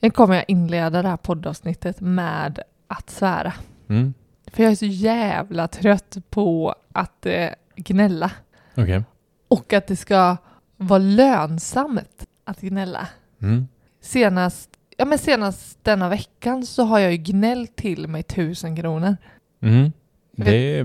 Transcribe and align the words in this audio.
Nu 0.00 0.10
kommer 0.10 0.34
jag 0.34 0.44
inleda 0.48 1.02
det 1.02 1.08
här 1.08 1.16
poddavsnittet 1.16 2.00
med 2.00 2.60
att 2.86 3.10
svära. 3.10 3.52
Mm. 3.88 4.14
För 4.46 4.62
jag 4.62 4.72
är 4.72 4.76
så 4.76 4.86
jävla 4.86 5.68
trött 5.68 6.16
på 6.30 6.74
att 6.92 7.26
eh, 7.26 7.48
gnälla. 7.76 8.30
Okej. 8.74 9.02
Och 9.48 9.72
att 9.72 9.86
det 9.86 9.96
ska 9.96 10.36
vara 10.76 10.98
lönsamt 10.98 12.26
att 12.44 12.60
gnälla. 12.60 13.08
Mm. 13.42 13.68
Senast, 14.00 14.70
ja 14.96 15.04
men 15.04 15.18
senast 15.18 15.84
denna 15.84 16.08
veckan 16.08 16.66
så 16.66 16.84
har 16.84 16.98
jag 16.98 17.12
ju 17.12 17.16
gnällt 17.16 17.76
till 17.76 18.08
mig 18.08 18.22
tusen 18.22 18.76
kronor. 18.76 19.16
Mm. 19.62 19.92
Det 20.32 20.78
är 20.78 20.84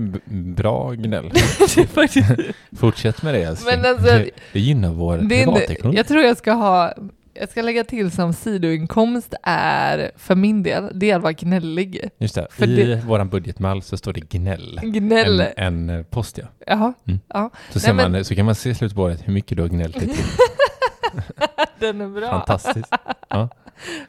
bra 0.54 0.92
gnäll. 0.92 1.32
Fortsätt 2.76 3.22
med 3.22 3.34
det 3.34 3.42
älskling. 3.42 3.84
Alltså, 3.84 4.06
det, 4.06 4.30
det 4.52 4.60
gynnar 4.60 4.92
vår 4.92 5.18
privatekonomi. 5.18 5.96
jag 5.96 6.06
tror 6.06 6.22
jag 6.22 6.36
ska 6.36 6.52
ha, 6.52 6.94
jag 7.34 7.48
ska 7.48 7.62
lägga 7.62 7.84
till 7.84 8.10
som 8.10 8.32
sidoinkomst 8.32 9.34
är 9.42 10.10
för 10.16 10.34
min 10.34 10.62
del, 10.62 10.90
det 10.94 11.10
är 11.10 11.16
att 11.16 11.22
vara 11.22 11.32
gnällig. 11.32 12.10
Just 12.18 12.34
det, 12.34 12.46
för 12.50 12.68
i 12.68 12.84
det- 12.86 12.96
våran 12.96 13.28
budgetmall 13.28 13.82
så 13.82 13.96
står 13.96 14.12
det 14.12 14.20
gnäll. 14.20 14.80
Gnäll. 14.82 15.40
En, 15.40 15.48
en 15.56 15.90
eh, 15.98 16.02
post 16.04 16.38
ja. 16.38 16.44
Jaha, 16.66 16.92
Mm. 17.06 17.20
ja. 17.28 17.50
Så, 17.70 17.80
ser 17.80 17.88
Nej, 17.94 17.96
men- 18.04 18.12
man, 18.12 18.24
så 18.24 18.34
kan 18.34 18.46
man 18.46 18.54
se 18.54 18.70
i 18.70 18.74
slutet 18.74 18.96
på 18.96 19.02
året 19.02 19.20
hur 19.24 19.32
mycket 19.32 19.56
du 19.56 19.62
har 19.62 19.68
gnällt 19.68 19.94
dig 20.00 20.08
till. 20.14 20.24
Den 21.78 22.00
är 22.00 22.08
bra. 22.08 22.30
Fantastiskt. 22.30 22.92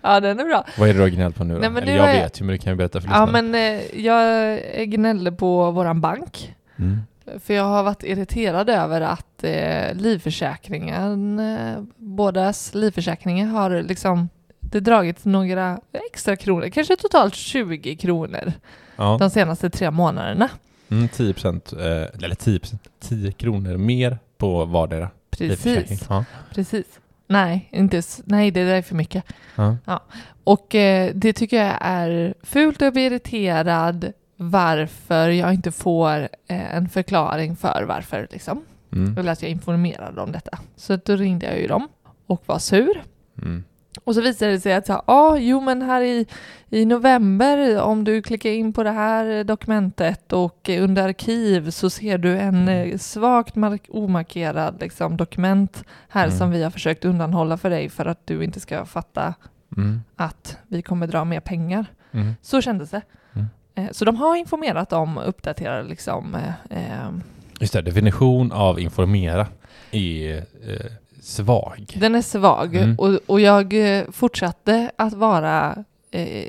Ja, 0.02 0.20
den 0.20 0.40
är 0.40 0.46
bra. 0.46 0.66
Vad 0.78 0.90
är 0.90 0.94
det 0.94 1.00
du 1.00 1.04
har 1.04 1.10
gnällt 1.10 1.36
på 1.36 1.44
nu 1.44 1.54
då? 1.54 1.60
Nej, 1.60 1.70
men 1.70 1.84
Eller 1.84 1.96
jag 1.96 2.06
vet 2.14 2.42
ju 2.42 2.46
men 2.46 2.54
du 2.54 2.58
kan 2.62 2.74
ju 2.74 2.78
berätta 2.78 3.02
för 3.02 3.08
Ja, 3.08 3.26
lyssnarna. 3.26 3.42
men 3.52 3.56
eh, 3.80 4.02
jag 4.06 4.60
gnällde 4.90 5.32
på 5.32 5.72
våran 5.72 6.02
bank. 6.02 6.56
Mm. 6.80 7.00
För 7.40 7.54
jag 7.54 7.64
har 7.64 7.84
varit 7.84 8.04
irriterad 8.04 8.70
över 8.70 9.02
att 9.02 9.44
eh, 9.44 9.94
livförsäkringen, 9.96 11.40
eh, 11.40 11.82
bådas 11.98 12.74
livförsäkringar 12.74 13.48
har 13.48 13.82
liksom 13.84 14.30
det 14.60 14.80
dragits 14.80 15.26
några 15.26 15.80
extra 16.12 16.36
kronor, 16.36 16.70
kanske 16.70 16.96
totalt 16.96 17.36
20 17.36 17.96
kronor 17.96 18.54
Ja, 18.96 19.18
de 19.20 19.30
senaste 19.30 19.70
tre 19.70 19.92
månaderna. 19.92 20.50
mm, 20.90 21.08
10 21.10 21.34
procent, 21.34 21.74
eh, 21.74 22.24
eller 22.24 22.36
10 22.36 22.60
procent, 22.60 22.82
10 23.00 23.32
kronor 23.32 23.78
mer 23.78 24.18
på 24.38 24.66
vardera. 24.66 25.10
Precis, 25.30 26.06
Ja. 26.10 26.26
precis. 26.54 26.86
Nej, 27.28 27.70
inte, 27.72 28.02
nej, 28.26 28.52
det 28.52 28.64
där 28.66 28.76
är 28.76 28.82
för 28.82 28.96
mycket. 28.96 29.24
Ja. 29.56 29.78
Och 30.44 30.76
eh, 30.76 31.12
det 31.16 31.34
tycker 31.34 31.64
jag 31.66 31.78
är 31.82 32.34
fult 32.44 32.82
och 32.82 32.86
jag 32.86 32.94
blir 32.94 33.12
irriterad 33.12 34.12
varför 34.38 35.30
jag 35.30 35.54
inte 35.54 35.72
får 35.72 36.20
eh, 36.48 36.76
en 36.76 36.90
förklaring 36.90 37.56
för 37.56 37.84
varför 37.84 38.28
liksom. 38.32 38.62
Mm. 38.92 39.18
Eller 39.18 39.32
att 39.32 39.42
jag 39.42 39.52
informerade 39.52 40.22
om 40.22 40.32
detta. 40.32 40.60
Så 40.76 40.96
då 41.06 41.16
ringde 41.16 41.46
jag 41.46 41.60
ju 41.60 41.68
dem 41.68 41.88
och 42.28 42.44
var 42.46 42.60
sur. 42.60 43.04
Mm. 43.42 43.64
Och 44.04 44.16
så 44.16 44.22
visade 44.22 44.52
det 44.52 44.60
sig 44.60 44.74
att, 44.74 44.90
ja, 44.90 45.04
ah, 45.06 45.38
jo 45.38 45.62
men 45.62 45.82
här 45.82 46.02
i, 46.02 46.26
i 46.70 46.86
november, 46.86 47.82
om 47.82 48.04
du 48.04 48.22
klickar 48.22 48.50
in 48.50 48.74
på 48.74 48.84
det 48.84 48.92
här 48.92 49.44
dokumentet 49.44 50.34
och 50.34 50.70
under 50.70 51.04
arkiv 51.04 51.70
så 51.70 51.90
ser 51.90 52.18
du 52.18 52.38
en 52.38 52.68
eh, 52.70 52.98
svagt 52.98 53.56
mark- 53.56 53.88
omarkerad 53.90 54.78
liksom, 54.82 55.18
dokument 55.18 55.84
här 56.10 56.26
Mm. 56.26 56.38
som 56.38 56.52
vi 56.52 56.64
har 56.64 56.72
försökt 56.72 57.06
undanhålla 57.06 57.58
för 57.58 57.70
dig 57.70 57.90
för 57.90 58.06
att 58.06 58.28
du 58.28 58.44
inte 58.44 58.60
ska 58.60 58.86
fatta 58.86 59.34
Mm. 59.78 60.02
att 60.16 60.58
vi 60.68 60.82
kommer 60.82 61.08
dra 61.08 61.24
mer 61.26 61.40
pengar. 61.40 61.86
Mm. 62.12 62.34
Så 62.42 62.62
kändes 62.62 62.90
det. 62.90 63.02
Eh, 63.76 63.86
Så 63.92 64.06
de 64.06 64.16
har 64.16 64.36
informerat 64.36 64.94
om 64.94 65.18
uppdaterade 65.18 65.84
liksom, 65.90 66.36
eh, 66.36 66.78
eh, 67.00 67.10
Just 67.60 67.74
det, 67.74 67.82
definition 67.82 68.52
av 68.52 68.80
informera 68.80 69.48
är 69.92 70.38
eh, 70.38 70.92
svag. 71.22 71.94
Den 72.00 72.16
är 72.16 72.22
svag 72.22 72.76
Mm. 72.76 73.00
och, 73.00 73.20
och 73.26 73.40
jag 73.40 73.98
eh, 73.98 74.04
fortsatte 74.12 74.92
att 74.96 75.14
vara 75.14 75.84
eh, 76.12 76.48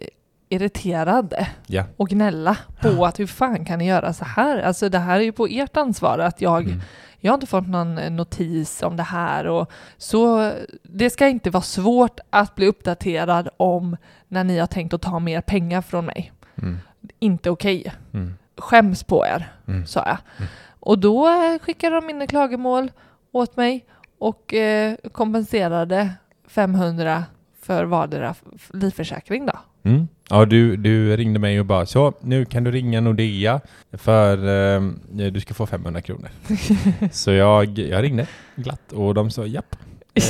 irriterad 0.49 1.35
Ja. 1.67 1.85
och 1.97 2.09
gnälla 2.09 2.57
på 2.81 3.07
att 3.07 3.19
hur 3.21 3.27
fan 3.27 3.65
kan 3.65 3.79
ni 3.79 3.87
göra 3.87 4.13
så 4.13 4.25
här? 4.25 4.59
Alltså 4.59 4.89
det 4.89 4.99
här 4.99 5.17
är 5.21 5.25
ju 5.25 5.33
på 5.33 5.47
ert 5.47 5.77
ansvar 5.77 6.19
att 6.19 6.41
jag, 6.41 6.65
Mm. 6.65 6.81
jag 7.21 7.33
har 7.33 7.35
inte 7.35 7.47
fått 7.47 7.69
någon 7.69 7.95
notis 7.95 8.83
om 8.83 8.97
det 8.97 9.03
här 9.03 9.47
och 9.47 9.71
så 9.97 10.53
det 10.83 11.11
ska 11.11 11.29
inte 11.29 11.51
vara 11.51 11.63
svårt 11.63 12.21
att 12.31 12.55
bli 12.55 12.67
uppdaterad 12.67 13.49
om 13.57 13.97
när 14.29 14.45
ni 14.45 14.59
har 14.59 14.67
tänkt 14.67 14.95
att 14.95 15.03
ta 15.03 15.19
mer 15.19 15.41
pengar 15.41 15.83
från 15.83 16.05
mig. 16.07 16.33
Mm. 16.59 16.79
Inte 17.19 17.51
okej. 17.51 17.93
Mm. 18.15 18.35
Skäms 18.59 19.05
på 19.05 19.27
er, 19.27 19.53
Mm. 19.69 19.87
sa 19.87 20.01
jag. 20.07 20.19
Mm. 20.39 20.51
Och 20.81 20.99
då 20.99 21.27
eh, 21.29 21.59
skickade 21.59 21.97
de 21.97 22.11
in 22.11 22.23
ett 22.23 22.31
klagomål 22.31 22.91
åt 23.33 23.57
mig 23.57 23.85
och 24.19 24.55
eh, 24.55 24.95
kompenserade 25.13 26.11
500 26.49 27.25
för 27.63 27.85
vardera 27.85 28.35
livförsäkring 28.73 29.47
då. 29.47 29.53
Mm. 29.83 30.09
Ja, 30.31 30.45
du, 30.45 30.77
du 30.77 31.17
ringde 31.17 31.39
mig 31.39 31.61
och 31.61 31.67
bara 31.67 31.87
så, 31.87 32.13
nu 32.21 32.45
kan 32.45 32.65
du 32.65 32.71
ringa 32.71 33.01
Nordea 33.01 33.61
för 33.93 34.39
eh, 34.77 34.83
du 35.31 35.41
ska 35.41 35.55
få 35.55 35.67
500 35.67 36.01
kronor. 36.03 36.29
så 37.13 37.31
jag, 37.33 37.79
jag 37.79 38.03
ringde 38.03 38.27
glatt 38.57 38.93
och 38.93 39.15
de 39.15 39.31
sa 39.31 39.47
japp, 39.47 39.77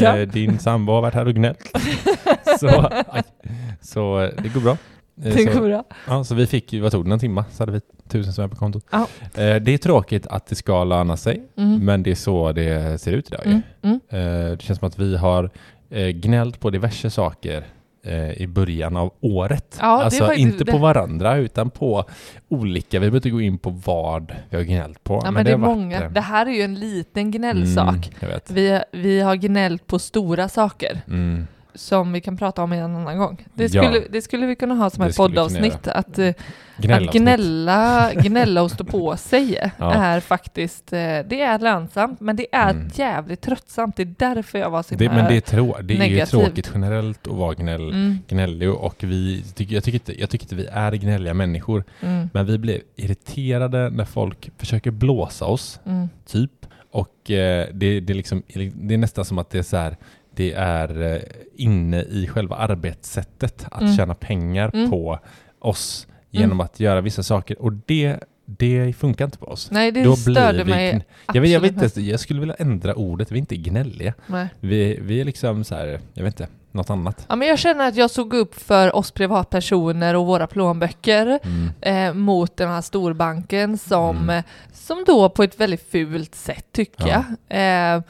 Ja. 0.01 0.17
eh, 0.19 0.29
din 0.29 0.59
sambo 0.59 0.93
har 0.93 1.03
varit 1.03 1.15
här 1.15 1.27
och 1.27 1.35
gnällt. 1.35 1.77
så, 2.61 2.69
aj. 3.09 3.23
så 3.81 4.21
eh, 4.21 4.31
det 4.43 4.49
går 4.49 4.61
bra. 4.61 4.77
Eh, 5.25 5.35
Det 5.35 5.45
går 5.45 5.61
bra. 5.69 5.85
Ja, 6.07 6.25
så 6.25 6.35
vi 6.35 6.47
fick, 6.47 6.75
vad 6.83 6.93
tog 6.93 7.05
det, 7.09 7.13
en 7.13 7.19
timma 7.19 7.45
så 7.51 7.63
hade 7.63 7.73
vi 7.73 7.81
tusen 8.09 8.33
spänn 8.33 8.51
på 8.51 8.57
kontot. 8.57 8.85
Ja. 8.91 9.07
Eh, 9.23 9.57
det 9.57 9.75
är 9.75 9.79
tråkigt 9.79 10.27
att 10.27 10.47
det 10.47 10.55
ska 10.55 10.85
löna 10.85 11.17
sig, 11.17 11.43
Mm. 11.57 11.85
men 11.85 12.03
det 12.03 12.11
är 12.11 12.15
så 12.15 12.53
det 12.53 13.01
ser 13.01 13.13
ut 13.13 13.29
idag. 13.29 13.47
Mm. 13.47 13.61
Mm. 13.83 14.01
Eh, 14.09 14.51
det 14.51 14.63
känns 14.63 14.79
som 14.79 14.89
att 14.89 14.99
vi 14.99 15.17
har 15.17 15.51
gnällt 16.13 16.61
på 16.61 16.71
diverse 16.71 17.11
saker 17.11 17.65
i 18.37 18.47
början 18.47 18.97
av 18.97 19.13
året. 19.21 19.79
Ja, 19.81 20.05
alltså 20.05 20.33
inte 20.33 20.65
på 20.65 20.79
varandra 20.79 21.37
utan 21.37 21.71
på 21.71 22.05
olika. 22.49 22.97
Vi 22.97 23.01
behöver 23.01 23.17
inte 23.17 23.31
gå 23.31 23.41
in 23.41 23.59
på 23.59 23.71
vad 23.71 24.35
vi 24.51 24.57
har 24.57 24.65
gnällt 24.65 25.05
på. 25.05 25.21
Ja, 25.25 25.31
men 25.31 25.45
det 25.45 25.53
är 25.53 25.57
varit, 25.57 25.77
många. 25.77 26.09
Det 26.09 26.21
här 26.21 26.47
är 26.47 26.51
ju 26.51 26.63
en 26.63 26.75
liten 26.75 27.31
gnällsak. 27.31 28.11
Mm. 28.21 28.41
Vi, 28.49 28.81
vi 28.93 29.21
har 29.21 29.37
gnällt 29.37 29.87
på 29.87 29.99
stora 29.99 30.49
saker 30.49 31.01
Mm. 31.09 31.47
Som 31.77 32.13
vi 32.13 32.21
kan 32.21 32.37
prata 32.37 32.63
om 32.63 32.73
en 32.73 32.97
annan 32.97 33.19
gång. 33.19 33.47
Det 33.55 33.75
Ja. 33.75 33.83
skulle, 33.83 34.03
det 34.11 34.23
skulle 34.23 34.47
vi 34.47 34.57
kunna 34.57 34.75
ha 34.75 34.91
som 34.91 35.05
Det 35.05 35.11
ett 35.11 35.17
poddavsnitt. 35.17 35.89
Att, 35.89 36.19
eh, 36.19 36.33
Gnällavsnitt. 36.79 37.09
att 37.09 37.15
gnälla, 37.23 38.13
gnälla 38.23 38.63
och 38.63 38.71
stå 38.71 38.85
på 38.85 39.17
sig 39.17 39.71
Ja. 39.79 39.95
är 39.95 40.21
faktiskt, 40.21 40.93
eh, 40.93 40.99
det 40.99 41.41
är 41.41 41.59
lönsamt 41.59 42.21
men 42.21 42.37
det 42.37 42.47
är 42.53 42.71
Mm. 42.71 42.89
jävligt 42.95 43.41
tröttsamt. 43.41 43.97
Det 43.97 44.03
är 44.03 44.15
därför 44.19 44.59
jag 44.59 44.71
var 44.71 44.83
så 44.83 44.95
Det, 44.95 45.09
men 45.09 45.29
det 45.29 45.37
är, 45.37 45.41
trå- 45.57 45.83
det 45.83 45.95
är 45.99 46.05
ju 46.07 46.27
tråkigt 46.27 46.71
generellt 46.75 47.27
att 47.27 47.33
vara 47.35 47.55
gnäll, 47.55 47.89
Mm, 47.91 48.19
gnällig 48.29 48.71
och 48.71 48.97
vi, 49.05 49.45
jag, 49.57 49.85
tycker 49.85 49.95
inte, 49.95 50.21
jag 50.21 50.31
tycker 50.31 50.45
inte 50.45 50.55
vi 50.55 50.67
är 50.67 50.93
gnälliga 50.93 51.35
människor. 51.35 51.85
mm, 52.01 52.29
Men 52.33 52.47
vi 52.47 52.59
blir 52.59 52.81
irriterade 52.97 53.91
när 53.91 54.05
folk 54.05 54.51
försöker 54.59 54.91
blåsa 54.91 55.45
oss 55.45 55.81
mm. 55.87 56.09
typ. 56.27 56.51
Och 56.91 57.31
eh, 57.31 57.67
det, 57.73 58.01
det, 58.01 58.13
är 58.13 58.15
liksom, 58.15 58.43
det 58.75 58.95
är 58.95 58.99
nästan 58.99 59.25
som 59.25 59.39
att 59.39 59.51
det 59.51 59.59
är 59.59 59.63
så 59.63 59.77
här, 59.77 59.97
det 60.37 60.53
är 60.53 61.03
eh, 61.15 61.21
inne 61.57 62.03
i 62.03 62.27
själva 62.27 62.57
arbetssättet 62.57 63.67
att 63.71 63.81
Mm. 63.83 63.97
tjäna 63.97 64.15
pengar 64.15 64.71
Mm. 64.75 64.91
på 64.91 65.19
oss 65.59 66.07
genom 66.31 66.47
Mm. 66.53 66.61
att 66.61 66.81
göra 66.81 67.01
vissa 67.01 67.23
saker. 67.23 67.63
Och 67.63 67.73
det, 67.73 68.17
det 68.45 68.93
funkar 68.97 69.25
inte 69.25 69.39
på 69.39 69.47
oss. 69.47 69.71
Nej, 69.71 69.93
det 69.93 70.03
Då 70.05 70.17
störde 70.17 70.65
vi 70.65 70.71
mig 70.71 71.05
jag, 71.35 71.41
vet, 71.41 71.51
jag, 71.51 71.61
vet 71.61 71.83
inte, 71.83 72.01
jag 72.01 72.21
skulle 72.21 72.41
vilja 72.41 72.55
ändra 72.55 72.95
ordet, 72.95 73.31
vi 73.33 73.35
är 73.37 73.41
inte 73.41 73.57
gnälliga. 73.57 74.15
Nej. 74.27 74.49
Vi, 74.61 74.99
vi 75.03 75.21
är 75.21 75.25
liksom 75.25 75.65
så 75.65 75.75
här, 75.75 76.01
jag 76.15 76.25
vet 76.25 76.41
inte, 76.41 76.53
något 76.73 76.91
annat. 76.91 77.27
Ja, 77.29 77.37
men 77.37 77.49
jag 77.49 77.59
känner 77.59 77.89
att 77.89 77.97
jag 77.97 78.11
såg 78.11 78.35
upp 78.35 78.55
för 78.55 78.97
oss 78.97 79.11
privatpersoner 79.11 80.15
och 80.17 80.27
våra 80.27 80.47
plånböcker 80.47 81.39
Mm. 81.45 81.71
eh, 81.81 82.15
mot 82.15 82.57
den 82.57 82.69
här 82.69 82.81
storbanken 82.81 83.79
som, 83.79 84.17
Mm. 84.17 84.31
eh, 84.39 84.45
som 84.73 85.05
då 85.07 85.29
på 85.29 85.43
ett 85.43 85.61
väldigt 85.61 85.91
fult 85.91 86.35
sätt 86.35 86.67
tycker 86.73 87.07
Ja. 87.09 87.25
jag. 87.49 87.95
Eh, 87.97 88.03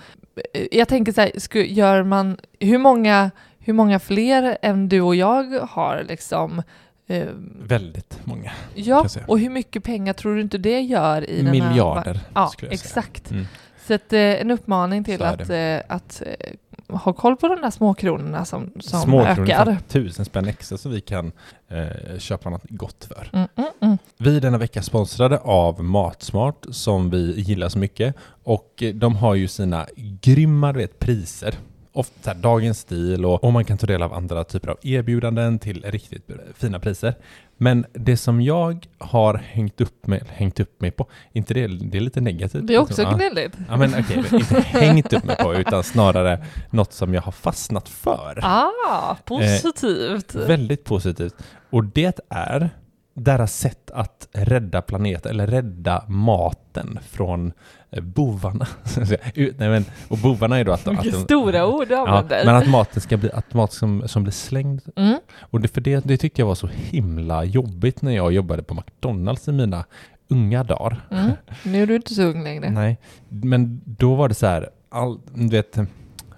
jag 0.71 0.89
tänker 0.89 1.13
så 1.13 1.21
här, 1.21 1.33
sku, 1.37 1.67
gör 1.67 2.03
man, 2.03 2.37
hur 2.61 2.79
många, 2.79 3.31
hur 3.59 3.73
många 3.73 3.99
fler 3.99 4.59
än 4.63 4.89
du 4.89 5.01
och 5.01 5.17
jag 5.17 5.61
har 5.61 6.05
liksom 6.09 6.63
eh, 7.07 7.27
Väldigt 7.63 8.21
många. 8.25 8.53
Ja, 8.75 9.07
och 9.27 9.39
hur 9.39 9.51
mycket 9.51 9.85
pengar 9.85 10.13
tror 10.13 10.35
du 10.35 10.41
inte 10.41 10.59
det 10.59 10.81
gör 10.81 11.31
i 11.31 11.37
den 11.37 11.47
här... 11.47 11.53
Miljarder 11.53 12.21
Ja, 12.35 12.53
exakt. 12.71 13.31
Mm. 13.31 13.47
Så 13.87 13.95
att, 13.95 14.13
eh, 14.13 14.21
en 14.21 14.51
uppmaning 14.51 15.05
till 15.05 15.23
är 15.23 15.27
att, 15.27 15.51
eh, 15.51 15.97
att 15.97 16.23
eh, 16.27 16.51
ha 16.89 17.13
koll 17.13 17.37
på 17.37 17.49
de 17.49 17.61
där 17.61 17.71
småkronorna 17.71 18.45
som, 18.45 18.71
som 18.81 19.01
Småkronor 19.01 19.43
ökar. 19.43 19.79
tusen 19.89 20.25
spänn 20.25 20.49
extra 20.49 20.79
så 20.79 20.89
vi 20.89 21.01
kan 21.01 21.33
eh, 21.69 22.19
köpa 22.19 22.51
något 22.51 22.65
gott 22.69 23.05
för. 23.05 23.31
Mm, 23.33 23.49
mm, 23.57 23.71
mm. 23.81 23.99
Vi 24.19 24.37
är 24.37 24.41
denna 24.41 24.59
vecka 24.59 24.83
sponsrade 24.83 25.39
av 25.39 25.85
Matsmart 25.85 26.67
som 26.71 27.11
vi 27.11 27.41
gillar 27.41 27.69
så 27.69 27.79
mycket 27.79 28.15
och 28.45 28.83
eh, 28.83 28.95
de 28.95 29.17
har 29.17 29.35
ju 29.35 29.49
sina 29.49 29.87
grymma 29.97 30.73
vet, 30.73 30.99
priser 30.99 31.55
ofta 31.97 32.35
dagens 32.35 32.79
stil 32.79 33.25
och, 33.25 33.45
och 33.45 33.53
man 33.53 33.65
kan 33.65 33.79
ta 33.79 33.87
del 33.87 34.03
av 34.03 34.13
andra 34.13 34.45
typer 34.45 34.69
av 34.69 34.79
erbjudanden 34.83 35.59
till 35.59 35.85
riktigt 35.85 36.31
fina 36.55 36.81
priser. 36.81 37.15
Men 37.57 37.87
det 37.93 38.17
som 38.17 38.41
jag 38.41 38.87
har 38.99 39.35
hängt 39.35 39.81
upp 39.81 40.07
mig, 40.07 40.23
hängt 40.29 40.61
upp 40.61 40.81
mig 40.81 40.91
på, 40.91 41.07
inte 41.33 41.55
det, 41.55 41.67
det 41.67 41.99
är 41.99 42.01
lite 42.01 42.21
negativt. 42.21 42.67
Det 42.67 42.75
är 42.75 42.79
också 42.79 43.03
liksom. 43.03 43.19
Gnälligt. 43.19 43.53
Ja, 43.69 43.77
men 43.77 43.95
okej, 43.99 44.25
inte 44.33 44.61
hängt 44.61 45.13
upp 45.13 45.25
mig 45.25 45.37
på, 45.37 45.55
utan 45.55 45.85
snarare 45.85 46.45
något 46.71 46.93
som 46.93 47.15
jag 47.15 47.23
har 47.23 47.33
fastnat 47.33 47.89
för. 47.89 48.41
Ah, 48.43 49.17
positivt. 49.25 50.35
Eh, 50.35 50.41
väldigt 50.41 50.85
positivt. 50.85 51.35
Och 51.71 51.85
det 51.85 52.21
är 52.29 52.71
deras 53.17 53.59
sätt 53.59 53.91
att 53.91 54.29
rädda 54.33 54.83
planeten, 54.83 55.31
eller 55.31 55.47
rädda 55.47 56.05
maten 56.09 56.99
från 57.11 57.53
eh, 57.91 58.03
bovarna. 58.03 58.67
Nej, 59.37 59.55
men, 59.59 59.85
och 60.09 60.19
bovarna 60.19 60.59
är 60.59 60.65
då 60.65 60.73
att... 60.73 60.87
Vilka 60.87 61.17
att 61.17 61.23
stora 61.25 61.67
ord 61.67 61.89
du 61.89 61.95
ja, 61.95 62.09
använder. 62.09 62.45
Men 62.45 62.57
att 62.57 62.69
maten 62.69 63.01
ska 63.01 63.17
bli, 63.17 63.31
att 63.33 63.55
mat 63.55 63.73
som, 63.73 64.09
som 64.09 64.23
blir 64.23 64.33
slängd. 64.33 64.83
Mm. 64.97 65.19
Och 65.41 65.61
det, 65.61 65.69
för 65.69 65.81
det, 65.81 66.05
det 66.05 66.17
tyckte 66.17 66.41
jag 66.41 66.47
var 66.47 66.55
så 66.55 66.67
himla 66.67 67.45
jobbigt 67.45 68.03
när 68.03 68.13
jag 68.13 68.33
jobbade 68.33 68.63
på 68.63 68.75
McDonalds 68.75 69.49
i 69.49 69.53
mina 69.53 69.85
unga 70.29 70.65
dagar. 70.65 71.07
Mm. 71.11 71.31
Nu 71.63 71.83
är 71.83 71.87
du 71.87 71.97
inte 71.97 72.15
så 72.15 72.23
ung 72.23 72.45
längre. 72.45 72.71
Nej, 72.71 72.99
men 73.29 73.81
då 73.85 74.15
var 74.15 74.29
det 74.29 74.35
så 74.35 74.47
här, 74.47 74.71
all, 74.89 75.21
du 75.35 75.49
vet, 75.49 75.79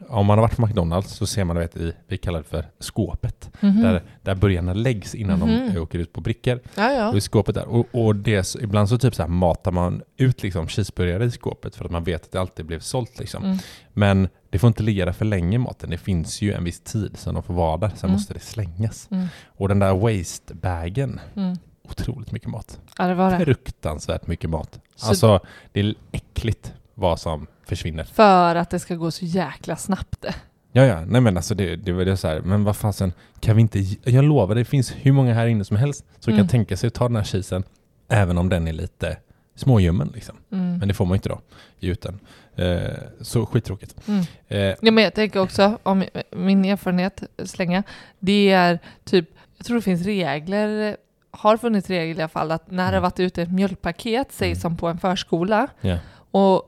om 0.08 0.26
man 0.26 0.38
har 0.38 0.42
varit 0.42 0.56
på 0.56 0.66
McDonalds 0.66 1.10
så 1.12 1.26
ser 1.26 1.44
man 1.44 1.56
vet, 1.58 1.76
i, 1.76 1.92
vi 2.06 2.18
kallar 2.18 2.38
det 2.38 2.44
för 2.44 2.64
skåpet, 2.78 3.50
Mhm. 3.60 3.82
där, 3.82 4.02
där 4.22 4.34
burgarna 4.34 4.72
läggs 4.74 5.14
innan 5.14 5.38
Mhm. 5.38 5.72
de 5.74 5.80
åker 5.80 5.98
ut 5.98 6.12
på 6.12 6.20
brickor. 6.20 6.60
Ja, 6.74 6.92
ja. 6.92 7.08
Och 7.08 7.16
i 7.16 7.20
skåpet 7.20 7.54
där. 7.54 7.68
Och, 7.68 7.86
och 7.92 8.16
det, 8.16 8.54
ibland 8.60 8.88
så 8.88 8.98
typ 8.98 9.14
så 9.14 9.22
här 9.22 9.28
matar 9.28 9.72
man 9.72 10.02
ut 10.16 10.42
liksom 10.42 10.68
cheeseburgare 10.68 11.24
i 11.24 11.30
skåpet 11.30 11.76
för 11.76 11.84
att 11.84 11.90
man 11.90 12.04
vet 12.04 12.22
att 12.24 12.32
det 12.32 12.40
alltid 12.40 12.66
blev 12.66 12.80
sålt 12.80 13.18
liksom. 13.18 13.44
Mm. 13.44 13.58
Men 13.92 14.28
det 14.50 14.58
får 14.58 14.68
inte 14.68 14.82
ligga 14.82 15.04
där 15.04 15.12
för 15.12 15.24
länge 15.24 15.58
maten. 15.58 15.90
Det 15.90 15.98
finns 15.98 16.42
ju 16.42 16.52
en 16.52 16.64
viss 16.64 16.80
tid 16.80 17.16
som 17.18 17.34
de 17.34 17.42
får 17.42 17.54
vara 17.54 17.76
där, 17.76 17.88
sen 17.88 17.96
Mm. 18.02 18.12
måste 18.12 18.34
det 18.34 18.40
slängas. 18.40 19.08
Mm. 19.10 19.26
Och 19.46 19.68
den 19.68 19.78
där 19.78 19.94
waste-bagen, 19.94 21.20
Mm. 21.36 21.56
otroligt 21.90 22.32
mycket 22.32 22.48
mat. 22.48 22.80
Ja, 22.98 23.06
det 23.06 23.14
var 23.14 23.30
det. 23.38 23.44
Fruktansvärt 23.44 24.26
mycket 24.26 24.50
mat. 24.50 24.80
Så- 24.96 25.08
Alltså, 25.08 25.40
det 25.72 25.80
är 25.80 25.94
äckligt 26.12 26.72
vad 26.98 27.20
som 27.20 27.46
försvinner. 27.66 28.04
För 28.04 28.54
att 28.56 28.70
det 28.70 28.78
ska 28.78 28.94
gå 28.94 29.10
så 29.10 29.24
jäkla 29.24 29.76
snabbt. 29.76 30.24
Ja, 30.72 30.84
ja, 30.84 31.04
nej 31.04 31.20
men 31.20 31.36
alltså 31.36 31.54
det, 31.54 31.76
det 31.76 31.92
var 31.92 32.04
det 32.04 32.16
så 32.16 32.28
här, 32.28 32.40
men 32.40 32.64
vad 32.64 32.76
fasen, 32.76 33.12
kan 33.40 33.56
vi 33.56 33.62
inte, 33.62 33.78
jag 34.04 34.24
lovar, 34.24 34.54
det 34.54 34.64
finns 34.64 34.92
hur 34.96 35.12
många 35.12 35.34
här 35.34 35.46
inne 35.46 35.64
som 35.64 35.76
helst 35.76 36.04
som 36.18 36.32
Mm. 36.32 36.42
kan 36.44 36.48
tänka 36.48 36.76
sig 36.76 36.86
att 36.88 36.94
ta 36.94 37.04
den 37.08 37.16
här 37.16 37.24
cheesen, 37.24 37.64
även 38.08 38.38
om 38.38 38.48
den 38.48 38.68
är 38.68 38.72
lite 38.72 39.16
småljummen 39.54 40.10
liksom. 40.14 40.36
Mm. 40.52 40.78
Men 40.78 40.88
det 40.88 40.94
får 40.94 41.06
man 41.06 41.14
inte 41.14 41.28
då, 41.28 41.40
ge 41.78 41.90
ut 41.90 42.02
den. 42.02 42.20
Eh, 42.56 42.92
så 43.20 43.46
skittråkigt. 43.46 43.94
Mm. 44.08 44.24
Eh, 44.48 44.58
Ja, 44.82 44.90
men 44.90 45.04
jag 45.04 45.14
tänker 45.14 45.40
också, 45.40 45.78
om 45.82 46.04
min 46.30 46.64
erfarenhet, 46.64 47.22
slänga, 47.44 47.82
det 48.18 48.50
är 48.50 48.78
typ, 49.04 49.28
jag 49.56 49.66
tror 49.66 49.76
det 49.76 49.82
finns 49.82 50.02
regler, 50.06 50.96
har 51.30 51.56
funnits 51.56 51.88
regler 51.90 52.18
i 52.20 52.22
alla 52.22 52.28
fall, 52.28 52.50
att 52.50 52.70
när 52.70 52.76
det 52.76 52.82
har 52.82 52.92
Mm. 52.92 53.02
varit 53.02 53.20
ute 53.20 53.42
ett 53.42 53.52
mjölkpaket, 53.52 54.26
säg 54.30 54.48
Mm. 54.48 54.60
som 54.60 54.76
på 54.76 54.88
en 54.88 54.98
förskola, 54.98 55.68
ja. 55.80 55.98
och, 56.30 56.54
eh, 56.54 56.60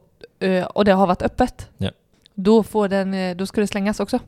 och 0.65 0.85
det 0.85 0.93
har 0.93 1.07
varit 1.07 1.23
öppet, 1.23 1.69
Ja. 1.79 1.91
då, 2.35 2.63
får 2.63 2.89
den, 2.89 3.15
eh, 3.15 3.37
då 3.37 3.47
ska 3.47 3.61
det 3.61 3.67
slängas 3.67 4.01
också. 4.01 4.19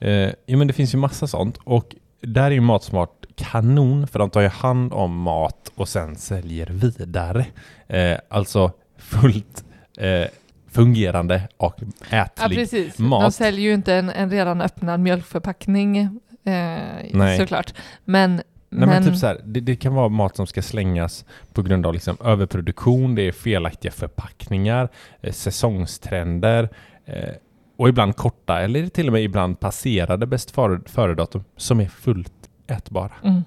Eh, 0.00 0.10
ja, 0.46 0.56
men 0.56 0.66
det 0.66 0.72
finns 0.72 0.94
ju 0.94 0.98
massa 0.98 1.26
sånt 1.26 1.58
och 1.64 1.94
där 2.20 2.42
är 2.44 2.50
ju 2.50 2.60
Matsmart 2.60 3.24
kanon 3.34 4.06
för 4.06 4.18
de 4.18 4.30
tar 4.30 4.40
ju 4.40 4.48
hand 4.48 4.92
om 4.92 5.16
mat 5.18 5.70
och 5.74 5.88
sen 5.88 6.16
säljer 6.16 6.66
vidare. 6.66 7.46
Eh, 7.86 8.18
alltså 8.28 8.72
fullt 8.98 9.64
eh, 9.98 10.26
fungerande 10.70 11.48
och 11.56 11.74
Ja, 12.10 12.16
ätlig. 12.24 12.58
precis. 12.58 12.96
De 12.96 13.02
mat. 13.08 13.34
säljer 13.34 13.60
ju 13.64 13.74
inte 13.74 13.94
en, 13.94 14.10
en 14.10 14.30
redan 14.30 14.60
öppnad 14.60 15.00
mjölkförpackning, 15.00 15.96
eh, 16.44 17.38
såklart. 17.38 17.74
Men, 18.04 18.42
Nej, 18.74 18.88
men 18.88 19.04
typ 19.04 19.16
så 19.16 19.26
här, 19.26 19.40
det, 19.44 19.60
det 19.60 19.76
kan 19.76 19.94
vara 19.94 20.08
mat 20.08 20.36
som 20.36 20.46
ska 20.46 20.62
slängas 20.62 21.24
på 21.52 21.62
grund 21.62 21.86
av 21.86 21.92
liksom 21.94 22.16
överproduktion, 22.24 23.14
det 23.14 23.22
är 23.22 23.32
felaktiga 23.32 23.92
förpackningar, 23.92 24.88
eh, 25.20 25.32
säsongstrender 25.32 26.68
eh, 27.06 27.28
och 27.76 27.88
ibland 27.88 28.16
korta 28.16 28.60
eller 28.60 28.86
till 28.88 29.06
och 29.06 29.12
med 29.12 29.22
ibland 29.22 29.60
passerade 29.60 30.26
bäst 30.26 30.50
före- 30.50 30.80
före-datum 30.88 31.44
som 31.56 31.80
är 31.80 31.86
fullt 31.88 32.32
ätbara. 32.66 33.12
mm, 33.24 33.42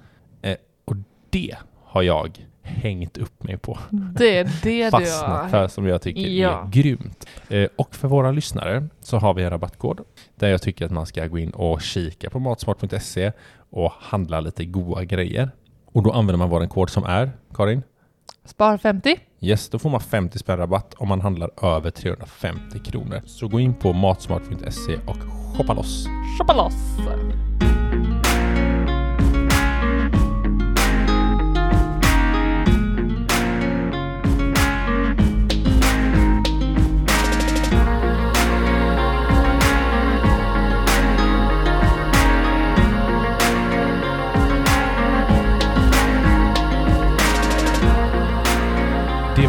Det 1.30 1.56
har 1.84 2.02
jag 2.02 2.46
hängt 2.62 3.18
upp 3.18 3.44
mig 3.44 3.58
på. 3.58 3.80
det 3.92 4.38
är 4.38 4.44
det 4.64 4.86
du 4.86 4.92
Fastnat 4.92 5.42
har. 5.42 5.50
för 5.50 5.68
som 5.68 5.88
jag 5.88 6.02
tycker 6.02 6.22
Ja. 6.22 6.64
är 6.66 6.72
grymt. 6.72 7.28
Eh, 7.50 7.68
och 7.76 7.96
för 7.96 8.08
våra 8.08 8.32
lyssnare 8.32 8.88
så 9.02 9.18
har 9.18 9.34
vi 9.34 9.44
en 9.44 9.50
rabattkod 9.50 10.02
där 10.36 10.50
jag 10.50 10.62
tycker 10.62 10.86
att 10.86 10.92
man 10.92 11.06
ska 11.06 11.28
gå 11.28 11.38
in 11.40 11.50
och 11.50 11.82
kika 11.82 12.30
på 12.30 12.40
matsmart.se 12.40 13.32
och 13.70 13.92
handla 14.00 14.40
lite 14.40 14.66
goda 14.66 15.04
grejer. 15.04 15.52
Och 15.86 16.04
då 16.04 16.12
använder 16.12 16.38
man 16.38 16.50
vår 16.50 16.68
kod 16.68 16.90
som 16.90 17.04
är, 17.04 17.32
Karin? 17.54 17.84
Spar 18.46 18.78
50. 18.78 19.20
Yes, 19.40 19.70
då 19.70 19.80
får 19.80 19.90
man 19.90 20.00
50 20.00 20.40
spänn 20.40 20.58
rabatt 20.58 20.94
om 20.98 21.08
man 21.08 21.22
handlar 21.22 21.66
över 21.66 21.92
350 21.92 22.80
kronor. 22.80 23.22
Så 23.26 23.48
gå 23.48 23.60
in 23.60 23.74
på 23.74 23.94
matsmart.se 23.94 24.96
och 25.08 25.18
shoppa 25.58 25.74
loss. 25.74 26.08
Shoppa 26.40 26.54
loss! 26.54 26.98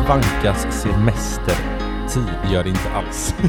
Vankas 0.09 0.67
semestertid, 0.83 2.25
gör 2.53 2.63
det 2.65 2.69
inte 2.71 2.91
alls. 2.97 3.35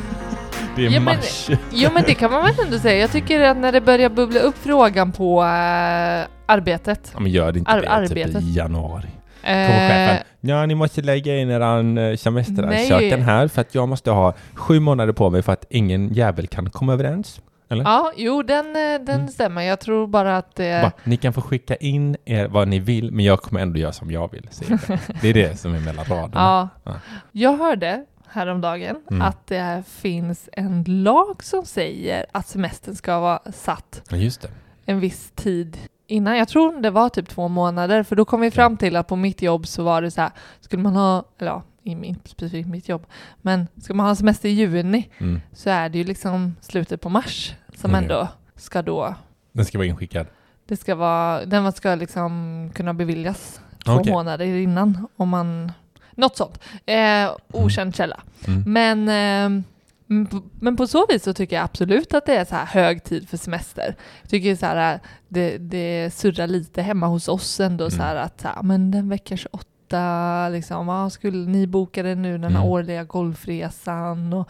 Det 0.75 0.81
är 0.85 0.89
Ja, 0.91 0.99
men- 0.99 1.03
mars. 1.03 1.49
Jo 1.71 1.89
men 1.93 2.03
det 2.07 2.13
kan 2.13 2.31
man 2.31 2.43
väl 2.43 2.53
ändå 2.65 2.79
säga. 2.79 2.99
Jag 2.99 3.11
tycker 3.11 3.41
att 3.41 3.57
när 3.57 3.71
det 3.71 3.81
börjar 3.81 4.09
bubbla 4.09 4.39
upp 4.39 4.55
frågan 4.57 5.11
på 5.11 5.41
äh, 5.41 5.47
arbetet. 6.45 7.11
Ja, 7.13 7.19
men 7.19 7.31
gör 7.31 7.51
det 7.51 7.59
inte 7.59 7.71
Ar- 7.71 7.75
det 7.75 7.81
typ 8.07 8.17
arbetet. 8.17 8.43
i 8.43 8.51
januari. 8.53 9.07
Eh, 9.43 9.67
Kommer 9.67 9.89
chefen. 9.89 10.17
Ja, 10.41 10.65
ni 10.65 10.75
måste 10.75 11.01
lägga 11.01 11.37
in 11.37 11.49
eran 11.49 11.97
eh, 11.97 12.15
semesteransökan 12.15 13.21
här 13.21 13.47
för 13.47 13.61
att 13.61 13.75
jag 13.75 13.89
måste 13.89 14.11
ha 14.11 14.33
sju 14.53 14.79
månader 14.79 15.13
på 15.13 15.29
mig 15.29 15.41
för 15.41 15.53
att 15.53 15.65
ingen 15.69 16.13
jävel 16.13 16.47
kan 16.47 16.69
komma 16.69 16.93
överens. 16.93 17.41
Ja, 17.77 18.11
jo 18.15 18.43
den, 18.43 18.65
eh, 18.65 19.05
den 19.05 19.09
Mm. 19.19 19.27
stämmer. 19.27 19.61
Jag 19.61 19.79
tror 19.79 20.07
bara 20.07 20.37
att 20.37 20.55
det... 20.55 20.81
Bara, 20.81 20.91
ni 21.03 21.17
kan 21.17 21.33
få 21.33 21.41
skicka 21.41 21.75
in 21.75 22.17
er 22.25 22.47
vad 22.47 22.67
ni 22.67 22.79
vill, 22.79 23.11
men 23.11 23.25
jag 23.25 23.41
kommer 23.41 23.61
ändå 23.61 23.79
göra 23.79 23.93
som 23.93 24.11
jag 24.11 24.31
vill. 24.31 24.49
jag. 24.69 24.79
Det 25.21 25.27
är 25.29 25.33
det 25.33 25.59
som 25.59 25.75
är 25.75 25.79
mellan 25.79 26.05
raderna. 26.05 26.29
Ja. 26.35 26.69
Ja. 26.83 26.93
Jag 27.31 27.57
hörde 27.57 28.05
häromdagen 28.27 28.95
Mm. 29.11 29.21
att 29.21 29.47
det 29.47 29.83
finns 29.87 30.49
en 30.53 30.83
lag 30.87 31.43
som 31.43 31.65
säger 31.65 32.25
att 32.31 32.47
semestern 32.47 32.95
ska 32.95 33.19
vara 33.19 33.39
satt 33.53 34.01
Ja, 34.09 34.17
just 34.17 34.41
det. 34.41 34.49
en 34.85 34.99
viss 34.99 35.31
tid 35.35 35.77
innan. 36.07 36.37
Jag 36.37 36.47
tror 36.47 36.81
det 36.81 36.89
var 36.89 37.09
typ 37.09 37.29
två 37.29 37.47
månader, 37.47 38.03
för 38.03 38.15
då 38.15 38.25
kom 38.25 38.41
vi 38.41 38.51
fram 38.51 38.77
till 38.77 38.95
att 38.95 39.07
på 39.07 39.15
mitt 39.15 39.41
jobb 39.41 39.67
så 39.67 39.83
var 39.83 40.01
det 40.01 40.11
så 40.11 40.21
här, 40.21 40.31
skulle 40.61 40.83
man 40.83 40.95
ha, 40.95 41.23
eller 41.39 41.51
ja, 41.51 41.63
i 41.89 41.95
min, 41.95 42.15
specifikt 42.25 42.69
mitt 42.69 42.89
jobb, 42.89 43.05
men 43.41 43.67
ska 43.81 43.93
man 43.93 44.05
ha 44.05 44.15
semester 44.15 44.49
i 44.49 44.51
juni 44.51 45.09
Mm. 45.17 45.41
så 45.53 45.69
är 45.69 45.89
det 45.89 45.97
ju 45.97 46.03
liksom 46.03 46.55
slutet 46.61 47.01
på 47.01 47.09
mars 47.09 47.53
som 47.75 47.89
Mm. 47.91 48.03
ändå 48.03 48.27
ska 48.55 48.81
då, 48.81 49.15
Den 49.51 49.65
ska 49.65 49.77
vara 49.77 49.87
inskickad. 49.87 50.27
det 50.65 50.77
ska 50.77 50.95
vara, 50.95 51.45
den 51.45 51.71
ska 51.71 51.95
liksom 51.95 52.71
kunna 52.75 52.93
beviljas 52.93 53.61
två 53.85 53.91
Okej. 53.93 54.13
månader 54.13 54.45
innan 54.45 55.07
om 55.17 55.29
man, 55.29 55.71
något 56.11 56.37
sånt. 56.37 56.59
Eh, 56.85 57.29
okänd 57.53 57.95
källa. 57.95 58.19
Mm. 58.47 58.63
Men, 58.73 58.99
eh, 59.57 59.63
men 60.59 60.75
på 60.77 60.87
så 60.87 61.05
vis 61.09 61.23
så 61.23 61.33
tycker 61.33 61.55
jag 61.55 61.63
absolut 61.63 62.13
att 62.13 62.25
det 62.25 62.35
är 62.35 62.45
så 62.45 62.55
här 62.55 62.65
hög 62.65 63.03
tid 63.03 63.29
för 63.29 63.37
semester. 63.37 63.95
Jag 64.21 64.29
tycker 64.29 64.55
så 64.55 64.65
här, 64.65 64.99
det, 65.27 65.57
det 65.57 66.13
surrar 66.13 66.47
lite 66.47 66.81
hemma 66.81 67.07
hos 67.07 67.27
oss 67.27 67.59
ändå 67.59 67.83
Mm. 67.83 67.91
så 67.97 68.03
här 68.03 68.15
att 68.15 68.41
så 68.41 68.47
här, 68.47 68.63
men 68.63 68.91
den 68.91 69.09
vecka 69.09 69.37
28, 69.37 69.63
liksom, 70.51 70.87
ja, 70.87 71.09
skulle 71.09 71.49
ni 71.49 71.67
boka 71.67 72.03
det 72.03 72.15
nu 72.15 72.31
den 72.37 72.43
här 72.51 72.59
Mm. 72.61 72.71
årliga 72.71 73.03
golfresan 73.03 74.33
och 74.33 74.49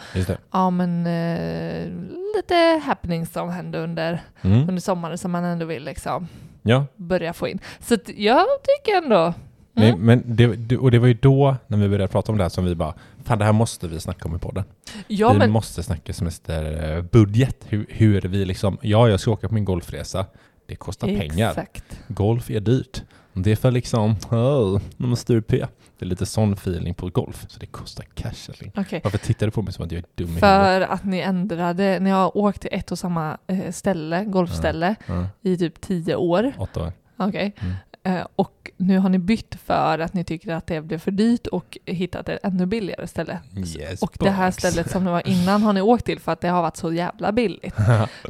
ja 0.51 0.69
men 0.69 1.07
eh, 1.07 1.87
lite 2.35 2.81
happenings 2.85 3.31
som 3.33 3.49
händer 3.49 3.79
under, 3.79 4.21
Mm. 4.41 4.61
under 4.69 4.79
sommaren 4.81 5.17
som 5.17 5.31
man 5.31 5.43
ändå 5.43 5.65
vill 5.65 5.83
liksom 5.83 6.27
Ja, 6.61 6.85
börja 6.95 7.33
få 7.33 7.47
in. 7.47 7.59
Så 7.79 7.93
att 7.93 8.09
jag 8.09 8.45
tycker 8.63 8.97
ändå 9.03 9.33
Nej, 9.73 9.89
Mm. 9.89 10.01
men 10.05 10.23
det, 10.25 10.77
och 10.77 10.91
det 10.91 10.99
var 10.99 11.07
ju 11.07 11.13
då, 11.13 11.55
när 11.67 11.77
vi 11.77 11.89
började 11.89 12.07
prata 12.11 12.31
om 12.31 12.37
det 12.37 12.43
här, 12.43 12.49
som 12.49 12.65
vi 12.65 12.75
bara, 12.75 12.93
fan 13.23 13.39
det 13.39 13.45
här 13.45 13.51
måste 13.51 13.87
vi 13.87 13.99
snacka 13.99 14.27
om 14.27 14.35
i 14.35 14.39
podden. 14.39 14.63
Ja, 15.07 15.31
vi 15.33 15.37
men, 15.39 15.51
måste 15.51 15.83
snacka 15.83 16.13
semesterbudget, 16.13 17.57
hur, 17.67 17.85
hur 17.89 18.21
vi 18.21 18.45
liksom, 18.45 18.77
ja 18.81 19.09
jag 19.09 19.19
ska 19.19 19.31
åka 19.31 19.47
på 19.47 19.53
min 19.53 19.65
golfresa, 19.65 20.25
det 20.65 20.75
kostar 20.75 21.07
pengar. 21.07 21.49
Exakt. 21.49 21.99
Golf 22.07 22.49
är 22.49 22.59
dyrt. 22.59 23.03
Det 23.43 23.51
är 23.51 23.55
för 23.55 23.71
liksom, 23.71 24.15
oh, 24.31 24.81
de 24.97 25.09
måste 25.09 25.41
P. 25.41 25.65
Det 25.99 26.05
är 26.05 26.09
lite 26.09 26.25
sån 26.25 26.53
feeling 26.53 26.93
på 26.93 27.09
golf, 27.09 27.45
så 27.49 27.59
det 27.59 27.65
kostar 27.65 28.03
cash. 28.13 28.27
älskling. 28.29 28.71
Okej. 28.75 29.01
Varför 29.03 29.17
tittar 29.17 29.45
du 29.45 29.51
på 29.51 29.61
mig 29.61 29.73
som 29.73 29.85
att 29.85 29.91
jag 29.91 29.99
är 29.99 30.05
dum 30.15 30.37
i? 30.37 30.39
För 30.39 30.81
att 30.81 31.03
ni 31.05 31.19
ändrade, 31.19 31.99
ni 31.99 32.09
har 32.09 32.37
åkt 32.37 32.61
till 32.61 32.69
ett 32.73 32.91
och 32.91 32.99
samma 32.99 33.37
eh, 33.47 33.71
ställe, 33.71 34.23
golfställe, 34.25 34.95
Ja, 35.07 35.27
i 35.41 35.57
typ 35.57 35.81
tio 35.81 36.15
år. 36.15 36.51
åtta 36.57 36.83
år. 36.83 36.93
Okej. 37.17 37.53
Mm. 37.59 37.73
Eh, 38.03 38.25
och 38.35 38.71
nu 38.77 38.97
har 38.97 39.09
ni 39.09 39.17
bytt 39.19 39.55
för 39.65 39.99
att 39.99 40.13
ni 40.13 40.23
tycker 40.23 40.53
att 40.53 40.67
det 40.67 40.81
blev 40.81 40.97
för 40.97 41.11
dyrt 41.11 41.47
och 41.47 41.77
hittat 41.85 42.29
ett 42.29 42.39
ännu 42.43 42.65
billigare 42.65 43.07
ställe. 43.07 43.39
Yes, 43.57 44.01
Och 44.01 44.17
det 44.19 44.29
här 44.29 44.47
box. 44.47 44.57
stället 44.57 44.91
som 44.91 45.05
det 45.05 45.11
var 45.11 45.21
innan 45.27 45.63
har 45.63 45.73
ni 45.73 45.81
åkt 45.81 46.05
till 46.05 46.19
för 46.19 46.31
att 46.31 46.41
det 46.41 46.47
har 46.47 46.61
varit 46.61 46.77
så 46.77 46.93
jävla 46.93 47.31
billigt. 47.31 47.75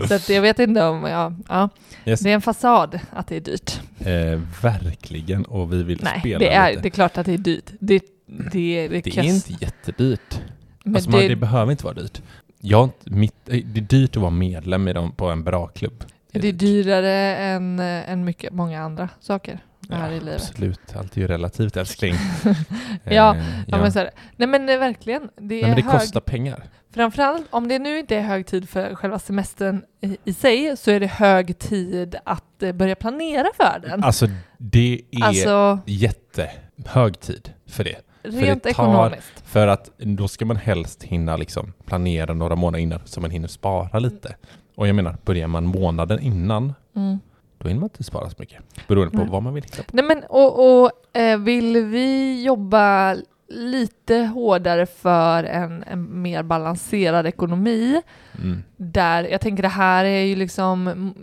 Så 0.08 0.14
att 0.14 0.30
jag 0.30 0.42
vet 0.42 0.60
inte 0.60 0.84
om, 0.86 1.04
ja, 1.04 1.34
ja. 1.50 1.70
Yes. 2.06 2.20
det 2.20 2.30
är 2.30 2.34
en 2.34 2.42
fasad 2.42 3.00
att 3.12 3.28
det 3.28 3.36
är 3.36 3.42
dyrt. 3.42 3.82
Eh, 4.00 4.42
verkligen, 4.62 5.46
och 5.46 5.74
vi 5.74 5.84
vill 5.84 6.00
Nej, 6.04 6.20
spela 6.20 6.40
det 6.40 6.50
är, 6.54 6.70
lite. 6.70 6.82
det 6.82 6.88
är 6.88 6.92
klart 6.92 7.18
att 7.18 7.26
det 7.26 7.34
är 7.34 7.38
dyrt. 7.38 7.72
Det, 7.80 8.00
det, 8.26 8.88
det, 8.88 9.02
Det 9.02 9.18
är 9.18 9.24
inte 9.24 9.54
jättedyrt. 9.66 10.42
Men 10.84 10.96
alltså 10.96 11.10
man, 11.12 11.20
det, 11.20 11.28
det 11.28 11.36
behöver 11.36 11.72
inte 11.72 11.84
vara 11.84 11.94
dyrt. 11.94 12.22
Jag, 12.62 12.90
mitt, 13.04 13.36
det 13.46 13.54
är 13.58 13.82
dyrt 13.82 14.16
att 14.16 14.22
vara 14.22 14.32
medlem 14.32 14.88
i 14.88 14.94
dem, 14.94 15.12
på 15.12 15.30
en 15.30 15.44
bra 15.44 15.68
klubb. 15.68 16.04
Det 16.32 16.48
är 16.48 16.54
dyrare 16.54 17.36
än, 17.36 17.80
eh, 17.80 18.10
än 18.10 18.26
mycket, 18.26 18.54
många 18.54 18.82
andra 18.82 19.10
saker 19.20 19.60
här 19.90 20.12
i 20.12 20.20
livet. 20.20 20.50
Absolut, 20.50 20.96
allt 20.96 21.18
är 21.18 21.22
ju 21.22 21.28
relativt 21.28 21.78
älskling. 21.78 22.16
Ja, 23.04 23.36
Eh, 23.36 23.44
Ja, 23.68 23.78
men, 23.78 23.92
så 23.92 24.00
är 24.00 24.04
det. 24.06 24.12
Nej 24.36 24.48
men 24.48 24.70
eh, 24.70 24.78
verkligen, 24.80 25.22
det 25.22 25.56
Nej, 25.56 25.62
men 25.62 25.76
det 25.76 25.82
hög, 25.82 25.92
kostar 26.00 26.20
pengar. 26.20 26.64
framförallt 26.94 27.48
om 27.50 27.68
det 27.68 27.80
nu 27.80 28.00
inte 28.00 28.16
är 28.16 28.22
hög 28.22 28.46
tid 28.48 28.70
för 28.70 28.96
själva 28.96 29.20
semestern 29.20 29.84
i, 30.02 30.18
i 30.24 30.34
sig 30.34 30.78
så 30.78 30.92
är 30.92 31.00
det 31.00 31.08
hög 31.08 31.60
tid 31.60 32.16
att 32.26 32.64
eh, 32.64 32.72
börja 32.72 32.96
planera 32.96 33.48
för 33.58 33.80
den. 33.80 34.04
Alltså 34.04 34.28
det 34.58 35.02
är 35.12 35.24
Alltså 35.24 35.80
jättehög 35.86 37.20
tid 37.20 37.54
för 37.68 37.84
det. 37.84 37.96
Rent 38.32 38.64
tar- 38.64 38.70
ekonomiskt. 38.70 39.44
För 39.46 39.68
att 39.68 39.90
då 39.98 40.28
ska 40.28 40.46
man 40.46 40.58
helst 40.58 41.04
hinna 41.04 41.38
liksom 41.38 41.74
planera 41.86 42.34
några 42.34 42.56
månader 42.56 42.80
innan 42.84 43.00
så 43.06 43.22
man 43.22 43.32
hinner 43.32 43.48
spara 43.48 44.00
lite. 44.00 44.36
Och 44.76 44.88
jag 44.88 44.96
menar, 44.96 45.18
börjar 45.26 45.48
man 45.48 45.66
månaden 45.66 46.20
innan, 46.20 46.74
Mm. 46.96 47.20
då 47.58 47.68
hinner 47.68 47.80
man 47.80 47.90
inte 47.90 48.04
spara 48.04 48.30
så 48.30 48.36
mycket. 48.40 48.88
Beroende 48.88 49.12
på 49.12 49.18
Nej. 49.18 49.28
vad 49.32 49.44
man 49.44 49.54
vill 49.54 49.64
hitta 49.64 49.84
på. 49.84 49.90
Nej 49.94 50.06
men 50.06 50.24
och, 50.30 50.82
och 50.84 51.18
eh, 51.18 51.38
vill 51.40 51.86
vi 51.86 52.44
jobba 52.44 53.16
lite 53.52 54.16
hårdare 54.18 54.86
för 54.86 55.44
en, 55.44 55.84
en 55.84 56.22
mer 56.22 56.44
balanserad 56.44 57.28
ekonomi 57.28 58.02
Mm. 58.44 58.64
där, 58.78 59.24
jag 59.24 59.42
tänker 59.42 59.64
det 59.64 59.70
här 59.70 60.06
är 60.06 60.22
ju 60.24 60.36
liksom 60.36 61.14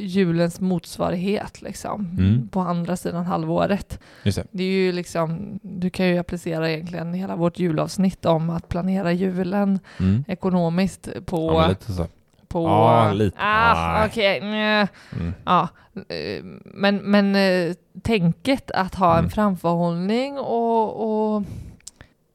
julens 0.00 0.60
motsvarighet 0.60 1.62
liksom 1.62 2.16
Mm. 2.18 2.48
på 2.48 2.60
andra 2.60 2.96
sidan 2.96 3.24
halvåret. 3.26 4.00
Det. 4.24 4.46
Det 4.50 4.62
är 4.64 4.70
ju 4.70 4.92
liksom, 4.92 5.58
du 5.62 5.90
kan 5.90 6.06
ju 6.06 6.18
applicera 6.18 6.70
egentligen 6.70 7.14
hela 7.14 7.36
vårt 7.36 7.58
julavsnitt 7.58 8.24
om 8.26 8.50
att 8.50 8.68
planera 8.68 9.12
julen 9.12 9.78
Mm. 10.00 10.24
ekonomiskt 10.28 11.08
på... 11.26 11.52
Ja, 11.54 11.68
lite 11.68 11.92
så. 11.92 12.06
på 12.48 12.62
Ja, 12.64 13.12
lite. 13.12 13.36
Ah, 13.40 14.06
okej. 14.06 14.40
nja. 14.40 14.88
Mm. 15.18 15.32
Ja. 15.44 15.68
eh, 16.08 16.44
Men, 16.64 16.96
men 16.96 17.36
eh, 17.36 17.74
tänket 18.02 18.70
att 18.70 18.94
ha 18.94 19.12
en 19.12 19.18
Mm. 19.18 19.30
framförhållning 19.30 20.38
och, 20.38 21.34
och, 21.36 21.42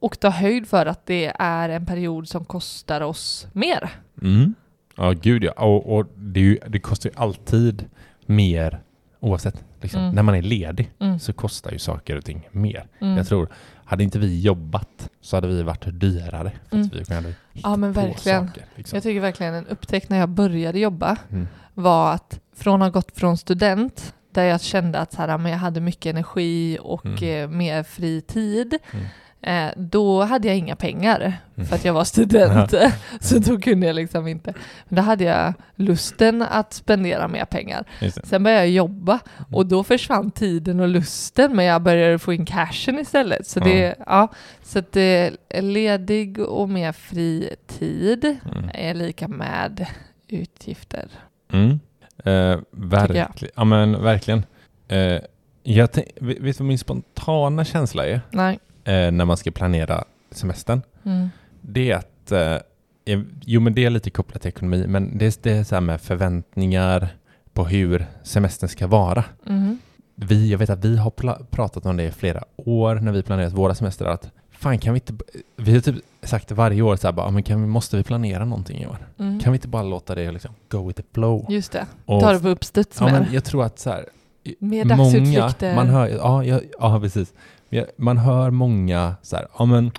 och 0.02 0.20
ta 0.20 0.28
höjd 0.30 0.68
för 0.68 0.86
att 0.86 1.06
det 1.06 1.32
är 1.38 1.68
en 1.68 1.86
period 1.86 2.28
som 2.28 2.44
kostar 2.44 3.00
oss 3.00 3.46
mer. 3.52 3.90
Mm. 4.22 4.54
Ja, 4.96 5.10
gud 5.12 5.44
ja. 5.44 5.52
Och, 5.52 5.96
och 5.98 6.06
det, 6.16 6.40
ju, 6.40 6.58
det 6.68 6.78
kostar 6.80 7.10
ju 7.10 7.16
alltid 7.16 7.84
mer 8.26 8.80
oavsett. 9.20 9.64
Liksom. 9.80 10.00
Mm. 10.02 10.14
När 10.14 10.22
man 10.22 10.34
är 10.34 10.42
ledig 10.42 10.92
Mm. 11.00 11.18
så 11.18 11.32
kostar 11.32 11.70
ju 11.72 11.78
saker 11.78 12.16
och 12.16 12.24
ting 12.24 12.48
mer. 12.50 12.86
Mm. 13.00 13.16
Jag 13.16 13.26
tror, 13.28 13.48
hade 13.84 14.04
inte 14.04 14.18
vi 14.18 14.40
jobbat 14.40 15.08
så 15.20 15.36
hade 15.36 15.48
vi 15.48 15.62
varit 15.62 15.84
dyrare. 16.00 16.52
För 16.68 16.76
Mm. 16.76 16.86
att 16.86 16.94
vi 16.94 17.04
kunde 17.04 17.28
hitta 17.52 17.68
Ja, 17.68 17.76
men 17.76 17.92
verkligen. 17.92 18.48
saker. 18.48 18.64
Liksom. 18.74 18.96
Jag 18.96 19.02
tycker 19.02 19.20
verkligen 19.20 19.54
en 19.54 19.66
upptäckt 19.66 20.08
när 20.08 20.18
jag 20.18 20.28
började 20.28 20.78
jobba 20.78 21.16
Mm. 21.30 21.48
var 21.74 22.12
att 22.14 22.40
från 22.56 22.82
att 22.82 22.86
ha 22.86 23.00
gått 23.00 23.18
från 23.18 23.36
student 23.36 24.14
där 24.32 24.44
jag 24.44 24.60
kände 24.60 24.98
att 24.98 25.12
så 25.12 25.22
här, 25.22 25.38
men 25.38 25.52
jag 25.52 25.58
hade 25.58 25.80
mycket 25.80 26.10
energi 26.10 26.78
och 26.82 27.06
Mm. 27.06 27.44
eh, 27.52 27.56
mer 27.56 27.82
fri 27.82 28.20
tid. 28.20 28.78
Eh, 29.42 29.68
då 29.76 30.22
hade 30.22 30.48
jag 30.48 30.56
inga 30.56 30.76
pengar 30.76 31.38
Mm. 31.56 31.66
för 31.68 31.76
att 31.76 31.84
jag 31.84 31.92
var 31.92 32.04
student. 32.04 32.74
så 33.20 33.38
då 33.38 33.60
kunde 33.60 33.86
jag 33.86 33.96
liksom 33.96 34.26
inte. 34.28 34.54
Men 34.88 34.96
då 34.96 35.02
hade 35.02 35.24
jag 35.24 35.54
lusten 35.76 36.42
att 36.42 36.72
spendera 36.72 37.28
mer 37.28 37.44
pengar. 37.44 37.84
Sen 38.24 38.42
började 38.42 38.62
jag 38.64 38.70
jobba 38.74 39.12
Mm. 39.12 39.54
och 39.54 39.66
då 39.66 39.84
försvann 39.84 40.30
tiden 40.30 40.80
och 40.80 40.88
lusten 40.88 41.56
men 41.56 41.64
jag 41.64 41.82
började 41.82 42.18
få 42.18 42.32
in 42.32 42.44
cashen 42.46 42.98
istället. 42.98 43.46
Så 43.46 43.60
det, 43.60 43.94
ja, 44.06 44.28
så 44.62 44.78
att 44.78 44.92
det 44.92 45.32
är 45.48 45.62
ledig 45.62 46.38
och 46.40 46.68
mer 46.68 46.92
fri 46.92 47.50
tid 47.66 48.24
Mm. 48.24 48.70
är 48.74 48.94
lika 48.94 49.28
med 49.28 49.86
utgifter. 50.28 51.08
Eh, 52.24 52.58
verkligen. 52.70 53.32
Ja, 53.56 53.64
men 53.64 54.02
verkligen. 54.02 54.42
Eh, 54.88 55.18
jag 55.62 55.88
vet 55.94 56.08
du 56.20 56.52
vad 56.52 56.60
min 56.60 56.78
spontana 56.78 57.64
känsla 57.64 58.06
är 58.06 58.20
Nej. 58.30 58.58
Eh, 58.84 59.10
när 59.12 59.24
man 59.24 59.36
ska 59.36 59.50
planera 59.50 60.04
semestern? 60.30 60.82
Mm. 61.04 61.28
Det 61.60 61.90
är 61.90 61.96
att, 61.96 62.32
eh, 62.32 62.56
jo 63.44 63.60
men 63.60 63.74
det 63.74 63.84
är 63.84 63.90
lite 63.90 64.10
kopplat 64.10 64.42
till 64.42 64.48
ekonomi, 64.48 64.84
men 64.86 65.18
det 65.18 65.26
är, 65.26 65.34
det 65.42 65.52
är 65.52 65.64
så 65.64 65.74
här 65.74 65.80
med 65.80 66.00
förväntningar 66.00 67.08
på 67.52 67.64
hur 67.64 68.06
semestern 68.22 68.68
ska 68.68 68.86
vara. 68.86 69.24
Mhm. 69.46 69.78
Vi, 70.14 70.50
jag 70.50 70.58
vet 70.58 70.70
att 70.70 70.84
vi 70.84 70.96
har 70.96 71.10
pratat 71.50 71.86
om 71.86 71.96
det 71.96 72.04
i 72.04 72.10
flera 72.10 72.44
år 72.56 72.94
när 72.94 73.12
vi 73.12 73.22
planerat 73.22 73.52
våra 73.52 73.74
semestrar, 73.74 74.10
att 74.12 74.30
fan 74.50 74.78
kan 74.78 74.94
vi 74.94 74.96
inte, 75.06 75.24
vi 75.56 75.72
har 75.74 75.80
typ 75.80 75.96
sagt 76.22 76.48
det 76.48 76.54
varje 76.54 76.82
år 76.82 76.96
så 76.96 77.06
här 77.06 77.12
bara, 77.12 77.26
"Ja, 77.26 77.30
men 77.30 77.42
kan 77.42 77.68
måste 77.68 77.96
vi 77.96 78.02
planera 78.02 78.44
någonting 78.44 78.78
i 78.82 78.86
år? 78.86 78.98
Mm. 79.18 79.40
Kan 79.40 79.52
vi 79.52 79.56
inte 79.56 79.68
bara 79.68 79.82
låta 79.82 80.14
det 80.14 80.32
liksom 80.32 80.54
go 80.68 80.86
with 80.88 81.00
the 81.02 81.06
flow? 81.14 81.46
Just 81.48 81.72
det, 81.72 81.86
Och- 82.04 82.20
ta 82.20 82.32
det 82.32 82.38
på 82.40 82.48
uppstuds 82.48 82.96
Ja, 83.00 83.06
mer. 83.06 83.12
men 83.12 83.32
jag 83.32 83.44
tror 83.44 83.64
att 83.64 83.78
så 83.78 83.90
här, 83.90 84.04
Mer 84.58 84.84
många, 84.84 85.74
man 85.76 85.88
hör, 85.88 86.08
ja, 86.08 86.44
ja, 86.44 86.60
ja 86.80 87.00
precis. 87.00 87.32
Man 87.96 88.18
hör 88.18 88.50
många 88.50 89.14
så 89.22 89.36
här, 89.36 89.46
ja 89.58 89.64
men, 89.64 89.90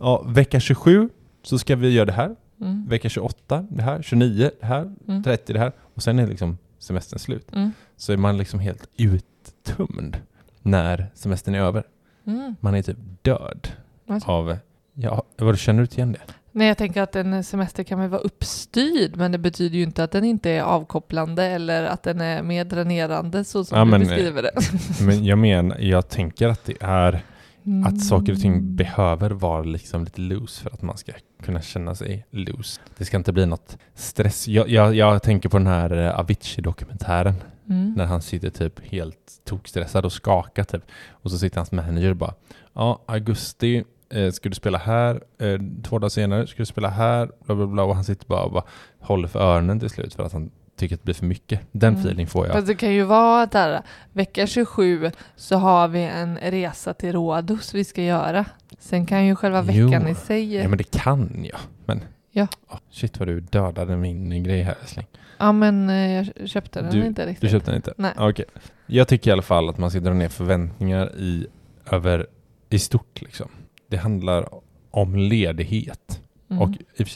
ja, 0.00 0.22
vecka 0.26 0.60
27 0.60 1.08
så 1.42 1.58
ska 1.58 1.76
vi 1.76 1.90
göra 1.90 2.04
det 2.06 2.12
här, 2.12 2.36
Mm. 2.60 2.86
vecka 2.88 3.08
28 3.08 3.66
det 3.70 3.82
här, 3.82 4.02
29 4.02 4.50
det 4.60 4.66
här, 4.66 4.94
Mm. 5.08 5.22
30 5.22 5.52
det 5.52 5.58
här 5.58 5.72
och 5.94 6.02
sen 6.02 6.18
är 6.18 6.26
liksom 6.26 6.58
semestern 6.78 7.18
slut. 7.18 7.52
Mm. 7.52 7.72
Så 7.96 8.12
är 8.12 8.16
man 8.16 8.36
liksom 8.38 8.60
helt 8.60 8.88
uttömd 8.96 10.16
när 10.62 11.10
semestern 11.14 11.54
är 11.54 11.58
över. 11.60 11.82
Mm. 12.26 12.56
Man 12.60 12.74
är 12.74 12.82
typ 12.82 12.96
död 13.22 13.68
Alltså. 14.08 14.30
av, 14.30 14.56
ja, 14.94 15.22
vad 15.38 15.58
känner 15.58 15.78
du 15.78 15.84
inte 15.84 15.96
igen 15.96 16.12
det? 16.12 16.32
Nej, 16.52 16.68
jag 16.68 16.78
tänker 16.78 17.02
att 17.02 17.16
en 17.16 17.44
semester 17.44 17.82
kan 17.84 18.00
väl 18.00 18.08
vara 18.08 18.20
uppstyrd, 18.20 19.16
men 19.16 19.32
det 19.32 19.38
betyder 19.38 19.76
ju 19.76 19.82
inte 19.82 20.04
att 20.04 20.10
den 20.10 20.24
inte 20.24 20.50
är 20.50 20.62
avkopplande 20.62 21.44
eller 21.44 21.84
att 21.84 22.02
den 22.02 22.20
är 22.20 22.42
mer 22.42 22.64
dränerande 22.64 23.44
så 23.44 23.64
som 23.64 23.78
Ja, 23.78 23.84
du 23.84 23.90
men, 23.90 24.00
beskriver 24.00 24.42
det. 24.42 24.52
Men 25.04 25.24
jag 25.24 25.38
menar, 25.38 25.78
jag 25.78 26.08
tänker 26.08 26.48
att 26.48 26.64
det 26.64 26.76
är 26.80 27.22
Mm. 27.66 27.86
att 27.86 28.00
saker 28.04 28.32
och 28.32 28.40
ting 28.40 28.76
behöver 28.76 29.30
vara 29.30 29.62
liksom 29.62 30.04
lite 30.04 30.20
loose 30.20 30.62
för 30.62 30.70
att 30.70 30.82
man 30.82 30.96
ska 30.96 31.12
kunna 31.42 31.60
känna 31.62 31.94
sig 31.94 32.26
loose. 32.30 32.80
Det 32.98 33.04
ska 33.04 33.16
inte 33.16 33.32
bli 33.32 33.46
något 33.46 33.78
stress. 33.94 34.48
Jag, 34.48 34.68
jag, 34.68 34.94
jag 34.94 35.22
tänker 35.22 35.48
på 35.48 35.58
den 35.58 35.66
här 35.66 36.06
eh, 36.06 36.18
Avicii-dokumentären 36.20 37.34
Mm. 37.68 37.92
när 37.96 38.04
han 38.04 38.22
sitter 38.22 38.50
typ 38.50 38.80
helt 38.86 39.16
tokstressad 39.44 40.04
och 40.04 40.12
skakar 40.12 40.64
typ. 40.64 40.82
Och 41.10 41.30
så 41.30 41.38
sitter 41.38 41.56
hans 41.56 41.72
manager 41.72 42.10
och 42.10 42.16
bara 42.16 42.34
Ja, 42.74 43.02
augusti 43.06 43.84
eh, 44.14 44.30
ska 44.30 44.48
du 44.48 44.54
spela 44.54 44.78
här, 44.78 45.20
eh, 45.38 45.58
två 45.82 45.98
dagar 45.98 46.08
senare 46.08 46.46
ska 46.46 46.56
du 46.62 46.66
spela 46.66 46.88
här, 46.88 47.30
bla 47.46 47.54
bla 47.54 47.66
bla. 47.66 47.82
Och 47.82 47.94
han 47.94 48.04
sitter 48.04 48.26
bara 48.26 48.42
och 48.42 48.52
bara 48.52 48.64
håller 49.00 49.28
för 49.28 49.40
öronen 49.40 49.80
till 49.80 49.90
slut 49.90 50.14
för 50.14 50.22
att 50.22 50.32
han 50.32 50.50
tycker 50.76 50.94
att 50.94 51.00
det 51.00 51.04
blir 51.04 51.14
för 51.14 51.26
mycket. 51.26 51.60
Den 51.72 51.88
Mm. 51.94 52.00
feeling 52.00 52.26
får 52.26 52.46
jag. 52.46 52.54
Fast 52.54 52.66
det 52.66 52.74
kan 52.74 52.92
ju 52.92 53.02
vara 53.02 53.42
att 53.42 53.52
där, 53.52 53.82
vecka 54.12 54.46
27 54.46 55.10
så 55.36 55.56
har 55.56 55.88
vi 55.88 56.02
en 56.02 56.36
resa 56.38 56.94
till 56.94 57.12
Rhodos 57.12 57.74
vi 57.74 57.84
ska 57.84 58.02
göra. 58.02 58.44
Sen 58.78 59.06
kan 59.06 59.26
ju 59.26 59.36
själva 59.36 59.64
Jo. 59.70 59.86
veckan 59.86 60.08
i 60.08 60.14
sig... 60.14 60.54
Ja 60.56 60.68
men 60.68 60.78
det 60.78 60.90
kan 60.90 61.44
jag. 61.50 61.58
Men 61.86 62.00
Ja. 62.32 62.46
Ah, 62.68 62.78
shit 62.90 63.18
vad 63.18 63.28
du 63.28 63.40
dödade 63.40 63.96
min 63.96 64.42
grej 64.44 64.62
här 64.62 64.74
älskling. 64.82 65.06
Ja 65.38 65.52
men 65.52 65.90
eh, 65.90 66.28
jag 66.38 66.48
köpte 66.48 66.82
den 66.82 66.92
Du- 66.92 67.06
inte 67.06 67.26
riktigt. 67.26 67.40
Du 67.40 67.48
köpte 67.48 67.70
den 67.70 67.76
inte? 67.76 67.94
Nej. 67.96 68.12
Okej. 68.18 68.44
Jag 68.86 69.08
tycker 69.08 69.30
i 69.30 69.32
alla 69.32 69.42
fall 69.42 69.68
att 69.68 69.78
man 69.78 69.90
ska 69.90 70.00
dra 70.00 70.12
ner 70.14 70.28
förväntningar 70.28 71.16
i, 71.16 71.46
över, 71.90 72.26
i 72.70 72.78
stort 72.78 73.20
liksom. 73.22 73.48
Det 73.90 73.96
handlar 73.96 74.48
om 74.90 75.16
ledighet. 75.16 76.20
Mm. 76.50 76.62
Och 76.62 76.70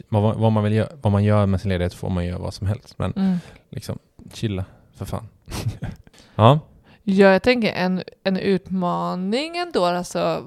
vad, 0.09 0.53
man 0.53 0.65
vill 0.65 0.73
göra, 0.73 0.89
vad 1.03 1.13
man 1.13 1.25
gör 1.25 1.47
med 1.47 1.61
sin 1.61 1.69
ledighet 1.69 1.95
får 1.95 2.11
man 2.11 2.27
göra 2.27 2.39
vad 2.39 2.55
som 2.55 2.67
helst. 2.67 2.99
Men 2.99 3.13
Mm. 3.17 3.39
liksom, 3.71 3.99
chilla 4.33 4.65
för 4.95 5.05
fan. 5.05 5.29
ja. 6.35 6.61
Ja, 7.03 7.33
jag 7.33 7.43
tänker 7.43 7.73
en, 7.73 8.03
en 8.25 8.37
utmaning 8.37 9.57
ändå, 9.57 9.85
alltså 9.85 10.45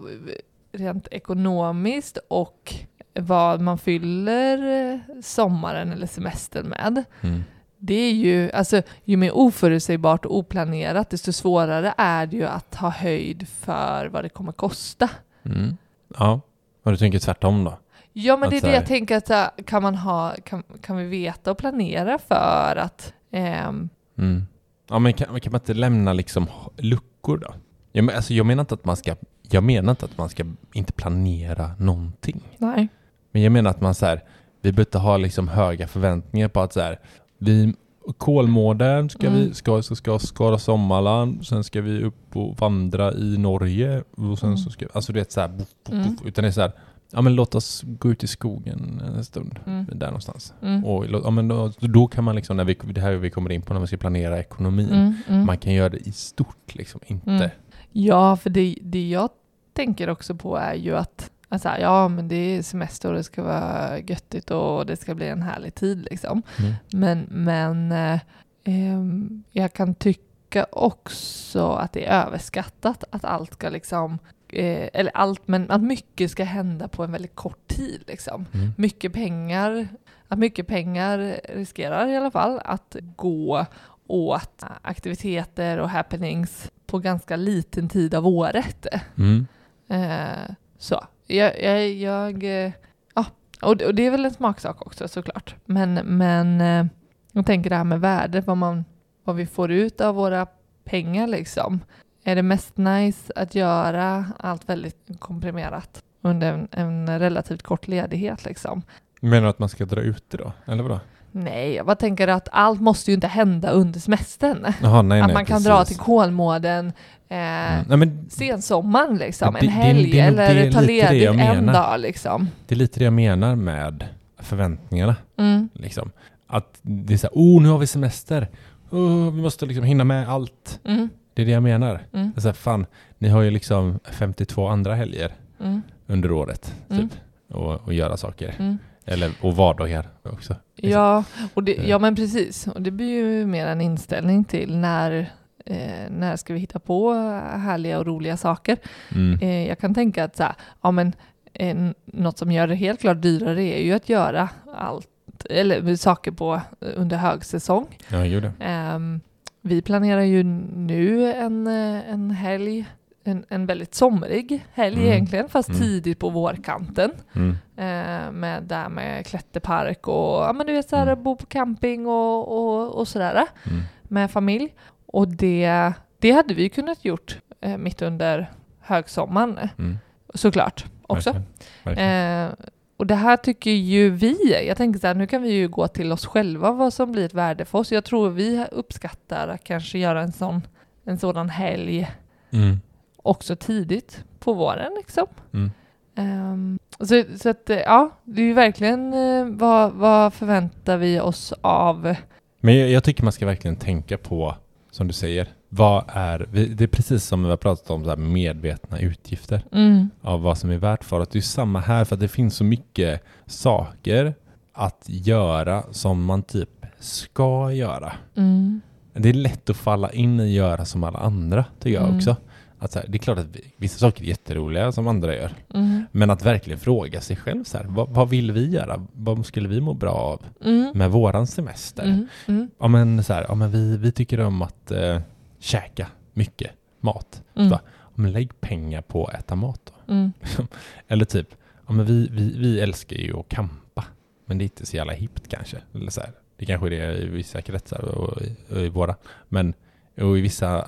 rent 0.71 1.07
ekonomiskt 1.11 2.17
och 2.27 2.73
vad 3.13 3.61
man 3.61 3.77
fyller 3.77 4.91
eh, 4.93 4.99
sommaren 5.21 5.91
eller 5.91 6.07
semestern 6.07 6.65
med. 6.67 7.03
Mm. 7.21 7.43
det 7.77 7.93
är 7.95 8.11
ju, 8.13 8.51
alltså 8.51 8.81
ju 9.03 9.17
mer 9.17 9.31
oförutsägbart 9.37 10.25
och 10.25 10.37
oplanerat, 10.37 11.09
desto 11.09 11.33
svårare 11.33 11.93
är 11.97 12.25
det 12.25 12.35
ju 12.37 12.43
att 12.45 12.75
ha 12.75 12.89
höjd 12.89 13.47
för 13.47 14.05
vad 14.07 14.23
det 14.23 14.29
kommer 14.29 14.51
kosta. 14.51 15.09
Mm. 15.43 15.77
Ja, 16.19 16.41
och 16.83 16.91
du 16.91 16.97
tänker 16.97 17.19
tvärtom 17.19 17.63
då? 17.63 17.77
Ja, 18.13 18.37
men 18.37 18.43
Att 18.43 18.49
det 18.51 18.57
är 18.57 18.61
det 18.61 18.67
här- 18.67 18.73
jag 18.75 18.85
tänker 18.85 19.17
att 19.17 19.29
här, 19.29 19.49
kan 19.65 19.83
man 19.83 19.95
ha, 19.95 20.35
kan, 20.45 20.63
kan 20.81 20.97
vi 20.97 21.03
veta 21.05 21.51
och 21.51 21.57
planera 21.57 22.17
för 22.19 22.75
att 22.81 23.13
ehm, 23.31 23.89
Mm. 24.17 24.47
Ja, 24.89 24.99
men 24.99 25.13
kan, 25.13 25.39
kan 25.39 25.51
man 25.51 25.61
inte 25.61 25.73
lämna 25.73 26.13
liksom 26.13 26.45
luckor 26.77 27.37
då? 27.37 27.53
Jag, 27.91 28.03
men, 28.05 28.15
alltså, 28.15 28.33
jag 28.33 28.45
menar 28.45 28.61
inte 28.61 28.73
att 28.73 28.85
man 28.85 28.95
ska, 28.97 29.15
jag 29.41 29.63
menar 29.63 29.91
inte 29.91 30.05
att 30.05 30.17
man 30.17 30.29
ska 30.29 30.43
inte 30.73 30.93
planera 30.93 31.71
någonting. 31.79 32.41
nej. 32.57 32.87
Men 33.31 33.41
jag 33.41 33.51
menar 33.51 33.69
att 33.71 33.81
man 33.81 33.95
så 33.95 34.05
här, 34.05 34.23
vi 34.61 34.71
behöver 34.71 34.87
inte 34.89 34.97
ha 34.97 35.17
liksom 35.17 35.47
höga 35.47 35.87
förväntningar 35.87 36.47
på 36.47 36.61
att 36.61 36.73
så 36.73 36.81
här, 36.81 36.99
vi 37.37 37.73
Kolmården 38.17 39.09
ska 39.09 39.27
Mm. 39.27 39.39
vi 39.39 39.53
ska, 39.53 39.81
så 39.83 39.95
ska 39.95 40.19
Skara 40.19 40.57
Sommarland, 40.57 41.45
sen 41.45 41.63
ska 41.63 41.81
vi 41.81 42.03
upp 42.03 42.35
och 42.35 42.57
vandra 42.59 43.13
i 43.13 43.37
Norge 43.37 44.03
och 44.17 44.39
sen 44.39 44.49
Mm. 44.49 44.57
så 44.57 44.69
ska 44.69 44.85
alltså 44.93 45.13
det 45.13 45.19
är 45.19 45.25
så 45.29 45.41
här, 45.41 45.47
buff, 45.47 45.67
buff, 45.85 45.93
Mm. 45.93 46.03
buff, 46.15 46.25
utan 46.25 46.41
det 46.43 46.47
är 46.47 46.51
så 46.51 46.61
här, 46.61 46.71
ja 47.11 47.21
men 47.21 47.35
låt 47.35 47.55
oss 47.55 47.81
gå 47.85 48.11
ut 48.11 48.23
i 48.23 48.27
skogen 48.27 49.01
en 49.15 49.25
stund, 49.25 49.59
Mm. 49.65 49.85
där 49.93 50.07
någonstans. 50.07 50.53
Mm. 50.61 50.85
Och 50.85 51.05
ja, 51.23 51.29
men 51.29 51.47
då, 51.47 51.71
då 51.79 52.07
kan 52.07 52.23
man 52.23 52.35
liksom, 52.35 52.57
när 52.57 52.63
vi, 52.63 52.77
det 52.91 53.01
här 53.01 53.13
vi 53.13 53.29
kommer 53.29 53.51
in 53.51 53.61
på 53.61 53.73
när 53.73 53.79
man 53.79 53.87
ska 53.87 53.97
planera 53.97 54.39
ekonomin, 54.39 54.89
Mm, 54.91 55.13
mm. 55.27 55.45
man 55.45 55.57
kan 55.57 55.73
göra 55.73 55.89
det 55.89 56.07
i 56.07 56.11
stort 56.11 56.75
liksom, 56.75 57.01
inte 57.07 57.29
Mm. 57.31 57.49
Ja, 57.91 58.35
för 58.37 58.49
det, 58.49 58.75
det 58.81 59.09
jag 59.09 59.29
tänker 59.73 60.09
också 60.09 60.35
på 60.35 60.55
är 60.57 60.73
ju 60.75 60.95
att 60.97 61.31
alltså, 61.49 61.69
ja, 61.79 62.07
men 62.07 62.27
det 62.27 62.35
är 62.35 62.61
semester 62.61 63.09
och 63.09 63.15
det 63.15 63.23
ska 63.23 63.43
vara 63.43 63.99
göttigt 63.99 64.51
och 64.51 64.85
det 64.85 64.97
ska 64.97 65.15
bli 65.15 65.27
en 65.27 65.41
härlig 65.41 65.75
tid 65.75 66.07
liksom. 66.11 66.41
Mm. 66.59 66.73
Men, 66.93 67.27
men 67.29 67.91
eh, 67.91 68.19
ehm, 68.63 69.43
jag 69.51 69.73
kan 69.73 69.95
tycka 69.95 70.65
också 70.71 71.71
att 71.71 71.93
det 71.93 72.05
är 72.05 72.25
överskattat 72.25 73.03
att 73.09 73.25
allt 73.25 73.53
ska 73.53 73.69
liksom, 73.69 74.19
eh, 74.49 74.89
eller 74.93 75.11
allt, 75.13 75.47
men 75.47 75.71
att 75.71 75.81
mycket 75.81 76.31
ska 76.31 76.43
hända 76.43 76.87
på 76.87 77.03
en 77.03 77.11
väldigt 77.11 77.35
kort 77.35 77.67
tid 77.67 78.03
liksom. 78.07 78.45
Mm. 78.53 78.73
Mycket 78.77 79.13
pengar, 79.13 79.87
att 80.27 80.39
mycket 80.39 80.67
pengar 80.67 81.39
riskerar 81.55 82.07
i 82.07 82.17
alla 82.17 82.31
fall 82.31 82.59
att 82.63 82.95
gå 83.15 83.65
åt 84.07 84.63
aktiviteter 84.81 85.77
och 85.77 85.89
happenings 85.89 86.71
på 86.85 86.99
ganska 86.99 87.35
liten 87.35 87.89
tid 87.89 88.15
av 88.15 88.27
året. 88.27 88.87
Mm. 89.17 89.47
Eh, 89.89 90.55
så, 90.77 91.03
jag, 91.27 91.63
jag, 91.63 91.89
jag 91.89 92.43
eh, 92.43 92.71
ja, 93.15 93.25
och, 93.61 93.81
och 93.81 93.95
det 93.95 94.05
är 94.05 94.11
väl 94.11 94.25
en 94.25 94.33
smaksak 94.33 94.87
också 94.87 95.07
såklart. 95.07 95.55
Men, 95.65 95.93
men 95.93 96.61
eh, 96.61 96.85
jag 97.31 97.45
tänker 97.45 97.69
det 97.69 97.75
här 97.75 97.83
med 97.83 98.01
värde, 98.01 98.41
vad, 98.41 98.57
man, 98.57 98.85
vad 99.23 99.35
vi 99.35 99.45
får 99.45 99.71
ut 99.71 100.01
av 100.01 100.15
våra 100.15 100.47
pengar 100.83 101.27
liksom. 101.27 101.79
Är 102.23 102.35
det 102.35 102.43
mest 102.43 102.77
nice 102.77 103.33
att 103.35 103.55
göra 103.55 104.25
allt 104.39 104.69
väldigt 104.69 105.19
komprimerat 105.19 106.03
under 106.21 106.53
en, 106.53 106.67
en 106.71 107.19
relativt 107.19 107.63
kort 107.63 107.87
ledighet 107.87 108.45
liksom? 108.45 108.81
Menar 109.21 109.43
du 109.43 109.49
att 109.49 109.59
man 109.59 109.69
ska 109.69 109.85
dra 109.85 110.01
ut 110.01 110.23
det 110.29 110.37
då? 110.37 110.53
Eller 110.65 110.83
vadå? 110.83 110.99
Nej, 111.43 111.73
jag 111.73 111.85
bara 111.85 111.95
tänker 111.95 112.27
att 112.27 112.49
allt 112.51 112.81
måste 112.81 113.11
ju 113.11 113.15
inte 113.15 113.27
hända 113.27 113.69
under 113.69 113.99
semestern. 113.99 114.65
Jaha, 114.81 115.01
nej, 115.01 115.21
att 115.21 115.27
nej, 115.27 115.33
man 115.33 115.45
kan 115.45 115.55
precis. 115.55 115.67
dra 115.67 115.85
till 115.85 115.97
Kolmården 115.97 116.87
eh, 117.29 117.37
Mm. 117.37 117.85
Nej, 117.87 117.97
men 117.97 118.25
sensommaren 118.29 119.17
liksom, 119.17 119.53
det- 119.53 119.59
en 119.59 119.71
helg 119.71 120.11
det 120.11 120.17
det 120.17 120.21
eller 120.21 120.71
ta 120.71 120.81
ledigt 120.81 121.29
en 121.29 121.65
dag 121.65 121.99
liksom. 121.99 122.47
det 122.67 122.75
är 122.75 122.77
lite 122.77 122.99
det 122.99 123.03
jag 123.03 123.13
menar 123.13 123.55
med 123.55 124.05
förväntningarna. 124.39 125.15
Mm. 125.37 125.69
Liksom. 125.73 126.11
Att 126.47 126.79
det 126.81 127.13
är 127.13 127.17
så 127.17 127.27
här, 127.27 127.33
oh 127.35 127.61
nu 127.61 127.69
har 127.69 127.77
vi 127.77 127.87
semester. 127.87 128.47
Oh, 128.89 129.33
vi 129.33 129.41
måste 129.41 129.65
liksom 129.65 129.83
hinna 129.85 130.03
med 130.03 130.29
allt. 130.29 130.79
Mm. 130.83 131.09
Det 131.33 131.41
är 131.41 131.45
det 131.45 131.51
jag 131.51 131.63
menar. 131.63 132.05
Mm. 132.13 132.31
Det 132.35 132.39
är 132.39 132.41
så 132.41 132.47
här, 132.47 132.53
fan, 132.53 132.85
ni 133.17 133.29
har 133.29 133.41
ju 133.41 133.51
liksom 133.51 133.99
52 134.11 134.67
andra 134.67 134.95
helger 134.95 135.31
Mm. 135.59 135.81
under 136.07 136.31
året. 136.31 136.73
Mm. 136.89 137.09
Typ. 137.09 137.19
Och, 137.51 137.73
och 137.81 137.93
göra 137.93 138.17
saker. 138.17 138.77
Eller, 139.07 139.31
och 139.41 139.55
vardagar 139.55 140.07
också. 140.23 140.55
Ja, 140.75 141.23
och 141.53 141.63
det, 141.63 141.77
Eh. 141.77 141.89
ja, 141.89 141.99
men 141.99 142.15
precis. 142.15 142.67
Och 142.67 142.81
det 142.81 142.91
blir 142.91 143.07
ju 143.09 143.45
mer 143.45 143.67
en 143.67 143.81
inställning 143.81 144.43
till 144.43 144.77
när, 144.77 145.31
eh, 145.65 146.09
när 146.09 146.35
ska 146.35 146.53
vi 146.53 146.59
hitta 146.59 146.79
på 146.79 147.13
härliga 147.53 147.99
och 147.99 148.05
roliga 148.05 148.37
saker. 148.37 148.77
Mm. 149.15 149.39
Eh, 149.41 149.67
jag 149.67 149.79
kan 149.79 149.93
tänka 149.93 150.23
att 150.23 150.35
så 150.35 150.43
här, 150.43 150.53
ja, 150.81 150.91
men, 150.91 151.13
eh, 151.53 151.77
något 152.05 152.37
som 152.37 152.51
gör 152.51 152.67
det 152.67 152.75
helt 152.75 152.99
klart 152.99 153.21
dyrare 153.21 153.63
är 153.63 153.83
ju 153.83 153.93
att 153.93 154.09
göra 154.09 154.49
allt 154.75 155.07
eller 155.49 155.95
saker 155.95 156.31
på 156.31 156.61
under 156.79 157.17
högsäsong. 157.17 157.85
Ja, 158.11 158.17
jag 158.17 158.27
gjorde. 158.27 158.51
Ehm, 158.59 159.21
vi 159.61 159.81
planerar 159.81 160.21
ju 160.21 160.43
nu 160.43 161.33
en, 161.33 161.67
eh, 161.67 162.09
en 162.09 162.31
helg, 162.31 162.85
en, 163.27 163.45
en 163.49 163.65
väldigt 163.65 163.95
somrig 163.95 164.65
helg 164.73 164.95
Mm. 164.97 165.07
egentligen, 165.11 165.49
fast 165.49 165.69
Mm. 165.69 165.81
tidigt 165.81 166.19
på 166.19 166.29
vårkanten. 166.29 167.11
Mm. 167.35 167.49
Eh, 167.77 168.31
med, 168.31 168.63
där 168.63 168.89
med 168.89 169.25
klätterpark 169.27 170.07
och 170.07 170.43
ja, 170.43 170.53
men 170.53 170.67
du 170.67 170.73
vet, 170.73 170.89
så 170.89 170.95
här, 170.95 171.07
Mm. 171.07 171.23
bo 171.23 171.35
på 171.35 171.45
camping 171.45 172.07
och, 172.07 172.47
och, 172.57 172.95
och 172.99 173.07
sådär 173.07 173.33
Mm. 173.65 173.81
med 174.03 174.31
familj. 174.31 174.73
Och 175.05 175.27
det, 175.27 175.93
det 176.19 176.31
hade 176.31 176.53
vi 176.53 176.69
kunnat 176.69 177.05
gjort 177.05 177.37
eh, 177.61 177.77
mitt 177.77 178.01
under 178.01 178.51
högsommaren 178.79 179.59
Mm. 179.77 179.97
såklart 180.33 180.85
också. 181.01 181.29
Verkligen. 181.31 181.47
Verkligen. 181.83 182.47
Eh, 182.47 182.53
och 182.97 183.07
det 183.07 183.15
här 183.15 183.37
tycker 183.37 183.71
ju 183.71 184.09
vi, 184.09 184.65
jag 184.67 184.77
tänker 184.77 184.99
så 184.99 185.07
här, 185.07 185.13
nu 185.15 185.27
kan 185.27 185.41
vi 185.41 185.51
ju 185.51 185.67
gå 185.67 185.87
till 185.87 186.11
oss 186.11 186.25
själva 186.25 186.71
vad 186.71 186.93
som 186.93 187.11
blir 187.11 187.25
ett 187.25 187.33
värde 187.33 187.65
för 187.65 187.77
oss. 187.79 187.91
Jag 187.91 188.03
tror 188.03 188.29
vi 188.29 188.65
uppskattar 188.71 189.47
att 189.47 189.63
kanske 189.63 189.99
göra 189.99 190.21
en 190.21 190.31
sån, 190.31 190.61
en 191.05 191.17
sådan 191.17 191.49
helg 191.49 192.11
Mm. 192.51 192.79
Också 193.27 193.55
tidigt 193.55 194.23
på 194.39 194.53
våren 194.53 194.91
liksom. 194.97 195.25
Mm. 195.53 195.71
Ehm, 196.15 196.79
så, 196.99 197.23
så 197.39 197.49
att 197.49 197.69
eh, 197.69 197.77
ja, 197.77 198.09
det 198.23 198.41
är 198.41 198.45
ju 198.45 198.53
verkligen 198.53 199.13
eh, 199.13 199.45
vad, 199.45 199.91
vad 199.93 200.33
förväntar 200.33 200.97
vi 200.97 201.19
oss 201.19 201.53
av 201.61 202.15
Men 202.59 202.77
jag, 202.77 202.89
jag 202.89 203.03
tycker 203.03 203.23
man 203.23 203.33
ska 203.33 203.45
verkligen 203.45 203.75
tänka 203.75 204.17
på, 204.17 204.55
som 204.91 205.07
du 205.07 205.13
säger, 205.13 205.47
vad 205.69 206.03
är, 206.07 206.47
det 206.51 206.83
är 206.83 206.87
precis 206.87 207.23
som 207.23 207.43
vi 207.43 207.49
har 207.49 207.57
pratat 207.57 207.89
om, 207.89 208.05
så 208.05 208.15
medvetna 208.15 208.99
utgifter 208.99 209.61
mm, 209.71 210.09
av 210.21 210.41
vad 210.41 210.57
som 210.57 210.69
är 210.69 210.77
värt 210.77 211.03
för 211.03 211.21
att 211.21 211.31
det 211.31 211.39
är 211.39 211.41
samma 211.41 211.79
här, 211.79 212.05
för 212.05 212.15
att 212.15 212.19
det 212.19 212.27
finns 212.27 212.55
så 212.55 212.63
mycket 212.63 213.23
saker 213.45 214.33
att 214.73 215.03
göra 215.05 215.83
som 215.91 216.25
man 216.25 216.43
typ 216.43 216.69
ska 216.99 217.71
göra. 217.71 218.13
mm, 218.35 218.81
Det 219.13 219.29
är 219.29 219.33
lätt 219.33 219.69
att 219.69 219.77
falla 219.77 220.11
in 220.11 220.39
i 220.39 220.53
göra 220.53 220.85
som 220.85 221.03
alla 221.03 221.19
andra, 221.19 221.65
tycker 221.79 221.95
jag 221.95 222.03
Mm. 222.03 222.17
också. 222.17 222.35
Att 222.79 222.91
så 222.91 222.99
här, 222.99 223.07
det 223.07 223.17
är 223.17 223.19
klart 223.19 223.37
att 223.37 223.55
vi, 223.55 223.73
vissa 223.77 223.99
saker 223.99 224.23
är 224.23 224.27
jätteroliga 224.27 224.91
som 224.91 225.07
andra 225.07 225.35
gör, 225.35 225.51
mm, 225.73 226.03
men 226.11 226.29
att 226.29 226.45
verkligen 226.45 226.79
fråga 226.79 227.21
sig 227.21 227.35
själv 227.35 227.63
så 227.63 227.77
här, 227.77 227.85
vad, 227.85 228.09
vad 228.09 228.29
vill 228.29 228.51
vi 228.51 228.69
göra? 228.69 229.07
Vad 229.13 229.45
skulle 229.45 229.67
vi 229.69 229.81
må 229.81 229.93
bra 229.93 230.11
av 230.13 230.45
mm, 230.65 230.91
med 230.97 231.11
våran 231.11 231.47
semester? 231.47 232.03
mm, 232.03 232.27
mm, 232.47 232.69
Ja 232.79 232.87
men 232.87 233.23
så 233.23 233.33
här, 233.33 233.45
ja 233.49 233.55
men 233.55 233.71
vi, 233.71 233.97
vi 233.97 234.11
tycker 234.11 234.39
om 234.39 234.61
att 234.61 234.91
eh, 234.91 235.21
käka 235.59 236.07
mycket 236.33 236.71
mat. 237.01 237.43
mm, 237.55 237.69
Va? 237.69 237.79
Ja, 237.83 238.11
men 238.15 238.31
lägg 238.31 238.61
pengar 238.61 239.01
på 239.01 239.25
att 239.25 239.33
äta 239.39 239.55
mat 239.55 239.81
då. 239.85 240.13
mm, 240.13 240.33
Eller 241.07 241.25
typ, 241.25 241.47
ja 241.87 241.93
men 241.93 242.05
vi, 242.05 242.27
vi, 242.31 242.57
vi 242.59 242.79
älskar 242.79 243.15
ju 243.17 243.39
att 243.39 243.49
campa. 243.49 244.03
Men 244.45 244.57
det 244.57 244.61
är 244.63 244.65
inte 244.65 244.85
så 244.85 244.95
jävla 244.97 245.13
hippt 245.13 245.47
kanske. 245.49 245.77
Eller 245.93 246.11
så 246.11 246.21
här. 246.21 246.31
Det 246.57 246.65
kanske 246.65 246.87
är 246.87 246.89
det 246.89 247.17
i 247.17 247.27
vissa 247.27 247.61
kretsar 247.61 248.01
och 248.01 248.41
och 248.69 248.77
i 248.81 248.89
våra. 248.89 249.15
Men 249.49 249.73
och 250.21 250.37
i 250.37 250.41
vissa, 250.41 250.87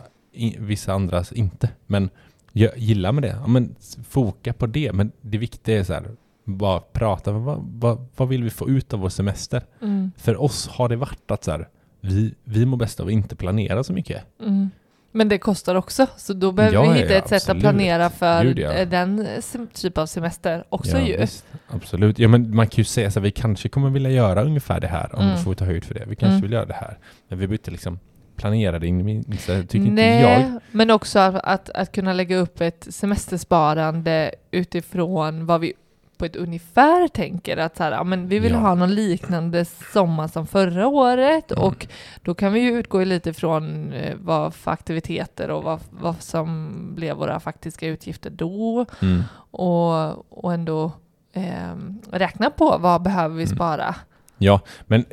vissa 0.60 0.94
andras 0.94 1.32
inte. 1.32 1.70
Men 1.88 2.10
jag 2.54 2.78
gillar 2.78 3.12
med 3.12 3.24
det. 3.24 3.36
Ja, 3.42 3.48
men 3.48 3.76
foka 4.10 4.54
på 4.54 4.66
det. 4.68 4.94
Men 4.94 5.12
det 5.22 5.38
viktiga 5.38 5.80
är 5.80 5.84
så 5.84 5.94
här, 5.94 6.04
bara 6.46 6.80
prata. 6.80 7.32
Vad, 7.32 7.66
vad, 7.74 8.06
vad 8.18 8.28
vill 8.30 8.44
vi 8.44 8.50
få 8.50 8.70
ut 8.70 8.94
av 8.94 9.00
vår 9.00 9.10
semester? 9.10 9.64
mm, 9.82 10.12
För 10.18 10.42
oss 10.42 10.68
har 10.68 10.90
det 10.90 10.96
varit 10.96 11.32
att 11.32 11.44
så 11.44 11.52
här, 11.52 11.68
vi, 12.02 12.34
vi 12.44 12.66
mår 12.66 12.78
bäst 12.78 13.00
av 13.00 13.06
att 13.08 13.12
inte 13.14 13.36
planera 13.36 13.84
så 13.84 13.94
mycket. 13.94 14.24
mm. 14.42 14.70
Men 15.12 15.30
det 15.30 15.38
kostar 15.38 15.76
också, 15.76 16.08
så 16.18 16.34
då 16.34 16.52
behöver 16.52 16.76
Ja, 16.76 16.82
vi 16.92 17.00
hitta 17.00 17.14
ja, 17.14 17.18
ett 17.20 17.24
sätt 17.30 17.36
att 17.36 17.42
absolut. 17.50 17.62
planera 17.62 18.10
för 18.10 18.44
Gud, 18.44 18.60
eh, 18.60 18.90
den 18.90 19.28
typ 19.74 19.98
av 19.98 20.06
semester 20.06 20.64
också 20.70 20.98
ja, 20.98 21.08
ju. 21.08 21.18
Visst, 21.18 21.46
absolut. 21.68 22.20
Ja, 22.20 22.28
men 22.28 22.56
man 22.56 22.68
kan 22.68 22.78
ju 22.78 22.84
säga 22.84 23.12
så 23.12 23.20
här, 23.20 23.24
vi 23.24 23.32
kanske 23.32 23.70
kommer 23.70 23.90
vilja 23.90 24.10
göra 24.10 24.44
ungefär 24.44 24.80
det 24.80 24.88
här 24.88 25.16
om 25.16 25.22
Mm. 25.22 25.36
vi 25.38 25.44
får 25.44 25.54
ta 25.54 25.66
höjd 25.66 25.84
för 25.84 25.94
det. 25.94 26.06
Vi 26.08 26.16
kanske 26.16 26.32
Mm. 26.32 26.42
vill 26.42 26.52
göra 26.52 26.66
det 26.66 26.74
här. 26.74 26.98
Men 27.28 27.40
vi 27.40 27.48
behöver 27.48 27.54
inte 27.54 27.72
liksom 27.72 28.00
planera 28.40 28.80
det 28.80 28.88
in 28.88 29.00
i 29.00 29.04
minsta, 29.04 29.54
tycker 29.62 29.78
inte 29.78 29.92
Nej, 29.92 30.22
jag. 30.22 30.62
men 30.72 30.92
också 30.92 31.20
att, 31.20 31.36
att, 31.44 31.70
att 31.70 31.92
kunna 31.92 32.14
lägga 32.14 32.38
upp 32.38 32.62
ett 32.62 32.88
semestersparande 32.90 34.32
utifrån 34.52 35.46
vad 35.46 35.62
vi 35.62 35.74
på 36.18 36.26
ett 36.26 36.36
ungefär 36.36 37.08
tänker 37.08 37.58
att 37.58 37.78
så 37.78 37.84
här, 37.84 37.92
ja, 37.92 38.04
men 38.04 38.28
vi 38.28 38.40
vill 38.40 38.52
Ja. 38.52 38.58
ha 38.58 38.76
någon 38.76 38.96
liknande 38.96 39.66
sommar 39.66 40.28
som 40.28 40.48
förra 40.48 40.88
året 40.88 41.52
Mm. 41.52 41.64
och 41.64 41.88
då 42.24 42.34
kan 42.34 42.54
vi 42.54 42.60
ju 42.60 42.80
utgå 42.80 43.04
lite 43.04 43.34
från 43.34 43.94
eh, 43.94 44.16
vad 44.22 44.54
för 44.54 44.72
aktiviteter 44.72 45.50
och 45.52 45.64
vad, 45.64 45.80
vad 45.90 46.22
som 46.22 46.70
blev 46.96 47.16
våra 47.16 47.40
faktiska 47.40 47.88
utgifter 47.88 48.30
då 48.30 48.86
Mm. 49.02 49.24
och, 49.52 50.44
och 50.44 50.54
ändå 50.54 50.92
eh, 51.34 51.76
räkna 52.12 52.50
på 52.50 52.78
vad 52.80 53.02
behöver 53.02 53.36
vi 53.36 53.44
Mm. 53.44 53.56
spara 53.56 53.96
Ja, 54.38 54.60
men 54.88 55.06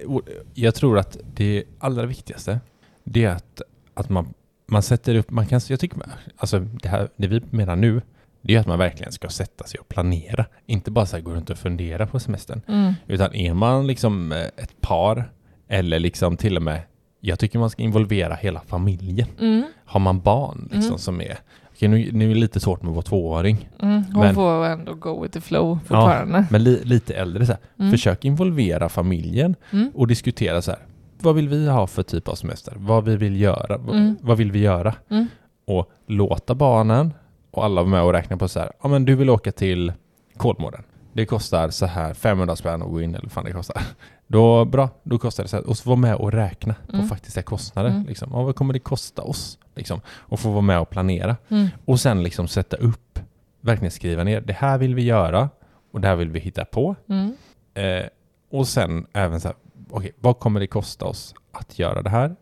jag 0.54 0.74
tror 0.74 0.98
att 0.98 1.16
det 1.34 1.64
allra 1.78 2.06
viktigaste, 2.06 2.60
det 3.08 3.24
är 3.24 3.30
att, 3.30 3.62
att 3.94 4.08
man, 4.08 4.34
man 4.66 4.82
sätter 4.82 5.14
upp, 5.14 5.30
man 5.30 5.46
kan, 5.46 5.60
jag 5.68 5.80
tycker, 5.80 5.98
alltså 6.36 6.58
det 6.58 6.88
här, 6.88 7.08
det 7.16 7.26
vi 7.26 7.42
menar 7.50 7.76
nu, 7.76 8.02
det 8.42 8.54
är 8.54 8.60
att 8.60 8.66
man 8.66 8.78
verkligen 8.78 9.12
ska 9.12 9.28
sätta 9.28 9.64
sig 9.64 9.80
och 9.80 9.88
planera. 9.88 10.46
Inte 10.66 10.90
bara 10.90 11.06
så 11.06 11.16
här 11.16 11.22
gå 11.22 11.30
runt 11.34 11.50
och 11.50 11.58
fundera 11.58 12.06
på 12.06 12.20
semestern. 12.20 12.60
Mm. 12.68 12.92
Utan 13.06 13.34
är 13.34 13.54
man 13.54 13.86
liksom 13.86 14.32
eh, 14.32 14.38
ett 14.38 14.80
par, 14.80 15.30
eller 15.68 15.98
liksom 15.98 16.36
till 16.36 16.56
och 16.56 16.62
med, 16.62 16.80
jag 17.20 17.38
tycker 17.38 17.58
man 17.58 17.70
ska 17.70 17.82
involvera 17.82 18.34
hela 18.34 18.60
familjen. 18.60 19.28
Mm. 19.40 19.64
Har 19.84 20.00
man 20.00 20.20
barn 20.20 20.68
liksom 20.72 20.88
Mm. 20.88 20.98
som 20.98 21.20
är, 21.20 21.38
okej 21.72 21.88
nu, 21.88 22.08
nu 22.12 22.24
är 22.30 22.34
det 22.34 22.40
lite 22.40 22.60
svårt 22.60 22.82
med 22.82 22.92
vår 22.94 23.02
tvååring, 23.02 23.68
Mm. 23.82 24.04
Hon 24.12 24.20
Men- 24.24 24.34
får 24.34 24.64
ändå 24.66 24.94
go 24.94 25.22
with 25.22 25.32
the 25.34 25.40
flow 25.40 25.78
fortfarande. 25.78 26.46
men 26.50 26.64
li, 26.64 26.80
lite 26.84 27.14
äldre 27.14 27.46
så 27.46 27.52
här. 27.52 27.60
Mm. 27.78 27.90
Försök 27.90 28.24
involvera 28.24 28.88
familjen 28.88 29.54
Mm. 29.72 29.90
och 29.94 30.06
diskutera 30.06 30.62
så 30.62 30.70
här. 30.70 30.80
Vad 31.18 31.34
vill 31.34 31.48
vi 31.48 31.68
ha 31.68 31.86
för 31.86 32.02
typ 32.02 32.28
av 32.28 32.34
semester? 32.34 32.74
Vad 32.76 33.04
vi 33.04 33.16
vill 33.16 33.40
göra? 33.40 33.74
Mm. 33.74 34.16
Vad 34.22 34.36
vill 34.38 34.52
vi 34.52 34.58
göra? 34.58 34.94
Mm. 35.10 35.26
Och 35.66 35.90
låta 36.06 36.54
barnen 36.54 37.12
och 37.50 37.64
alla 37.64 37.80
vara 37.82 37.90
med 37.90 38.02
och 38.02 38.12
räkna 38.12 38.36
på 38.36 38.48
så 38.48 38.60
här. 38.60 38.72
Ja 38.82 38.88
men 38.88 39.04
du 39.04 39.14
vill 39.14 39.30
åka 39.30 39.52
till 39.52 39.92
Kolmården. 40.36 40.82
Det 41.12 41.26
kostar 41.26 41.70
så 41.70 41.86
här 41.86 42.14
500 42.14 42.56
spänn 42.56 42.82
att 42.82 42.88
gå 42.88 43.00
in 43.02 43.14
eller 43.14 43.22
vad 43.24 43.32
fan 43.32 43.44
det 43.44 43.52
kostar. 43.52 43.82
Då, 44.26 44.64
bra, 44.64 44.88
då 45.02 45.18
kostar 45.18 45.42
det 45.44 45.48
så 45.48 45.56
här. 45.56 45.66
Och 45.66 45.76
så 45.78 45.88
vara 45.88 45.96
med 45.96 46.14
och 46.14 46.32
räkna 46.32 46.74
på 46.88 46.96
Mm. 46.96 47.08
faktiska 47.08 47.42
kostnader. 47.42 47.90
Mm. 47.90 48.06
Liksom. 48.06 48.28
Ja, 48.32 48.42
vad 48.42 48.56
kommer 48.56 48.72
det 48.72 48.78
kosta 48.78 49.22
oss? 49.22 49.58
Liksom. 49.74 50.00
Och 50.08 50.40
få 50.40 50.50
vara 50.50 50.60
med 50.60 50.80
och 50.80 50.90
planera. 50.90 51.36
Mm. 51.48 51.68
Och 51.84 52.00
sen 52.00 52.22
liksom 52.22 52.48
sätta 52.48 52.76
upp, 52.76 53.18
verkligen 53.60 53.90
skriva 53.90 54.24
ner. 54.24 54.40
Det 54.40 54.52
här 54.52 54.78
vill 54.78 54.94
vi 54.94 55.02
göra 55.02 55.48
och 55.92 56.00
det 56.00 56.08
här 56.08 56.16
vill 56.16 56.30
vi 56.30 56.38
hitta 56.38 56.64
på. 56.64 56.96
Mm. 57.08 57.36
Eh, 57.74 58.06
och 58.50 58.68
sen 58.68 59.06
även 59.12 59.40
så 59.40 59.48
här, 59.48 59.56
okej, 59.90 60.12
vad 60.20 60.38
kommer 60.38 60.60
det 60.60 60.66
kosta 60.66 61.04
oss 61.04 61.34
att 61.52 61.78
göra 61.78 62.02
det 62.02 62.10
här? 62.10 62.36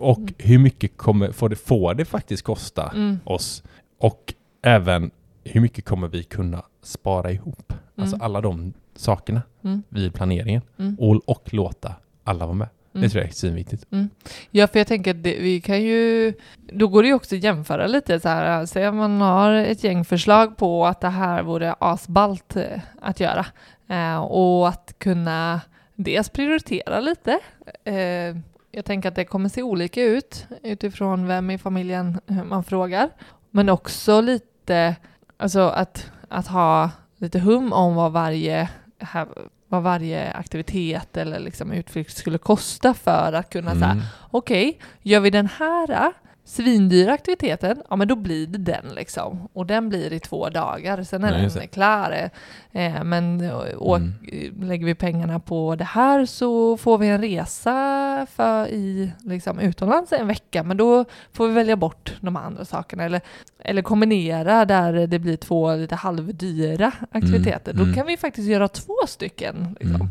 Och 0.00 0.18
Mm. 0.18 0.34
hur 0.38 0.58
mycket 0.58 0.96
kommer, 0.96 1.32
får, 1.32 1.48
det, 1.48 1.56
får 1.56 1.94
det 1.94 2.04
faktiskt 2.04 2.42
kosta 2.42 2.88
Mm. 2.94 3.18
oss? 3.24 3.62
Och 3.98 4.34
även 4.62 5.10
hur 5.44 5.60
mycket 5.60 5.84
kommer 5.84 6.08
vi 6.08 6.22
kunna 6.22 6.62
spara 6.82 7.30
ihop? 7.30 7.72
Alltså 7.96 8.16
Mm. 8.16 8.24
alla 8.24 8.40
de 8.40 8.72
sakerna 8.96 9.42
Mm. 9.64 9.82
vid 9.88 10.14
planeringen. 10.14 10.62
Mm. 10.78 10.96
Och, 11.00 11.20
och 11.26 11.54
låta 11.54 11.94
alla 12.24 12.46
vara 12.46 12.54
med. 12.56 12.68
Mm. 12.94 13.02
Det 13.02 13.08
tror 13.08 13.22
jag 13.22 13.30
är 13.30 13.34
svinviktigt. 13.34 13.86
Ja, 14.50 14.66
för 14.66 14.78
jag 14.80 14.86
tänker 14.86 15.10
att 15.10 15.22
det, 15.22 15.38
vi 15.40 15.60
kan 15.60 15.82
ju... 15.82 16.32
Då 16.72 16.88
går 16.88 17.02
det 17.02 17.08
ju 17.08 17.14
också 17.14 17.36
att 17.36 17.42
jämföra 17.42 17.86
lite 17.86 18.20
så 18.20 18.28
här. 18.28 18.66
Säg 18.66 18.84
att 18.84 18.94
man 18.94 19.20
har 19.20 19.52
ett 19.52 19.84
gäng 19.84 20.04
förslag 20.04 20.56
på 20.56 20.86
att 20.86 21.00
det 21.00 21.08
här 21.08 21.42
vore 21.42 21.74
asballt 21.78 22.56
eh, 22.56 22.80
att 23.02 23.20
göra. 23.20 23.46
Eh, 23.88 24.16
och 24.18 24.68
att 24.68 24.94
kunna 24.98 25.60
dels 26.02 26.28
prioritera 26.28 27.00
lite. 27.00 27.38
Eh, 27.84 28.36
jag 28.72 28.84
tänker 28.84 29.08
att 29.08 29.14
det 29.14 29.24
kommer 29.24 29.48
se 29.48 29.62
olika 29.62 30.02
ut 30.02 30.46
utifrån 30.62 31.26
vem 31.26 31.50
i 31.50 31.58
familjen 31.58 32.20
eh, 32.26 32.44
man 32.44 32.64
frågar. 32.64 33.10
Men 33.50 33.68
också 33.68 34.20
lite, 34.20 34.96
alltså 35.36 35.60
att, 35.60 36.10
att 36.28 36.46
ha 36.46 36.90
lite 37.16 37.38
hum 37.38 37.72
om 37.72 37.94
vad 37.94 38.12
varje, 38.12 38.68
vad 39.68 39.82
varje 39.82 40.32
aktivitet 40.32 41.16
eller 41.16 41.40
liksom 41.40 41.72
utflykt 41.72 42.16
skulle 42.16 42.38
kosta 42.38 42.94
för 42.94 43.32
att 43.32 43.50
kunna 43.50 43.74
säga 43.74 43.90
Mm. 43.90 44.04
okej, 44.30 44.78
gör 45.02 45.20
vi 45.20 45.30
den 45.30 45.46
här 45.58 46.12
svindyra 46.44 47.12
aktiviteten, 47.12 47.82
ja 47.90 47.96
men 47.96 48.08
då 48.08 48.16
blir 48.16 48.46
det 48.46 48.58
den 48.58 48.84
liksom. 48.94 49.48
Och 49.52 49.66
den 49.66 49.88
blir 49.88 50.12
i 50.12 50.20
två 50.20 50.48
dagar, 50.48 51.02
sen 51.02 51.24
är 51.24 51.42
just 51.42 51.56
den 51.56 51.68
klar. 51.68 52.30
Eh, 52.72 53.04
men 53.04 53.40
eh, 53.40 53.54
å, 53.78 53.94
Mm. 53.96 54.12
lägger 54.68 54.86
vi 54.86 54.94
pengarna 54.94 55.40
på 55.40 55.74
det 55.76 55.84
här 55.84 56.26
så 56.26 56.76
får 56.76 56.98
vi 56.98 57.08
en 57.08 57.20
resa 57.20 58.26
för 58.30 58.66
i, 58.68 59.12
liksom, 59.24 59.58
utomlands 59.58 60.12
en 60.12 60.26
vecka, 60.26 60.62
men 60.62 60.76
då 60.76 61.04
får 61.32 61.48
vi 61.48 61.54
välja 61.54 61.76
bort 61.76 62.14
de 62.20 62.36
andra 62.36 62.64
sakerna. 62.64 63.04
Eller, 63.04 63.20
eller 63.58 63.82
kombinera 63.82 64.64
där 64.64 65.06
det 65.06 65.18
blir 65.18 65.36
två 65.36 65.74
lite 65.74 65.94
halvdyra 65.94 66.92
aktiviteter. 67.10 67.72
mm. 67.72 67.88
Då 67.88 67.94
kan 67.94 68.06
vi 68.06 68.16
faktiskt 68.16 68.48
göra 68.48 68.68
två 68.68 68.94
stycken. 69.08 69.76
Liksom. 69.80 70.08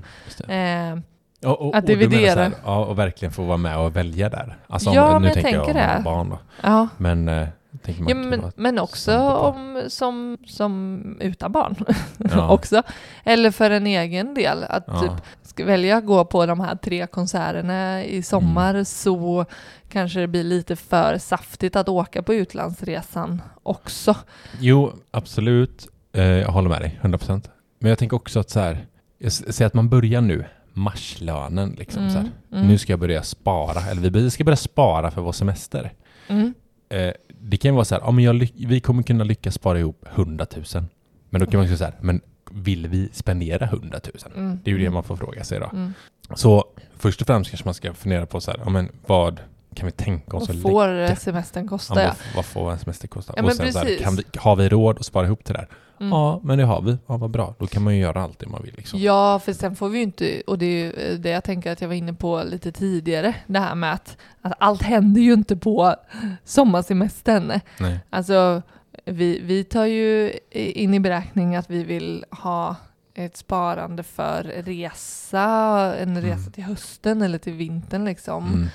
Mm. 0.48 1.02
Och, 1.46 1.62
och, 1.68 1.76
Att 1.76 1.84
och 1.84 1.88
dividera. 1.88 2.34
så 2.34 2.40
här, 2.40 2.52
ja, 2.66 2.86
och 2.86 3.00
verkligen 3.00 3.32
få 3.32 3.44
vara 3.44 3.58
med 3.58 3.78
och 3.78 3.96
välja 3.96 4.30
där. 4.30 4.58
Alltså, 4.68 4.90
Ja, 4.92 5.08
om, 5.16 5.22
nu 5.22 5.28
men 5.28 5.36
jag 5.36 5.44
tänker 5.44 5.80
jag 5.80 5.98
om 5.98 6.04
barn 6.04 6.30
då. 6.30 6.40
ja. 6.64 6.88
Men, 6.98 7.28
eh, 7.28 7.48
tänker 7.84 8.04
man 8.04 8.10
Ja, 8.24 8.30
men, 8.30 8.52
men 8.56 8.80
också 8.80 9.18
om, 9.20 9.84
som, 9.88 10.38
som 10.48 11.02
utan 11.22 11.52
barn. 11.52 11.76
Ja. 12.18 12.50
också. 12.50 12.84
Eller 13.24 13.52
för 13.52 13.72
en 13.72 13.88
egen 13.88 14.34
del. 14.34 14.64
Att 14.70 14.84
Ja. 14.88 15.00
typ 15.02 15.12
ska 15.44 15.66
välja 15.66 15.98
att 15.98 16.06
gå 16.06 16.26
på 16.26 16.46
de 16.46 16.60
här 16.60 16.76
tre 16.76 17.08
konserterna 17.08 18.04
i 18.04 18.24
sommar 18.24 18.70
Mm. 18.74 18.86
så 18.86 19.46
kanske 19.90 20.20
det 20.20 20.28
blir 20.28 20.44
lite 20.44 20.76
för 20.76 21.18
saftigt 21.18 21.76
att 21.76 21.90
åka 21.90 22.24
på 22.24 22.34
utlandsresan 22.34 23.42
också. 23.64 24.16
Jo, 24.60 24.94
absolut. 25.12 25.88
Eh, 26.14 26.24
jag 26.24 26.52
håller 26.52 26.70
med 26.70 26.82
dig, 26.82 27.00
100%. 27.02 27.50
Men 27.80 27.90
jag 27.90 27.98
tänker 28.00 28.16
också 28.18 28.40
att 28.40 28.50
så 28.50 28.60
här, 28.60 28.86
jag 29.18 29.32
säger 29.32 29.66
att 29.68 29.74
man 29.74 29.90
börjar 29.90 30.22
nu, 30.22 30.46
marslönen 30.74 31.76
liksom 31.78 32.10
så 32.10 32.18
här. 32.18 32.32
mm. 32.52 32.68
Nu 32.68 32.78
ska 32.78 32.94
jag 32.94 33.00
börja 33.00 33.24
spara, 33.24 33.82
eller 33.82 34.10
vi 34.10 34.32
ska 34.32 34.44
börja 34.44 34.56
spara 34.56 35.12
för 35.12 35.22
vår 35.22 35.32
semester. 35.32 35.94
Mm. 36.28 36.54
Eh, 36.90 37.14
det 37.42 37.58
kan 37.58 37.76
vara 37.76 37.86
så 37.86 37.96
här, 37.96 38.02
ja, 38.02 38.12
men 38.12 38.24
jag, 38.24 38.50
vi 38.56 38.80
kommer 38.80 39.04
kunna 39.04 39.24
lyckas 39.24 39.54
spara 39.54 39.80
ihop 39.80 40.06
100 40.16 40.46
000. 40.56 40.84
Men 41.30 41.42
då 41.42 41.48
kan 41.48 41.60
man 41.60 41.78
säga, 41.78 41.94
men 42.02 42.22
vill 42.52 42.88
vi 42.88 43.10
spendera 43.14 43.66
100 43.66 44.00
000? 44.26 44.34
Mm. 44.36 44.60
Det 44.64 44.72
är 44.72 44.76
ju 44.76 44.84
det 44.84 44.90
man 44.90 45.04
får 45.04 45.16
fråga 45.16 45.44
sig 45.44 45.60
då. 45.60 45.70
Mm. 45.74 45.94
Så 46.36 46.66
först 46.98 47.22
och 47.22 47.28
främst 47.28 47.50
kanske 47.50 47.68
man 47.68 47.74
ska 47.74 47.94
fundera 47.94 48.26
på 48.26 48.42
så 48.42 48.52
här, 48.52 48.60
ja, 48.64 48.70
men 48.70 48.90
vad 49.08 49.40
kan 49.76 49.86
vi 49.86 49.92
tänka 49.92 50.38
oss 50.38 50.48
Vad 50.48 50.58
att 50.58 50.62
får 50.62 50.88
lägga? 50.88 51.16
semestern 51.16 51.68
kosta? 51.68 52.02
Ja, 52.04 52.08
vad, 52.08 52.36
vad 52.36 52.46
får 52.46 52.72
en 52.72 52.80
semester 52.80 53.08
kosta? 53.08 53.34
Ja, 53.38 53.44
och 53.44 53.54
sen 53.54 53.74
så 53.74 53.80
här, 53.80 53.86
vi, 54.16 54.24
har 54.40 54.56
vi 54.56 54.70
råd 54.70 55.00
att 55.00 55.06
spara 55.06 55.26
ihop 55.26 55.44
till 55.44 55.54
det 55.54 55.60
här? 55.60 55.70
Mm. 56.00 56.12
Ja, 56.12 56.40
men 56.44 56.58
det 56.58 56.64
har 56.64 56.82
vi. 56.82 56.98
Ja, 57.08 57.18
vad 57.18 57.30
bra. 57.30 57.56
Då 57.60 57.68
kan 57.68 57.84
man 57.84 57.96
ju 57.96 58.02
göra 58.02 58.22
allt 58.24 58.40
det 58.40 58.48
man 58.48 58.64
vill. 58.64 58.74
Liksom. 58.78 59.00
Ja, 59.00 59.40
för 59.40 59.54
sen 59.54 59.76
får 59.76 59.90
vi 59.90 59.98
ju 59.98 60.04
inte, 60.04 60.42
och 60.48 60.58
det 60.58 60.66
är 60.66 60.86
ju 61.12 61.18
det 61.18 61.30
jag 61.30 61.44
tänker 61.44 61.72
att 61.72 61.82
jag 61.82 61.88
var 61.88 61.96
inne 61.96 62.14
på 62.14 62.44
lite 62.44 62.72
tidigare, 62.72 63.36
det 63.48 63.60
här 63.60 63.76
med 63.76 63.94
att, 63.94 64.18
att 64.42 64.54
allt 64.60 64.82
händer 64.82 65.22
ju 65.22 65.34
inte 65.34 65.56
på 65.56 65.96
sommarsemestern. 66.44 67.60
Nej. 67.80 68.00
Alltså, 68.10 68.62
vi, 69.06 69.40
vi 69.44 69.64
tar 69.64 69.86
ju 69.86 70.34
in 70.52 70.94
i 70.94 71.00
beräkning 71.00 71.56
att 71.56 71.70
vi 71.70 71.84
vill 71.84 72.26
ha 72.32 72.76
ett 73.14 73.38
sparande 73.38 74.04
för 74.04 74.44
resa, 74.44 75.96
en 75.96 76.22
resa 76.22 76.40
Mm. 76.40 76.52
till 76.52 76.64
hösten 76.64 77.22
eller 77.22 77.38
till 77.38 77.54
vintern 77.54 78.06
liksom. 78.06 78.48
Mm. 78.48 78.68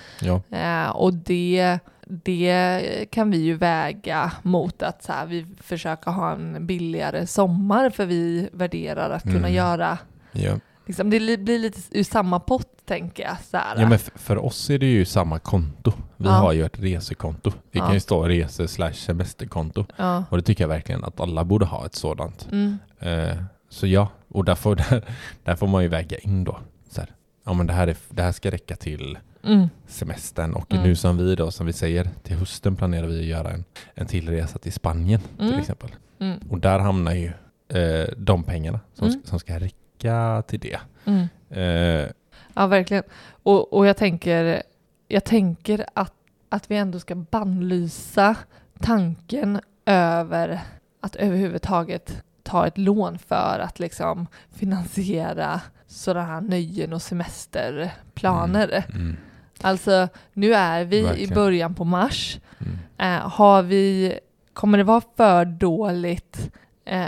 Ja. 0.51 0.59
Eh, 0.59 0.91
och 0.91 1.15
det, 1.15 1.79
det 2.07 3.07
kan 3.11 3.31
vi 3.31 3.37
ju 3.39 3.55
väga 3.55 4.33
mot 4.43 4.83
att 4.83 5.03
så 5.03 5.13
här, 5.13 5.27
vi 5.27 5.47
försöker 5.61 6.11
ha 6.11 6.33
en 6.33 6.67
billigare 6.67 7.27
sommar 7.27 7.91
för 7.91 8.07
vi 8.07 8.49
värderar 8.53 9.11
att 9.11 9.23
kunna 9.23 9.37
Mm. 9.39 9.55
göra, 9.55 9.99
Ja. 10.33 10.59
liksom, 10.87 11.11
det 11.11 11.19
li- 11.21 11.39
blir 11.39 11.59
lite 11.59 11.81
ur 11.99 12.05
samma 12.05 12.41
pott 12.41 12.71
tänker 12.87 13.23
jag. 13.23 13.37
Så 13.51 13.57
här. 13.57 13.81
ja, 13.81 13.89
men 13.89 13.99
för 13.99 14.45
oss 14.45 14.71
är 14.71 14.79
det 14.79 14.87
ju 14.87 15.05
samma 15.05 15.39
konto. 15.39 15.93
Vi 16.17 16.25
Ja. 16.27 16.31
har 16.33 16.53
ju 16.53 16.65
ett 16.65 16.79
resekonto. 16.79 17.51
Det 17.51 17.79
Ja. 17.79 17.85
kan 17.85 17.95
ju 17.95 18.01
stå 18.01 18.23
rese 18.29 18.69
slash 18.69 18.93
semesterkonto. 18.93 19.85
ja. 19.97 20.25
Och 20.31 20.37
det 20.37 20.43
tycker 20.43 20.65
jag 20.65 20.69
verkligen 20.69 21.05
att 21.05 21.21
alla 21.21 21.45
borde 21.45 21.65
ha 21.67 21.87
ett 21.87 21.95
sådant. 21.95 22.49
Mm. 22.53 22.79
Eh, 23.01 23.37
så 23.69 23.87
ja, 23.87 24.09
och 24.29 24.45
där 24.45 24.55
får, 24.55 24.77
där, 24.77 25.05
där 25.45 25.57
får 25.57 25.67
man 25.67 25.83
ju 25.83 25.89
väga 25.89 26.19
in 26.19 26.45
då. 26.45 26.59
Så 26.91 27.01
här, 27.01 27.11
ja 27.45 27.53
men 27.53 27.67
det 27.67 27.73
här, 27.73 27.87
är, 27.89 27.97
det 28.09 28.23
här 28.23 28.33
ska 28.33 28.51
räcka 28.51 28.77
till 28.77 29.19
Mm. 29.47 29.69
semestern 29.87 30.55
och 30.55 30.73
Mm. 30.73 30.85
nu 30.85 30.97
som 30.97 31.17
vi 31.17 31.35
då, 31.35 31.51
som 31.51 31.67
vi 31.67 31.73
säger, 31.73 32.09
till 32.23 32.37
hösten 32.37 32.77
planerar 32.77 33.07
vi 33.07 33.19
att 33.19 33.25
göra 33.27 33.51
en, 33.51 33.65
en 33.95 34.07
till 34.07 34.29
resa 34.29 34.59
till 34.59 34.73
Spanien 34.73 35.21
till 35.37 35.47
Mm. 35.49 35.61
exempel. 35.61 35.91
Mm. 36.19 36.39
Och 36.51 36.59
där 36.61 36.79
hamnar 36.79 37.13
ju 37.13 37.33
eh, 37.69 38.09
de 38.17 38.43
pengarna 38.43 38.81
som, 38.95 39.09
Mm. 39.09 39.21
ska, 39.21 39.29
som 39.31 39.39
ska 39.39 39.59
räcka 39.59 40.43
till 40.47 40.61
det. 40.61 40.79
Mm. 41.05 41.27
Eh, 41.51 42.11
Ja, 42.55 42.67
verkligen. 42.67 43.03
Och, 43.43 43.73
och 43.73 43.87
jag 43.87 43.97
tänker, 43.97 44.63
jag 45.09 45.25
tänker 45.25 45.87
att, 45.95 46.13
att 46.49 46.71
vi 46.71 46.77
ändå 46.77 47.01
ska 47.01 47.15
bannlysa 47.15 48.37
tanken 48.81 49.61
över 49.87 50.61
att 51.01 51.17
överhuvudtaget 51.17 52.23
ta 52.43 52.67
ett 52.67 52.79
lån 52.79 53.19
för 53.19 53.59
att 53.59 53.79
liksom 53.79 54.27
finansiera 54.55 55.61
sådana 55.87 56.27
här 56.27 56.41
nöjen 56.41 56.93
och 56.93 57.03
semesterplaner. 57.03 58.85
mm, 58.95 59.17
Alltså, 59.65 60.09
nu 60.33 60.55
är 60.55 60.85
vi 60.85 61.03
Verkligen. 61.03 61.31
i 61.31 61.35
början 61.35 61.75
på 61.75 61.85
mars. 61.85 62.39
mm, 62.61 62.79
Eh, 62.99 63.29
har 63.29 63.63
vi, 63.63 64.19
kommer 64.53 64.79
det 64.79 64.85
vara 64.85 65.03
för 65.17 65.45
dåligt 65.45 66.51
eh, 66.85 67.01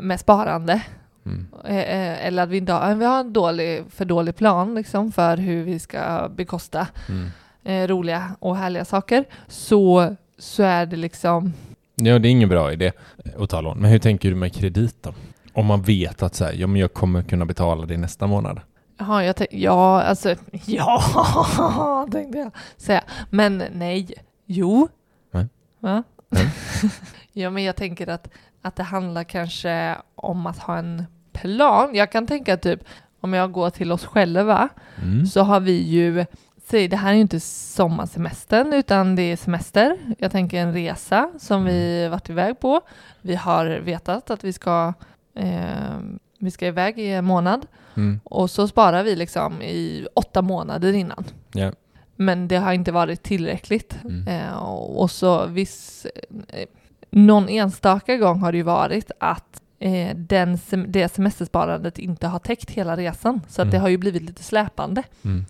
med 0.00 0.20
sparande? 0.20 0.82
mm, 1.26 1.46
Eh, 1.64 1.76
eh, 1.76 2.26
eller 2.26 2.42
att 2.42 2.48
vi 2.48 2.56
inte 2.56 2.72
har, 2.72 2.94
vi 2.94 3.04
har 3.04 3.20
en 3.20 3.32
dålig, 3.32 3.84
för 3.90 4.04
dålig 4.04 4.36
plan 4.36 4.74
liksom 4.74 5.12
för 5.12 5.36
hur 5.36 5.62
vi 5.64 5.78
ska 5.78 6.28
bekosta 6.28 6.86
mm. 7.08 7.28
eh, 7.64 7.88
roliga 7.88 8.36
och 8.38 8.56
härliga 8.56 8.84
saker. 8.84 9.24
Så, 9.48 10.16
så 10.38 10.62
är 10.62 10.86
det 10.86 10.96
liksom, 10.96 11.52
Ja, 11.94 12.18
det 12.18 12.28
är 12.28 12.30
ingen 12.30 12.48
bra 12.48 12.72
idé 12.72 12.92
att 13.38 13.50
ta 13.50 13.60
lån. 13.60 13.78
Men 13.78 13.90
hur 13.90 13.98
tänker 13.98 14.28
du 14.30 14.34
med 14.34 14.54
kredit 14.54 14.96
då? 15.02 15.14
Om 15.52 15.66
man 15.66 15.82
vet 15.82 16.22
att 16.22 16.34
så 16.34 16.44
här, 16.44 16.52
ja, 16.52 16.66
men 16.66 16.80
jag 16.80 16.92
kommer 16.94 17.22
kunna 17.22 17.44
betala 17.44 17.86
det 17.86 17.96
nästa 17.96 18.26
månad. 18.26 18.60
Jaha, 18.98 19.24
jag 19.24 19.36
tänkte, 19.36 19.56
ja, 19.58 20.02
alltså, 20.02 20.34
ja, 20.66 22.06
tänkte 22.12 22.38
jag 22.38 22.50
säga. 22.76 23.04
Men 23.30 23.64
nej, 23.72 24.14
jo. 24.46 24.88
Nej. 25.30 25.46
Va? 25.80 26.02
Nej. 26.28 26.48
ja, 27.32 27.50
men 27.50 27.64
jag 27.64 27.76
tänker 27.76 28.06
att, 28.08 28.28
att 28.62 28.76
det 28.76 28.82
handlar 28.82 29.24
kanske 29.24 29.96
om 30.14 30.46
att 30.46 30.58
ha 30.58 30.76
en 30.78 31.04
plan. 31.32 31.94
Jag 31.94 32.12
kan 32.12 32.26
tänka 32.26 32.56
typ, 32.56 32.80
om 33.20 33.32
jag 33.32 33.52
går 33.52 33.70
till 33.70 33.92
oss 33.92 34.04
själva, 34.06 34.68
Mm. 35.02 35.26
så 35.26 35.42
har 35.42 35.60
vi 35.60 35.82
ju, 35.82 36.26
säg 36.70 36.88
det 36.88 36.96
här 36.96 37.10
är 37.10 37.14
ju 37.14 37.20
inte 37.20 37.40
sommarsemestern 37.40 38.72
utan 38.72 39.16
det 39.16 39.22
är 39.22 39.36
semester. 39.36 39.96
Jag 40.18 40.32
tänker 40.32 40.58
en 40.60 40.72
resa 40.72 41.30
som 41.38 41.64
vi 41.64 42.08
varit 42.08 42.30
iväg 42.30 42.60
på. 42.60 42.80
Vi 43.22 43.34
har 43.34 43.66
vetat 43.66 44.30
att 44.30 44.44
vi 44.44 44.52
ska, 44.52 44.92
eh, 45.34 45.98
vi 46.38 46.50
ska 46.50 46.66
iväg 46.66 46.98
i 46.98 47.08
en 47.12 47.24
månad 47.24 47.66
Mm. 47.96 48.20
och 48.24 48.50
så 48.50 48.68
sparar 48.68 49.02
vi 49.02 49.16
liksom 49.16 49.62
i 49.62 50.06
åtta 50.14 50.42
månader 50.42 50.92
innan. 50.92 51.24
Ja. 51.52 51.72
Men 52.16 52.48
det 52.48 52.56
har 52.56 52.72
inte 52.72 52.92
varit 52.92 53.22
tillräckligt. 53.22 53.96
Mm. 54.04 54.28
Eh, 54.28 54.54
och 54.72 55.10
så 55.10 55.46
viss, 55.46 56.06
eh, 56.48 56.66
någon 57.10 57.48
enstaka 57.48 58.16
gång 58.16 58.40
har 58.40 58.52
det 58.52 58.58
ju 58.58 58.64
varit 58.64 59.10
att 59.20 59.62
eh, 59.78 60.16
den, 60.16 60.56
sem- 60.56 60.86
det 60.88 61.08
semestersparandet 61.12 61.98
inte 61.98 62.26
har 62.26 62.38
täckt 62.38 62.70
hela 62.70 62.96
resan. 62.96 63.40
Så 63.48 63.62
att 63.62 63.66
Mm. 63.66 63.70
det 63.72 63.78
har 63.78 63.88
ju 63.88 63.96
blivit 63.98 64.22
lite 64.22 64.42
släpande. 64.42 65.02
Mm. 65.24 65.46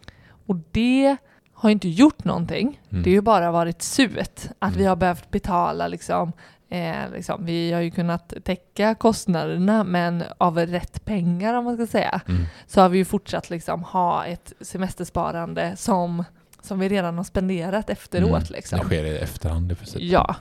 Och 0.46 0.56
det 0.70 1.16
har 1.52 1.70
inte 1.70 1.88
gjort 1.88 2.24
någonting. 2.24 2.80
Mm. 2.90 3.02
Det 3.02 3.10
har 3.10 3.14
ju 3.14 3.20
bara 3.20 3.50
varit 3.50 3.82
surt 3.82 4.40
att 4.58 4.72
vi 4.76 4.80
Mm. 4.80 4.88
har 4.88 4.96
behövt 4.96 5.30
betala 5.30 5.88
liksom, 5.88 6.32
eh, 6.68 7.10
liksom, 7.12 7.44
vi 7.44 7.72
har 7.72 7.80
ju 7.80 7.90
kunnat 7.90 8.32
täcka 8.44 8.94
kostnaderna 8.94 9.84
men 9.84 10.24
av 10.38 10.58
rätt 10.58 11.04
pengar 11.04 11.54
om 11.54 11.64
man 11.64 11.74
ska 11.76 11.86
säga. 11.86 12.20
Mm. 12.28 12.44
Så 12.66 12.80
har 12.80 12.88
vi 12.88 12.98
ju 12.98 13.04
fortsatt 13.04 13.50
liksom 13.50 13.82
ha 13.84 14.24
ett 14.24 14.52
semestersparande 14.60 15.76
som, 15.76 16.24
som 16.62 16.78
vi 16.78 16.88
redan 16.88 17.16
har 17.16 17.24
spenderat 17.24 17.90
efteråt. 17.90 18.30
Mm. 18.30 18.42
Liksom. 18.50 18.78
Det 18.78 18.84
sker 18.84 19.04
i 19.04 19.18
efterhand 19.18 19.72
i 19.72 19.74
princip. 19.74 20.02
Ja. 20.02 20.34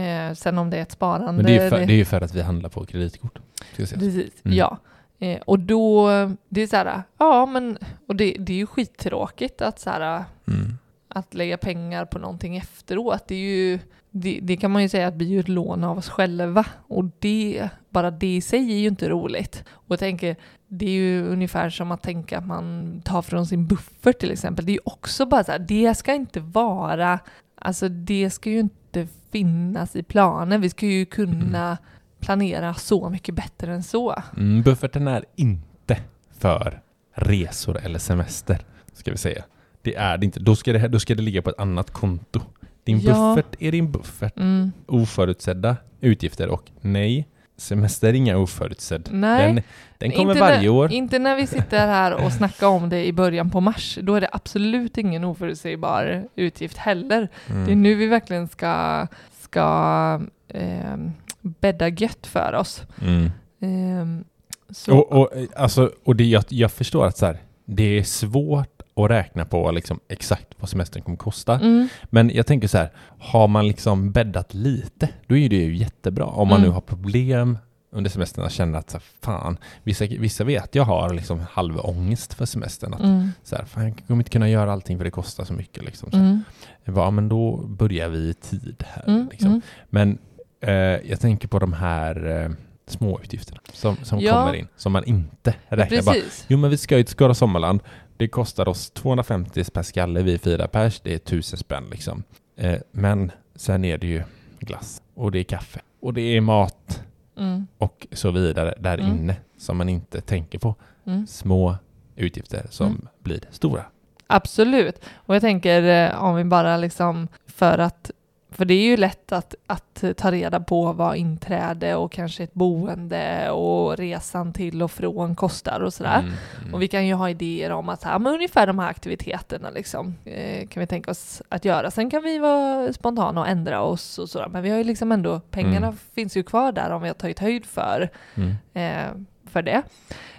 Eh, 0.00 0.34
sen 0.34 0.58
om 0.58 0.70
det 0.70 0.76
är 0.78 0.82
ett 0.82 0.92
sparande. 0.92 1.32
Men 1.32 1.44
det 1.44 1.58
är, 1.58 1.64
ju 1.64 1.70
för, 1.70 1.78
det- 1.78 1.86
det 1.86 2.00
är 2.00 2.04
för 2.04 2.20
att 2.20 2.34
vi 2.34 2.42
handlar 2.42 2.68
på 2.70 2.86
kreditkort. 2.86 3.38
Precis, 3.76 3.96
Mm. 4.44 4.56
ja. 4.58 4.78
Eh, 5.18 5.40
och 5.46 5.58
då, 5.58 6.08
det 6.48 6.60
är 6.62 6.66
så 6.66 6.76
här, 6.76 7.02
ja 7.18 7.46
men, 7.46 7.78
och 8.08 8.16
det, 8.16 8.36
det 8.38 8.52
är 8.52 8.56
ju 8.56 8.66
skittråkigt 8.66 9.62
att 9.62 9.78
så 9.78 9.90
här, 9.90 10.24
Mm. 10.48 10.78
att 11.08 11.34
lägga 11.34 11.56
pengar 11.56 12.04
på 12.04 12.18
någonting 12.18 12.56
efteråt. 12.56 13.28
Det 13.28 13.34
är 13.34 13.38
ju, 13.38 13.78
det, 14.12 14.40
det 14.42 14.56
kan 14.56 14.70
man 14.70 14.82
ju 14.82 14.88
säga 14.88 15.06
att 15.06 15.22
ju 15.22 15.40
ett 15.40 15.48
lån 15.48 15.84
av 15.84 15.98
oss 15.98 16.08
själva. 16.08 16.66
Och 16.88 17.04
det, 17.18 17.68
bara 17.90 18.10
det 18.10 18.36
i 18.36 18.40
sig 18.40 18.72
är 18.72 18.76
ju 18.76 18.88
inte 18.88 19.08
roligt. 19.08 19.64
Och 19.70 19.90
jag 19.90 19.98
tänker, 19.98 20.36
det 20.68 20.86
är 20.86 20.90
ju 20.90 21.26
ungefär 21.26 21.70
som 21.70 21.92
att 21.92 22.02
tänka 22.02 22.38
att 22.38 22.46
man 22.46 23.00
tar 23.04 23.22
från 23.22 23.46
sin 23.46 23.66
buffert 23.66 24.18
till 24.18 24.30
exempel. 24.30 24.66
Det 24.66 24.72
är 24.72 24.74
ju 24.74 24.80
också 24.84 25.26
bara 25.26 25.44
så 25.44 25.52
här, 25.52 25.58
det 25.58 25.94
ska 25.94 26.14
inte 26.14 26.40
vara, 26.40 27.18
alltså 27.54 27.88
det 27.88 28.30
ska 28.30 28.50
ju 28.50 28.60
inte 28.60 29.08
finnas 29.30 29.96
i 29.96 30.02
planen. 30.02 30.60
Vi 30.60 30.70
ska 30.70 30.86
ju 30.86 31.06
kunna 31.06 31.78
planera 32.20 32.74
så 32.74 33.10
mycket 33.10 33.34
bättre 33.34 33.74
än 33.74 33.82
så. 33.82 34.22
Mm, 34.36 34.62
bufferten 34.62 35.08
är 35.08 35.24
inte 35.36 35.98
för 36.38 36.80
resor 37.14 37.78
eller 37.78 37.98
semester, 37.98 38.58
ska 38.92 39.10
vi 39.10 39.16
säga. 39.16 39.44
Det 39.82 39.94
är 39.94 40.18
det 40.18 40.26
inte. 40.26 40.40
Då 40.40 40.56
ska 40.56 40.72
det, 40.72 40.88
då 40.88 41.00
ska 41.00 41.14
det 41.14 41.22
ligga 41.22 41.42
på 41.42 41.50
ett 41.50 41.58
annat 41.58 41.90
konto. 41.90 42.40
Din 42.84 43.00
Ja. 43.00 43.34
buffert 43.34 43.56
är 43.58 43.72
din 43.72 43.92
buffert. 43.92 44.36
Mm. 44.36 44.72
Oförutsedda 44.86 45.76
utgifter 46.00 46.48
och 46.48 46.70
nej, 46.80 47.28
semester 47.56 48.08
är 48.08 48.12
inga 48.12 48.38
oförutsedd. 48.38 49.08
Nej. 49.12 49.46
Den, 49.54 49.62
den 49.98 50.10
kommer 50.10 50.30
Inte 50.30 50.40
varje 50.40 50.58
när, 50.58 50.68
år. 50.68 50.92
Inte 50.92 51.18
när 51.18 51.36
vi 51.36 51.46
sitter 51.46 51.86
här 51.86 52.24
och 52.24 52.32
snackar 52.32 52.66
om 52.66 52.88
det 52.88 53.04
i 53.04 53.12
början 53.12 53.50
på 53.50 53.60
mars. 53.60 53.98
Då 54.02 54.14
är 54.14 54.20
det 54.20 54.28
absolut 54.32 54.98
ingen 54.98 55.24
oförutsägbar 55.24 56.28
utgift 56.36 56.76
heller. 56.76 57.28
Mm. 57.50 57.66
Det 57.66 57.72
är 57.72 57.76
nu 57.76 57.94
vi 57.94 58.06
verkligen 58.06 58.48
ska, 58.48 59.06
ska 59.40 60.20
eh, 60.48 60.96
bädda 61.40 61.88
gött 61.88 62.26
för 62.26 62.52
oss. 62.52 62.82
Mm. 63.02 63.24
Eh, 63.60 64.24
så, 64.70 64.98
Och, 64.98 65.12
och, 65.20 65.30
alltså, 65.56 65.90
och 66.04 66.16
det, 66.16 66.24
jag, 66.24 66.44
jag 66.48 66.72
förstår 66.72 67.06
att 67.06 67.16
så 67.18 67.26
här, 67.26 67.38
det 67.64 67.98
är 67.98 68.02
svårt 68.02 68.81
att 68.96 69.10
räkna 69.10 69.44
på 69.44 69.70
liksom 69.70 70.00
exakt 70.08 70.48
vad 70.58 70.68
semestern 70.68 71.02
kommer 71.02 71.16
kosta. 71.18 71.54
mm, 71.54 71.88
Men 72.04 72.30
jag 72.30 72.46
tänker 72.46 72.68
så 72.68 72.78
här, 72.78 72.90
har 73.18 73.48
man 73.48 73.68
liksom 73.68 74.12
bäddat 74.12 74.54
lite, 74.54 75.08
då 75.26 75.36
är 75.36 75.48
det 75.48 75.56
ju 75.56 75.76
jättebra. 75.76 76.24
Om 76.24 76.48
man 76.48 76.56
Mm. 76.58 76.68
nu 76.68 76.74
har 76.74 76.80
problem 76.80 77.58
under 77.94 78.10
semestern 78.10 78.44
och 78.44 78.50
känner 78.50 78.78
att 78.78 78.90
så 78.90 78.96
här, 78.96 79.04
fan, 79.22 79.56
vissa, 79.82 80.04
vissa 80.06 80.44
vet 80.44 80.74
jag 80.74 80.84
har 80.84 81.14
liksom 81.14 81.40
halv 81.50 81.78
ångest 81.78 82.34
för 82.34 82.46
semestern. 82.46 82.94
Att, 82.94 83.00
mm, 83.00 83.28
så 83.42 83.56
här, 83.56 83.64
fan, 83.64 83.84
jag 83.84 84.02
kommer 84.06 84.20
inte 84.20 84.30
kunna 84.30 84.48
göra 84.48 84.72
allting 84.72 84.98
för 84.98 85.04
det 85.04 85.10
kostar 85.10 85.44
så 85.44 85.52
mycket. 85.52 85.84
Liksom. 85.84 86.10
Så, 86.10 86.16
mm, 86.16 86.42
bara, 86.84 87.10
men 87.10 87.28
då 87.28 87.56
börjar 87.56 88.08
vi 88.08 88.18
i 88.18 88.34
tid 88.34 88.84
här. 88.88 89.04
mm, 89.08 89.28
liksom. 89.30 89.48
mm. 89.48 89.62
Men 89.90 90.18
eh, 90.60 90.72
jag 91.10 91.20
tänker 91.20 91.48
på 91.48 91.58
de 91.58 91.72
här 91.72 92.42
eh, 92.44 92.50
små 92.92 93.20
utgifterna 93.20 93.60
som, 93.72 93.96
som 94.02 94.20
Ja. 94.20 94.32
kommer 94.32 94.54
in, 94.54 94.68
som 94.76 94.92
man 94.92 95.04
inte 95.04 95.54
räknar. 95.68 96.02
Bara, 96.02 96.14
Precis. 96.14 96.44
jo 96.48 96.58
men 96.58 96.70
vi 96.70 96.76
ska 96.76 96.96
ju 96.98 97.02
till 97.04 97.12
Skara 97.12 97.34
Sommarland. 97.34 97.80
Det 98.16 98.28
kostar 98.28 98.68
oss 98.68 98.90
250 98.90 99.64
per 99.72 99.82
skalle, 99.82 100.22
vi 100.22 100.34
är 100.34 100.38
fyra 100.38 100.68
pers, 100.68 101.00
det 101.00 101.12
är 101.12 101.16
1000 101.16 101.58
spänn 101.58 101.84
liksom. 101.90 102.22
Eh, 102.56 102.78
men 102.90 103.32
sen 103.54 103.84
är 103.84 103.98
det 103.98 104.06
ju 104.06 104.22
glass 104.60 105.02
och 105.14 105.32
det 105.32 105.38
är 105.38 105.44
kaffe 105.44 105.80
och 106.00 106.14
det 106.14 106.20
är 106.36 106.40
mat 106.40 107.02
Mm, 107.38 107.66
och 107.78 108.06
så 108.12 108.30
vidare 108.30 108.74
där 108.78 108.98
Mm. 108.98 109.10
inne 109.16 109.36
som 109.58 109.76
man 109.76 109.88
inte 109.88 110.20
tänker 110.20 110.58
på. 110.58 110.74
mm. 111.06 111.26
Små 111.26 111.76
utgifter 112.16 112.66
som 112.70 112.86
Mm. 112.86 113.06
blir 113.18 113.40
stora. 113.50 113.84
Absolut. 114.26 115.00
Och 115.14 115.34
jag 115.34 115.40
tänker 115.42 115.82
eh, 116.12 116.22
om 116.24 116.34
vi 116.36 116.44
bara 116.44 116.76
liksom 116.76 117.28
för 117.46 117.78
att 117.78 118.10
för 118.52 118.64
det 118.64 118.74
är 118.74 118.82
ju 118.84 118.96
lätt 118.96 119.32
att, 119.32 119.54
att 119.66 120.04
ta 120.16 120.30
reda 120.30 120.60
på 120.60 120.92
vad 120.92 121.16
inträde 121.16 121.94
och 121.94 122.12
kanske 122.12 122.42
ett 122.44 122.54
boende 122.54 123.50
och 123.50 123.96
resan 123.96 124.52
till 124.52 124.82
och 124.82 124.90
från 124.90 125.34
kostar 125.36 125.80
och 125.80 125.94
sådär. 125.94 126.18
Mm, 126.18 126.32
mm. 126.62 126.74
Och 126.74 126.82
vi 126.82 126.88
kan 126.88 127.06
ju 127.06 127.14
ha 127.14 127.30
idéer 127.30 127.70
om 127.72 127.88
att 127.88 128.02
här, 128.02 128.18
men 128.18 128.34
ungefär 128.34 128.66
de 128.66 128.78
här 128.78 128.88
aktiviteterna 128.88 129.70
liksom, 129.70 130.14
eh, 130.24 130.66
kan 130.68 130.80
vi 130.80 130.86
tänka 130.86 131.10
oss 131.10 131.42
att 131.48 131.64
göra. 131.64 131.90
Sen 131.90 132.10
kan 132.10 132.22
vi 132.22 132.38
vara 132.38 132.92
spontana 132.92 133.40
och 133.40 133.48
ändra 133.48 133.82
oss 133.82 134.18
och 134.18 134.28
sådär. 134.28 134.48
Men 134.48 134.62
vi 134.62 134.70
har 134.70 134.78
ju 134.78 134.84
liksom 134.84 135.12
ändå, 135.12 135.40
pengarna 135.50 135.86
Mm. 135.86 135.98
finns 136.14 136.36
ju 136.36 136.42
kvar 136.42 136.72
där 136.72 136.90
om 136.90 137.02
vi 137.02 137.08
har 137.08 137.14
tagit 137.14 137.38
höjd 137.38 137.66
för, 137.66 138.10
Mm. 138.34 138.54
eh, 138.74 139.12
för 139.50 139.62
det. 139.62 139.82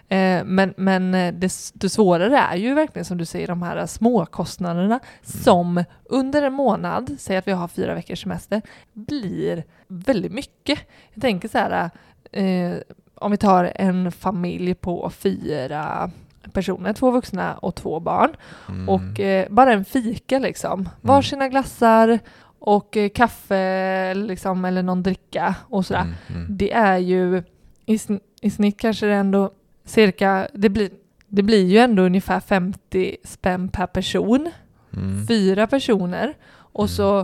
Eh, 0.10 0.44
men 0.46 0.74
men 0.78 1.14
eh, 1.14 1.34
det, 1.34 1.54
det 1.74 1.90
svårare 1.90 2.38
är 2.38 2.56
ju 2.56 2.74
verkligen 2.74 3.06
som 3.06 3.18
du 3.18 3.26
säger 3.26 3.48
de 3.48 3.62
här 3.62 3.86
småkostnaderna 3.86 5.00
som 5.22 5.84
under 6.04 6.42
en 6.42 6.54
månad, 6.54 7.16
säg 7.20 7.38
att 7.38 7.48
vi 7.48 7.52
har 7.52 7.68
fyra 7.68 7.94
veckors 7.94 8.22
semester, 8.22 8.62
blir 8.94 9.64
väldigt 9.88 10.32
mycket. 10.32 10.80
Jag 11.14 11.22
tänker 11.22 11.48
så 11.48 11.58
här, 11.58 11.90
eh, 12.32 12.74
om 13.16 13.32
vi 13.32 13.38
tar 13.38 13.72
en 13.76 14.12
familj 14.12 14.74
på 14.76 15.10
fyra 15.10 16.12
personer, 16.54 16.94
två 16.94 17.12
vuxna 17.12 17.54
och 17.54 17.76
två 17.76 18.00
barn. 18.00 18.36
Mm. 18.70 18.90
Och 18.90 19.20
eh, 19.20 19.48
bara 19.50 19.74
en 19.74 19.86
fika 19.86 20.40
liksom. 20.40 20.90
Varsina 21.02 21.48
glassar 21.48 22.20
och 22.60 22.98
eh, 22.98 23.10
kaffe 23.10 24.14
liksom, 24.14 24.66
eller 24.66 24.84
någon 24.84 25.04
dricka 25.04 25.56
och 25.62 25.86
sådär. 25.86 26.02
Mm, 26.02 26.14
mm. 26.30 26.58
Det 26.58 26.74
är 26.74 26.98
ju 26.98 27.44
i, 27.86 27.96
sn- 27.96 28.20
i 28.42 28.50
snitt 28.50 28.80
kanske 28.80 29.06
det 29.06 29.14
ändå 29.14 29.52
cirka, 29.86 30.48
det 30.54 30.70
blir, 30.70 30.90
det 31.28 31.44
blir 31.44 31.66
ju 31.66 31.78
ändå 31.78 32.04
ungefär 32.04 32.40
50 32.40 33.18
spänn 33.24 33.70
per 33.70 33.88
person. 33.88 34.52
Mm. 34.94 35.28
Fyra 35.28 35.68
personer. 35.68 36.34
Och 36.56 36.84
Mm. 36.84 36.88
så 36.88 37.20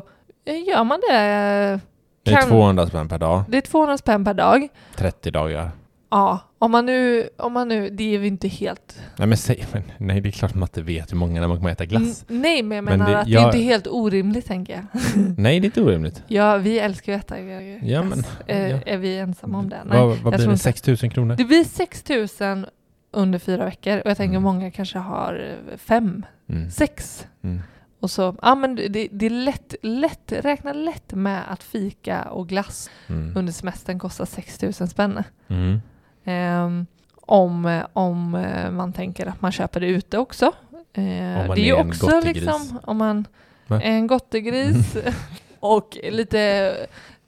eh, 0.46 0.68
gör 0.68 0.84
man 0.84 1.00
det. 1.10 1.80
Det 2.24 2.32
är 2.32 2.36
kan- 2.42 2.50
200 2.50 2.88
spänn 2.88 3.10
per 3.10 3.18
dag, 3.20 3.44
Det 3.50 3.58
är 3.58 3.62
200 3.62 3.98
spänn 3.98 4.26
per 4.26 4.34
dag. 4.34 4.68
30 4.96 5.32
dagar. 5.32 5.72
Ja, 6.12 6.40
om 6.60 6.72
man 6.72 6.86
nu, 6.86 7.30
om 7.38 7.54
man 7.54 7.68
nu, 7.68 7.90
det 7.90 8.04
är 8.16 8.20
ju 8.20 8.28
inte 8.28 8.48
helt... 8.48 9.02
Nej 9.18 9.28
men 9.28 9.38
säg, 9.38 9.66
men, 9.74 9.84
nej 9.98 10.22
det 10.22 10.30
är 10.30 10.32
klart 10.32 10.54
man 10.56 10.64
inte 10.64 10.82
vet 10.82 11.12
hur 11.12 11.18
många 11.18 11.42
när 11.42 11.48
man 11.48 11.58
kommer 11.58 11.72
äta 11.72 11.86
glass. 11.86 12.26
N- 12.30 12.42
nej, 12.42 12.64
men 12.64 12.76
jag 12.76 12.86
Men 12.86 13.00
menar 13.00 13.12
det- 13.12 13.20
att 13.20 13.26
det 13.26 13.32
jag- 13.32 13.44
är 13.44 13.46
inte 13.48 13.60
helt 13.60 13.88
orimligt 13.88 14.46
tänker 14.46 14.74
jag. 14.74 14.86
Nej 15.38 15.60
det 15.60 15.66
är 15.66 15.68
inte 15.68 15.82
orimligt. 15.82 16.24
Ja, 16.28 16.58
vi 16.58 16.80
älskar 16.80 17.14
ju 17.14 17.20
att 17.20 17.26
äta 17.32 17.42
glass. 17.42 17.90
Ja, 17.90 18.04
men- 18.04 18.24
Eh, 18.48 18.68
ja. 18.72 18.80
Är 18.86 18.98
vi 18.98 19.18
ensamma 19.18 19.58
om 19.58 19.70
det? 19.70 19.80
Nej, 19.86 20.00
vad 20.00 20.08
vad 20.18 20.34
blir 20.34 20.46
det? 20.46 20.52
inte. 20.52 20.64
6 20.64 20.88
000 20.88 20.98
kronor? 20.98 21.36
Det 21.36 21.46
blir 21.46 21.64
6 21.64 22.04
000 22.40 22.66
under 23.12 23.40
fyra 23.40 23.66
veckor 23.66 23.98
och 24.00 24.10
jag 24.10 24.18
tänker 24.18 24.34
Mm. 24.38 24.44
många 24.44 24.72
kanske 24.72 24.98
har 25.00 25.58
eh, 25.72 25.78
fem, 25.78 26.26
Mm. 26.50 26.72
sex. 26.72 27.28
Mm. 27.44 27.60
Och 28.00 28.12
så, 28.12 28.36
ja 28.42 28.56
men 28.56 28.76
det, 28.76 29.08
det 29.12 29.26
är 29.26 29.30
lätt, 29.30 29.76
lätt, 29.82 30.32
räkna 30.32 30.74
lätt 30.74 31.14
med 31.14 31.42
att 31.52 31.64
fika 31.64 32.24
och 32.24 32.48
glass 32.50 32.90
Mm. 33.08 33.38
under 33.38 33.54
semestern 33.54 34.00
kostar 34.00 34.26
6 34.26 34.62
000 34.62 34.74
spänn. 34.74 35.24
Ehm, 36.30 36.86
om, 37.16 37.82
om 37.94 38.36
eh, 38.36 38.72
man 38.72 38.94
tänker 38.94 39.26
att 39.26 39.42
man 39.42 39.52
köper 39.52 39.80
det 39.80 39.88
ute 39.88 40.18
också. 40.18 40.46
Eh, 40.94 41.04
det 41.04 41.04
är 41.04 41.56
ju 41.58 41.76
är 41.76 41.80
en 41.80 41.88
också 41.88 42.22
liksom 42.24 42.80
om 42.84 42.98
man 42.98 43.28
är 43.68 43.82
en 43.82 44.08
gottegris 44.08 44.98
och 45.60 45.98
lite, 46.04 46.76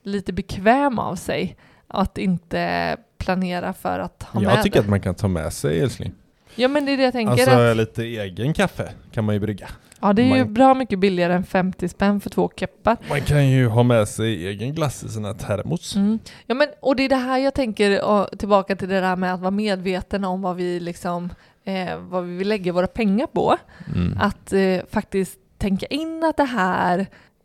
lite 0.02 0.32
bekväm 0.32 0.98
av 0.98 1.16
sig 1.16 1.56
att 1.88 2.18
inte 2.18 2.96
planera 3.18 3.72
för 3.72 3.98
att 3.98 4.22
ha 4.22 4.40
med 4.40 4.52
Jag 4.52 4.62
tycker 4.62 4.76
det. 4.76 4.84
att 4.84 4.90
man 4.90 5.00
kan 5.00 5.14
ta 5.14 5.28
med 5.28 5.52
sig 5.52 5.80
älskling. 5.80 6.12
Ja 6.54 6.68
men 6.68 6.86
det 6.86 6.92
är 6.92 6.96
det 6.96 7.02
jag 7.02 7.12
tänker. 7.12 7.32
Alltså 7.32 7.50
att, 7.50 7.76
lite 7.76 8.04
egen 8.04 8.54
kaffe 8.54 8.92
kan 9.12 9.24
man 9.24 9.34
ju 9.34 9.40
brygga. 9.40 9.68
Ja 10.02 10.12
det 10.12 10.22
är 10.22 10.36
ju 10.36 10.44
man- 10.44 10.54
bra 10.54 10.74
mycket 10.74 10.98
billigare 10.98 11.32
än 11.34 11.44
50 11.44 11.88
spänn 11.88 12.20
för 12.20 12.30
två 12.30 12.50
keppar. 12.56 12.96
Man 13.08 13.20
kan 13.20 13.48
ju 13.48 13.66
ha 13.66 13.82
med 13.82 14.08
sig 14.08 14.46
egen 14.46 14.74
glass 14.74 15.04
i 15.04 15.08
sina 15.08 15.34
termos. 15.34 15.96
Mm. 15.96 16.18
Ja, 16.46 16.54
men, 16.54 16.68
och 16.80 16.96
det 16.96 17.02
är 17.02 17.08
det 17.08 17.16
här 17.16 17.38
jag 17.38 17.54
tänker 17.54 18.04
och, 18.04 18.38
tillbaka 18.38 18.76
till 18.76 18.88
det 18.88 19.00
där 19.00 19.16
med 19.16 19.34
att 19.34 19.40
vara 19.40 19.50
medveten 19.50 20.24
om 20.24 20.42
vad 20.42 20.56
vi 20.56 20.80
liksom 20.80 21.30
eh, 21.64 21.96
vad 21.98 22.24
vi 22.24 22.36
vill 22.36 22.48
lägga 22.48 22.72
våra 22.72 22.86
pengar 22.86 23.26
på. 23.26 23.56
Mm. 23.94 24.18
Att 24.20 24.52
eh, 24.52 24.78
faktiskt 24.90 25.38
tänka 25.58 25.86
in 25.86 26.24
att 26.24 26.36
det 26.36 26.44
här 26.44 26.98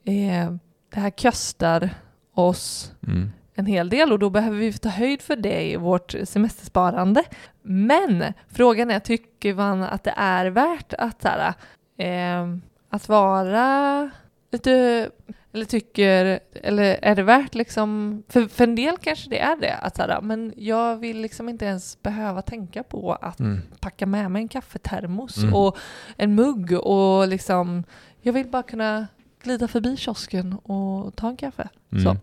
eh, 0.05 0.51
det 0.93 0.99
här 0.99 1.09
kostar 1.09 1.89
oss 2.33 2.91
Mm. 3.07 3.31
en 3.55 3.65
hel 3.65 3.89
del 3.89 4.11
och 4.11 4.19
då 4.19 4.29
behöver 4.29 4.57
vi 4.57 4.73
ta 4.73 4.89
höjd 4.89 5.21
för 5.21 5.35
det 5.35 5.71
i 5.71 5.75
vårt 5.75 6.15
semestersparande. 6.23 7.23
Men 7.61 8.23
frågan 8.51 8.91
är, 8.91 8.99
tycker 8.99 9.53
man 9.53 9.83
att 9.83 10.03
det 10.03 10.13
är 10.17 10.45
värt 10.45 10.93
att, 10.93 11.21
så 11.21 11.27
här, 11.27 11.53
eh, 11.97 12.47
att 12.89 13.09
vara 13.09 14.09
lite, 14.51 15.09
eller 15.53 15.65
tycker, 15.65 16.39
eller 16.53 16.99
är 17.01 17.15
det 17.15 17.23
värt 17.23 17.55
liksom, 17.55 18.23
för, 18.29 18.47
för 18.47 18.63
en 18.63 18.75
del 18.75 18.97
kanske 18.97 19.29
det 19.29 19.39
är 19.39 19.55
det, 19.55 19.73
att 19.75 19.95
så 19.95 20.01
här, 20.01 20.21
men 20.21 20.53
jag 20.57 20.97
vill 20.97 21.21
liksom 21.21 21.49
inte 21.49 21.65
ens 21.65 22.01
behöva 22.01 22.41
tänka 22.41 22.83
på 22.83 23.13
att 23.13 23.39
Mm. 23.39 23.61
packa 23.79 24.05
med 24.05 24.31
mig 24.31 24.41
en 24.41 24.47
kaffetermos 24.47 25.37
Mm. 25.37 25.53
och 25.53 25.77
en 26.17 26.35
mugg 26.35 26.73
och 26.73 27.27
liksom, 27.27 27.83
jag 28.21 28.33
vill 28.33 28.47
bara 28.47 28.63
kunna 28.63 29.07
glida 29.43 29.67
förbi 29.67 29.97
kiosken 29.97 30.53
och 30.53 31.15
ta 31.15 31.27
en 31.29 31.37
kaffe. 31.37 31.69
Mm. 31.91 32.03
Så. 32.03 32.17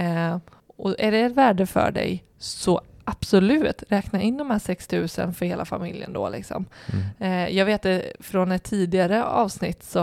Eh, 0.00 0.38
och 0.76 0.94
är 0.98 1.12
det 1.12 1.20
ett 1.20 1.32
värde 1.32 1.66
för 1.66 1.90
dig 1.90 2.24
så 2.38 2.80
absolut, 3.04 3.82
räkna 3.88 4.20
in 4.20 4.36
de 4.36 4.50
här 4.50 4.58
6 4.58 4.90
000 4.92 5.08
för 5.08 5.44
hela 5.44 5.64
familjen 5.64 6.12
då 6.12 6.28
liksom. 6.28 6.66
Mm. 6.92 7.04
Eh, 7.48 7.56
jag 7.56 7.64
vet 7.66 7.86
från 8.20 8.52
ett 8.52 8.62
tidigare 8.62 9.24
avsnitt 9.24 9.82
så 9.84 10.00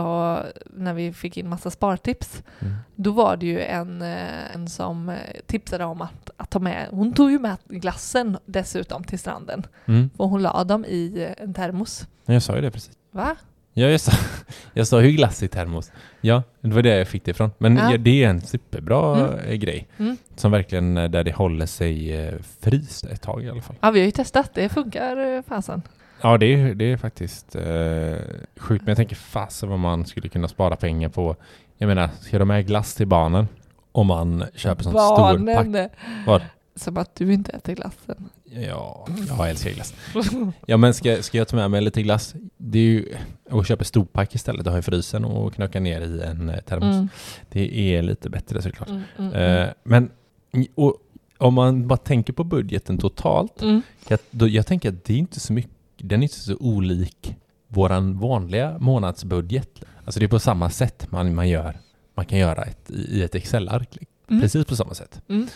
när 0.66 0.94
vi 0.94 1.12
fick 1.12 1.36
in 1.36 1.48
massa 1.48 1.70
spartips 1.70 2.42
Mm. 2.60 2.74
då 2.94 3.10
var 3.12 3.36
det 3.36 3.46
ju 3.46 3.60
en, 3.60 4.02
eh, 4.02 4.54
en 4.54 4.68
som 4.68 5.08
eh, 5.08 5.16
tipsade 5.46 5.84
om 5.84 6.02
att, 6.02 6.30
att 6.36 6.50
ta 6.50 6.58
med, 6.58 6.86
hon 6.90 7.12
tog 7.12 7.30
ju 7.30 7.38
med 7.38 7.56
glassen 7.68 8.38
dessutom 8.46 9.04
till 9.04 9.18
stranden 9.18 9.66
Mm. 9.86 10.10
och 10.16 10.28
hon 10.28 10.42
la 10.42 10.64
dem 10.64 10.84
i 10.84 11.22
eh, 11.38 11.44
en 11.44 11.54
termos. 11.54 12.06
Jag 12.26 12.42
sa 12.42 12.54
ju 12.56 12.60
det 12.62 12.70
precis. 12.70 12.92
Va? 13.10 13.36
Ja, 13.80 13.86
jag 13.88 14.00
sa, 14.00 14.12
jag 14.72 14.86
sa 14.86 15.02
ju 15.02 15.10
glass 15.12 15.42
i 15.42 15.48
termos. 15.48 15.92
Ja, 16.20 16.42
det 16.60 16.70
var 16.70 16.82
det 16.82 16.98
jag 16.98 17.08
fick 17.08 17.24
det 17.24 17.30
ifrån. 17.30 17.50
Men 17.58 17.76
Ja. 17.76 17.96
det 17.98 18.24
är 18.24 18.28
en 18.30 18.40
superbra 18.40 19.16
Mm. 19.20 19.38
eh, 19.38 19.54
grej. 19.54 19.88
Mm. 19.98 20.16
Som 20.36 20.50
verkligen, 20.52 20.96
eh, 20.96 21.10
där 21.10 21.24
det 21.24 21.32
håller 21.32 21.66
sig 21.66 22.12
eh, 22.26 22.34
fryst 22.60 23.04
ett 23.04 23.22
tag 23.22 23.44
i 23.44 23.50
alla 23.50 23.62
fall. 23.62 23.76
Ja, 23.80 23.90
vi 23.90 23.98
har 24.00 24.06
ju 24.06 24.10
testat, 24.12 24.50
det 24.54 24.68
funkar 24.68 25.42
fasen. 25.42 25.82
Ja, 26.22 26.38
det 26.38 26.46
är, 26.54 26.74
det 26.74 26.92
är 26.92 26.96
faktiskt 26.96 27.56
eh, 27.56 27.62
sjukt. 28.56 28.84
Men 28.84 28.88
jag 28.90 28.96
tänker 28.96 29.16
fasen 29.16 29.68
vad 29.68 29.78
man 29.78 30.06
skulle 30.06 30.28
kunna 30.28 30.48
spara 30.48 30.76
pengar 30.76 31.08
på. 31.08 31.36
Jag 31.78 31.86
menar, 31.88 32.08
ska 32.20 32.38
de 32.38 32.48
med 32.48 32.66
glass 32.66 32.94
till 32.94 33.06
barnen? 33.06 33.48
Om 33.92 34.06
man 34.06 34.44
köper 34.54 34.82
sånt 34.82 34.96
stor 34.96 35.16
pack. 35.16 35.38
Barnen! 35.56 35.88
Vad? 36.26 36.42
Som 36.80 36.96
att 36.96 37.14
du 37.16 37.32
inte 37.32 37.52
äter 37.52 37.74
glassen. 37.74 38.28
Ja, 38.44 39.06
jag 39.28 39.50
älskar 39.50 39.70
glass. 39.70 39.94
Ja, 40.66 40.76
men 40.76 40.94
ska, 40.94 41.22
ska 41.22 41.38
jag 41.38 41.48
ta 41.48 41.56
med 41.56 41.70
mig 41.70 41.80
lite 41.80 42.02
glass? 42.02 42.34
Det 42.56 42.78
är 42.78 42.82
ju 42.82 43.14
att 43.50 43.66
köpa 43.68 43.84
storpack 43.84 44.34
istället 44.34 44.66
och 44.66 44.72
ha 44.72 44.78
i 44.78 44.82
frysen 44.82 45.24
och 45.24 45.54
knöka 45.54 45.80
ner 45.80 46.00
i 46.00 46.22
en 46.22 46.48
eh, 46.48 46.60
termos. 46.60 46.94
Mm. 46.96 47.08
Det 47.48 47.94
är 47.96 48.02
lite 48.02 48.30
bättre 48.30 48.62
såklart. 48.62 48.88
Mm, 48.88 49.02
mm. 49.18 49.32
Eh, 49.32 49.68
men 49.82 50.10
och, 50.74 50.96
om 51.38 51.54
man 51.54 51.88
bara 51.88 51.96
tänker 51.96 52.32
på 52.32 52.44
budgeten 52.44 52.98
totalt, 52.98 53.62
Mm. 53.62 53.82
jag, 54.08 54.18
då, 54.30 54.48
jag 54.48 54.66
tänker 54.66 54.88
att 54.88 55.04
det 55.04 55.12
är 55.14 55.18
inte 55.18 55.40
så 55.40 55.52
mycket, 55.52 55.72
den 55.96 56.20
är 56.20 56.22
inte 56.22 56.40
så 56.40 56.56
olik 56.60 57.36
våran 57.68 58.18
vanliga 58.18 58.78
månadsbudget. 58.78 59.82
Alltså 60.04 60.20
det 60.20 60.26
är 60.26 60.28
på 60.28 60.38
samma 60.38 60.70
sätt 60.70 61.06
man, 61.10 61.34
man 61.34 61.48
gör, 61.48 61.78
man 62.14 62.26
kan 62.26 62.38
göra 62.38 62.62
ett, 62.62 62.90
i 62.90 63.22
ett 63.22 63.34
Excel-ark. 63.34 63.98
Mm. 64.30 64.42
Precis 64.42 64.66
på 64.66 64.76
samma 64.76 64.94
sätt. 64.94 65.22
Mm. 65.28 65.46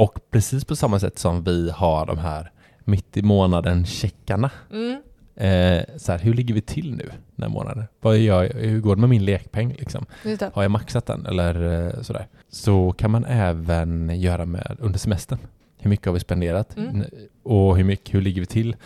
Eh, 0.00 0.04
och 0.04 0.30
precis 0.30 0.64
på 0.64 0.76
samma 0.76 1.00
sätt 1.00 1.18
som 1.18 1.44
vi 1.44 1.70
har 1.70 2.06
de 2.06 2.18
här 2.18 2.50
mitt 2.84 3.16
i 3.16 3.22
månaden 3.22 3.86
checkarna. 3.86 4.50
Mm. 4.70 5.02
Eh, 5.36 5.84
så 5.96 6.12
här, 6.12 6.18
hur 6.18 6.34
ligger 6.34 6.54
vi 6.54 6.60
till 6.60 6.94
nu 6.94 7.10
den 7.36 7.42
här 7.42 7.48
månaden? 7.48 7.84
Vad 8.00 8.18
gör 8.18 8.42
jag, 8.42 8.52
hur 8.52 8.80
går 8.80 8.96
det 8.96 9.00
med 9.00 9.10
min 9.10 9.24
lekpeng 9.24 9.74
liksom? 9.78 10.06
Har 10.52 10.62
jag 10.62 10.70
maxat 10.70 11.06
den 11.06 11.26
eller 11.26 11.86
eh, 11.86 12.02
sådär? 12.02 12.26
Så 12.48 12.92
kan 12.92 13.10
man 13.10 13.24
även 13.24 14.20
göra 14.20 14.46
med 14.46 14.76
under 14.80 14.98
semestern. 14.98 15.38
Hur 15.78 15.90
mycket 15.90 16.06
har 16.06 16.12
vi 16.12 16.20
spenderat? 16.20 16.76
Mm. 16.76 17.04
Och 17.42 17.76
hur 17.76 17.84
mycket, 17.84 18.14
hur 18.14 18.20
ligger 18.20 18.40
vi 18.40 18.46
till 18.46 18.76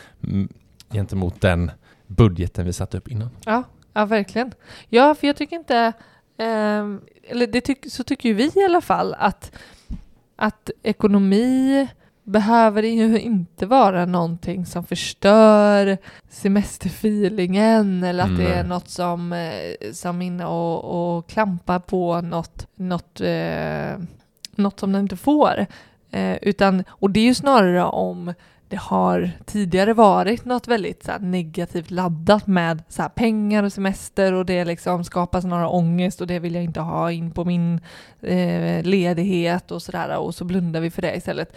gentemot 0.92 1.40
den 1.40 1.70
budgeten 2.06 2.66
vi 2.66 2.72
satte 2.72 2.98
upp 2.98 3.08
innan? 3.08 3.28
Ja, 3.44 3.62
ja, 3.92 4.04
verkligen. 4.04 4.52
Ja, 4.88 5.14
för 5.14 5.26
jag 5.26 5.36
tycker 5.36 5.56
inte, 5.56 5.92
ehm, 6.38 7.00
eller 7.22 7.46
det 7.46 7.60
tyck, 7.60 7.92
så 7.92 8.04
tycker 8.04 8.28
ju 8.28 8.34
vi 8.34 8.52
i 8.56 8.64
alla 8.64 8.80
fall, 8.80 9.14
att, 9.18 9.52
att 10.36 10.70
ekonomi 10.82 11.88
behöver 12.24 12.82
ju 12.82 13.20
inte 13.20 13.66
vara 13.66 14.06
någonting 14.06 14.66
som 14.66 14.84
förstör 14.84 15.98
semesterfeelingen 16.28 18.04
eller 18.04 18.24
att 18.24 18.36
det 18.36 18.46
är 18.46 18.62
Nej. 18.62 18.68
något 18.68 18.88
som, 18.88 19.32
eh, 19.32 19.92
som 19.92 20.22
inne 20.22 20.46
och, 20.46 21.16
och 21.16 21.26
klampar 21.26 21.78
på 21.78 22.20
något, 22.20 22.66
något, 22.74 23.20
eh, 23.20 23.98
något 24.56 24.80
som 24.80 24.92
den 24.92 25.02
inte 25.02 25.16
får. 25.16 25.66
Eh, 26.10 26.36
utan, 26.42 26.84
och 26.88 27.10
det 27.10 27.20
är 27.20 27.24
ju 27.24 27.34
snarare 27.34 27.84
om 27.84 28.34
det 28.68 28.76
har 28.76 29.30
tidigare 29.44 29.92
varit 29.94 30.44
något 30.44 30.68
väldigt 30.68 31.04
så 31.04 31.12
här, 31.12 31.18
negativt 31.18 31.90
laddat 31.90 32.46
med 32.46 32.82
så 32.88 33.02
här, 33.02 33.08
pengar 33.08 33.62
och 33.62 33.72
semester 33.72 34.32
och 34.32 34.46
det 34.46 34.64
liksom 34.64 35.04
skapar 35.04 35.40
snarare 35.40 35.66
ångest 35.68 36.20
och 36.20 36.26
det 36.26 36.38
vill 36.38 36.54
jag 36.54 36.64
inte 36.64 36.80
ha 36.80 37.12
in 37.12 37.30
på 37.30 37.44
min 37.44 37.80
eh, 38.20 38.82
ledighet 38.82 39.70
och 39.70 39.82
sådär 39.82 40.16
och 40.18 40.34
så 40.34 40.44
blundar 40.44 40.80
vi 40.80 40.90
för 40.90 41.02
det 41.02 41.16
istället. 41.16 41.56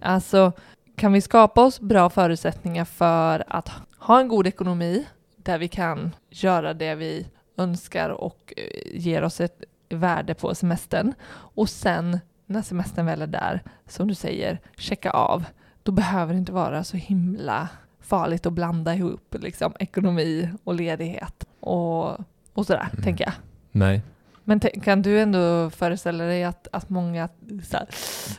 Alltså 0.00 0.52
kan 0.96 1.12
vi 1.12 1.20
skapa 1.20 1.64
oss 1.64 1.80
bra 1.80 2.10
förutsättningar 2.10 2.84
för 2.84 3.44
att 3.46 3.70
ha 3.98 4.20
en 4.20 4.28
god 4.28 4.46
ekonomi 4.46 5.06
där 5.36 5.58
vi 5.58 5.68
kan 5.68 6.14
göra 6.30 6.74
det 6.74 6.94
vi 6.94 7.26
önskar 7.56 8.10
och 8.10 8.52
eh, 8.56 8.98
ger 9.00 9.22
oss 9.24 9.40
ett 9.40 9.62
värde 9.88 10.34
på 10.34 10.54
semestern 10.54 11.14
och 11.32 11.68
sen 11.68 12.18
när 12.46 12.62
semestern 12.62 13.06
väl 13.06 13.22
är 13.22 13.26
där, 13.26 13.62
som 13.88 14.08
du 14.08 14.14
säger, 14.14 14.60
checka 14.76 15.10
av 15.10 15.44
då 15.86 15.92
behöver 15.92 16.32
det 16.32 16.38
inte 16.38 16.52
vara 16.52 16.84
så 16.84 16.96
himla 16.96 17.68
farligt 18.00 18.46
att 18.46 18.52
blanda 18.52 18.94
ihop 18.94 19.34
liksom, 19.40 19.72
ekonomi 19.80 20.48
och 20.64 20.74
ledighet 20.74 21.44
och, 21.60 22.04
och 22.52 22.66
sådär, 22.66 22.88
Mm. 22.92 23.04
tänker 23.04 23.24
jag. 23.24 23.32
Nej. 23.72 24.00
Men 24.44 24.60
kan 24.60 25.02
du 25.02 25.20
ändå 25.20 25.70
föreställa 25.70 26.24
dig 26.24 26.44
att, 26.44 26.68
att 26.72 26.88
många 26.90 27.28
så 27.64 27.76
här, 27.76 27.86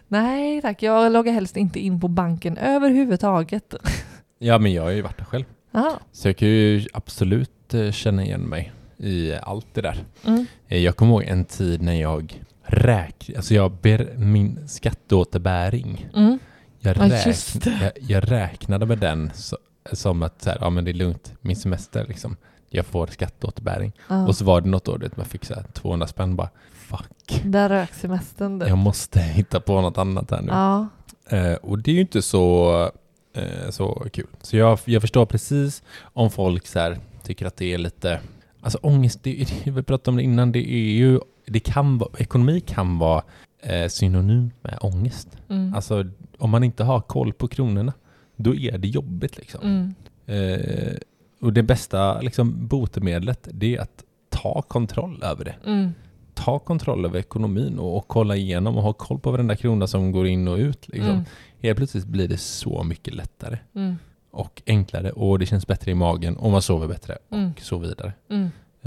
nej 0.08 0.62
tack, 0.62 0.84
jag 0.84 1.12
loggar 1.12 1.34
helst 1.34 1.58
inte 1.58 1.80
in 1.80 2.00
på 2.00 2.08
banken 2.08 2.58
överhuvudtaget. 2.58 3.74
Ja, 4.40 4.58
men 4.60 4.74
jag 4.74 4.84
har 4.84 4.90
ju 4.90 5.02
varit 5.02 5.18
där 5.18 5.26
själv. 5.26 5.46
Ja. 5.72 6.00
Så 6.12 6.28
jag 6.28 6.38
kan 6.38 6.48
ju 6.48 6.88
absolut 6.94 7.74
eh, 7.74 7.92
känna 7.92 8.24
igen 8.24 8.42
mig 8.42 8.72
i 8.98 9.34
allt 9.34 9.68
det 9.74 9.82
där. 9.82 10.04
Mm. 10.26 10.46
Eh, 10.68 10.78
Jag 10.80 10.96
kommer 10.96 11.12
ihåg 11.14 11.24
en 11.24 11.46
tid 11.46 11.82
när 11.82 12.02
jag 12.02 12.44
räk, 12.64 13.32
alltså 13.38 13.54
jag 13.54 13.72
ber, 13.72 14.14
min 14.18 14.68
skatteåterbäring, 14.68 16.08
Mm. 16.16 16.40
Jag, 16.96 17.10
Ja, 17.12 17.26
räk, 17.26 17.38
jag, 17.82 17.92
jag 18.10 18.32
räknade 18.32 18.86
med 18.86 18.98
den 18.98 19.32
så, 19.34 19.58
som 19.92 20.24
att 20.24 20.42
så 20.42 20.50
här, 20.50 20.58
ja 20.62 20.70
men 20.70 20.86
det 20.86 20.92
är 20.92 20.94
lugnt, 20.94 21.34
min 21.42 21.56
semester 21.56 22.06
liksom, 22.08 22.38
jag 22.70 22.86
får 22.86 23.08
skatteåterbäring. 23.08 23.92
Ja. 24.10 24.28
Och 24.28 24.36
så 24.36 24.46
var 24.46 24.62
det 24.62 24.70
något 24.70 24.88
år, 24.88 25.10
man 25.16 25.26
fick 25.26 25.46
så 25.46 25.54
här 25.54 25.64
200 25.74 26.08
spänn 26.08 26.36
bara, 26.36 26.50
fuck, 26.74 27.42
Där 27.44 27.70
rök 27.70 27.94
semestern 27.94 28.60
du. 28.60 28.68
jag 28.68 28.78
måste 28.78 29.20
hitta 29.38 29.60
på 29.60 29.82
något 29.82 29.98
annat 29.98 30.32
här 30.32 30.42
nu. 30.42 30.52
Ja. 30.52 30.88
Eh, 31.30 31.54
och 31.54 31.80
det 31.80 31.92
är 31.92 31.96
ju 31.96 32.02
inte 32.02 32.22
så, 32.22 32.82
eh, 33.34 33.70
så 33.70 34.06
kul. 34.14 34.28
Så 34.42 34.58
jag, 34.58 34.80
jag 34.86 35.02
förstår 35.02 35.26
precis 35.26 35.84
om 36.02 36.32
folk 36.32 36.68
så 36.68 36.80
här, 36.80 37.00
tycker 37.24 37.46
att 37.46 37.58
det 37.58 37.74
är 37.74 37.78
lite, 37.78 38.20
alltså 38.62 38.78
ångest, 38.82 39.20
det, 39.24 39.48
vi 39.66 39.84
pratade 39.84 40.10
om 40.10 40.18
det 40.18 40.24
innan, 40.24 40.52
det 40.52 40.72
är 40.72 40.92
ju, 40.92 41.20
det 41.46 41.60
kan 41.60 41.98
vara, 41.98 42.10
ekonomi 42.18 42.60
kan 42.60 42.98
vara 43.00 43.24
eh, 43.62 43.88
synonym 43.88 44.52
med 44.62 44.78
ångest. 44.82 45.38
Mm. 45.50 45.74
Alltså 45.74 46.06
om 46.38 46.50
man 46.50 46.64
inte 46.64 46.84
har 46.84 47.02
koll 47.02 47.34
på 47.34 47.48
kronorna, 47.48 47.94
då 48.36 48.56
är 48.56 48.78
det 48.78 48.88
jobbigt 48.88 49.38
liksom. 49.38 49.62
Mm. 49.64 49.94
Eh, 50.26 50.96
och 51.42 51.54
det 51.54 51.64
bästa 51.64 52.22
liksom, 52.22 52.68
botemedlet, 52.68 53.48
det 53.52 53.76
är 53.76 53.82
att 53.82 54.04
ta 54.30 54.62
kontroll 54.62 55.24
över 55.24 55.46
det. 55.46 55.56
Mm. 55.66 55.92
Ta 56.34 56.60
kontroll 56.60 57.06
över 57.06 57.20
ekonomin 57.20 57.80
och, 57.80 57.98
och 57.98 58.08
kolla 58.08 58.36
igenom 58.36 58.78
och 58.78 58.84
ha 58.84 58.94
koll 58.94 59.20
på 59.20 59.32
varenda 59.32 59.56
krona 59.56 59.88
som 59.88 60.12
går 60.12 60.28
in 60.28 60.48
och 60.48 60.58
ut. 60.58 60.88
Liksom. 60.88 61.12
Mm. 61.12 61.24
Helt 61.62 61.78
plötsligt 61.78 62.06
blir 62.06 62.28
det 62.28 62.38
så 62.38 62.84
mycket 62.84 63.14
lättare 63.14 63.58
Mm. 63.76 63.96
och 64.32 64.62
enklare 64.66 65.12
och 65.12 65.40
det 65.40 65.46
känns 65.46 65.68
bättre 65.68 65.92
i 65.92 65.96
magen 65.96 66.38
och 66.38 66.52
man 66.52 66.62
sover 66.62 66.88
bättre 66.88 67.18
Mm. 67.32 67.52
och 67.52 67.60
så 67.62 67.78
vidare. 67.78 68.14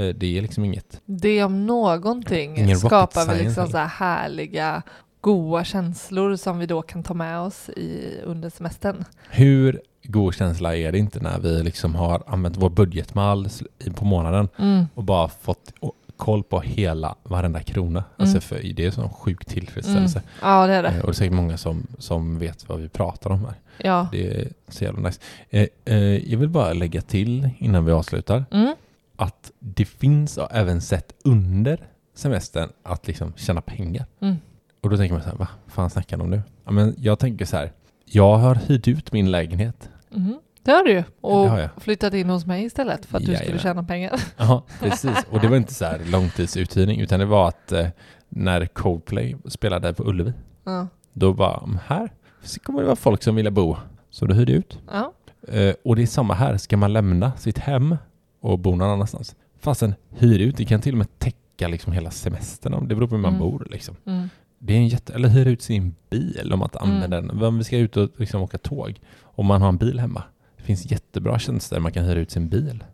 Mm. 0.00 0.08
Eh, 0.10 0.14
Det 0.16 0.38
är 0.38 0.42
liksom 0.42 0.64
inget. 0.64 1.00
Det 1.04 1.44
om 1.44 1.66
någonting 1.66 2.56
Ingen 2.58 2.78
skapar 2.78 3.26
väl 3.26 3.38
liksom 3.38 3.68
så 3.68 3.76
här 3.78 3.86
härliga 3.86 4.82
goa 5.20 5.64
känslor 5.64 6.36
som 6.36 6.58
vi 6.58 6.66
då 6.66 6.82
kan 6.82 7.02
ta 7.02 7.14
med 7.14 7.40
oss 7.40 7.68
i, 7.68 8.14
under 8.24 8.50
semestern. 8.50 9.04
Hur 9.30 9.80
god 10.02 10.34
känsla 10.34 10.76
är 10.76 10.92
det 10.92 10.98
inte 10.98 11.20
när 11.20 11.38
vi 11.38 11.62
liksom 11.62 11.94
har 11.94 12.22
använt 12.26 12.56
vår 12.56 12.70
budgetmall 12.70 13.48
på 13.94 14.04
månaden 14.04 14.48
Mm. 14.58 14.84
och 14.94 15.04
bara 15.04 15.28
fått 15.28 15.72
koll 16.16 16.42
på 16.42 16.60
hela 16.60 17.14
varenda 17.22 17.60
krona. 17.62 18.04
Alltså 18.16 18.40
för 18.40 18.60
det 18.74 18.82
är 18.82 18.86
en 18.86 18.92
sån 18.92 19.10
sjuk 19.10 19.44
tillfredsställelse. 19.44 20.18
Mm. 20.18 20.28
Ja, 20.52 20.66
det 20.66 20.72
är 20.74 20.84
Eh, 20.84 20.92
det. 20.92 21.00
Och 21.00 21.06
det 21.06 21.12
är 21.12 21.12
säkert 21.12 21.34
många 21.34 21.56
som, 21.56 21.86
som 21.98 22.38
vet 22.38 22.68
vad 22.68 22.80
vi 22.80 22.88
pratar 22.88 23.30
om 23.30 23.40
här. 23.44 23.54
Ja. 23.78 24.08
Det 24.12 24.26
är 24.40 24.48
så 24.68 24.84
jävla 24.84 25.00
nice. 25.08 25.20
Eh, 25.50 25.66
eh, 25.84 26.30
jag 26.32 26.38
vill 26.38 26.48
bara 26.48 26.72
lägga 26.72 27.00
till 27.00 27.50
innan 27.58 27.84
vi 27.84 27.92
avslutar 27.92 28.44
Mm. 28.50 28.74
Att 29.20 29.50
det 29.58 29.84
finns 29.84 30.38
även 30.50 30.80
sätt 30.80 31.12
under 31.24 31.88
semestern 32.14 32.68
att 32.82 33.06
liksom 33.06 33.32
tjäna 33.36 33.60
pengar. 33.60 34.06
Mm. 34.20 34.36
Och 34.80 34.90
då 34.90 34.96
tänker 34.96 35.14
man 35.14 35.22
så 35.22 35.28
här, 35.28 35.36
vad 35.36 35.48
fan 35.66 35.90
snackar 35.90 36.16
de 36.16 36.30
nu? 36.30 36.42
Ja, 36.64 36.70
men 36.70 36.94
jag 36.98 37.18
tänker 37.18 37.44
så 37.44 37.56
här, 37.56 37.72
jag 38.04 38.36
har 38.38 38.54
hyrt 38.54 38.88
ut 38.88 39.12
min 39.12 39.30
lägenhet. 39.30 39.90
Mm. 40.14 40.38
Det 40.62 40.70
har 40.70 40.84
du 40.84 40.90
ju. 40.92 41.04
Och 41.20 41.36
har 41.50 41.68
flyttat 41.80 42.14
in 42.14 42.30
hos 42.30 42.46
mig 42.46 42.64
istället 42.64 43.06
för 43.06 43.16
att 43.16 43.20
du 43.22 43.26
skulle 43.26 43.38
Jajamän. 43.38 43.58
tjäna 43.62 43.82
pengar. 43.84 44.20
Ja, 44.36 44.62
precis. 44.80 45.26
Och 45.30 45.40
det 45.40 45.48
var 45.48 45.56
inte 45.56 45.74
så 45.74 45.84
här 45.84 46.00
långtidsuthyrning, 46.06 47.00
utan 47.00 47.20
det 47.20 47.26
var 47.26 47.48
att 47.48 47.72
eh, 47.72 47.86
när 48.28 48.66
Coldplay 48.66 49.36
spelade 49.48 49.92
på 49.94 50.04
Ullevi, 50.08 50.32
Ja. 50.64 50.86
då 51.12 51.32
var 51.32 51.62
"Mm, 51.64 51.78
här 51.86 52.12
så 52.42 52.60
kommer 52.60 52.80
det 52.80 52.86
vara 52.86 52.96
folk 52.96 53.22
som 53.22 53.34
vill 53.34 53.52
bo. 53.52 53.76
Så 54.10 54.26
då 54.26 54.34
hyrde 54.34 54.52
ut. 54.52 54.78
Ja. 54.92 55.12
Eh, 55.48 55.74
och 55.84 55.96
det 55.96 56.02
är 56.02 56.06
samma 56.06 56.34
här, 56.34 56.56
ska 56.56 56.76
man 56.76 56.92
lämna 56.92 57.32
sitt 57.32 57.58
hem 57.58 57.96
och 58.40 58.58
bo 58.58 58.70
någon 58.76 58.90
annanstans? 58.90 59.36
Fastän 59.60 59.94
hyr 60.10 60.38
ut, 60.38 60.56
det 60.56 60.64
kan 60.64 60.80
till 60.80 60.94
och 60.94 60.98
med 60.98 61.18
täcka 61.18 61.68
liksom 61.68 61.92
hela 61.92 62.10
semestern, 62.10 62.88
det 62.88 62.94
beror 62.94 63.08
på 63.08 63.14
hur 63.14 63.22
man 63.22 63.34
Mm. 63.34 63.40
bor 63.50 63.68
liksom. 63.70 63.96
Mm. 64.06 64.28
Det 64.58 64.72
är 64.72 64.76
en 64.78 64.88
jätte... 64.88 65.12
Eller 65.14 65.28
hyra 65.28 65.50
ut 65.50 65.62
sin 65.62 65.94
bil 66.10 66.50
om 66.52 66.58
man 66.58 66.66
inte 66.66 66.78
Mm. 66.78 66.90
använder 66.94 67.20
den. 67.22 67.42
Om 67.42 67.58
vi 67.58 67.64
ska 67.64 67.76
ut 67.76 67.96
och 67.96 68.08
liksom 68.16 68.42
åka 68.42 68.58
tåg, 68.58 69.00
om 69.22 69.46
man 69.46 69.62
har 69.62 69.68
en 69.68 69.76
bil 69.76 70.00
hemma. 70.00 70.22
Det 70.56 70.62
finns 70.62 70.90
jättebra 70.90 71.38
tjänster 71.38 71.80
man 71.80 71.92
kan 71.92 72.04
hyra 72.04 72.18
ut 72.20 72.30
sin 72.30 72.48
bil. 72.48 72.84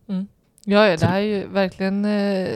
Ja, 0.68 0.86
ja, 0.88 0.96
Så 0.98 1.04
det 1.04 1.10
här 1.10 1.16
är 1.18 1.20
ju 1.20 1.46
verkligen 1.48 2.04
eh, 2.04 2.48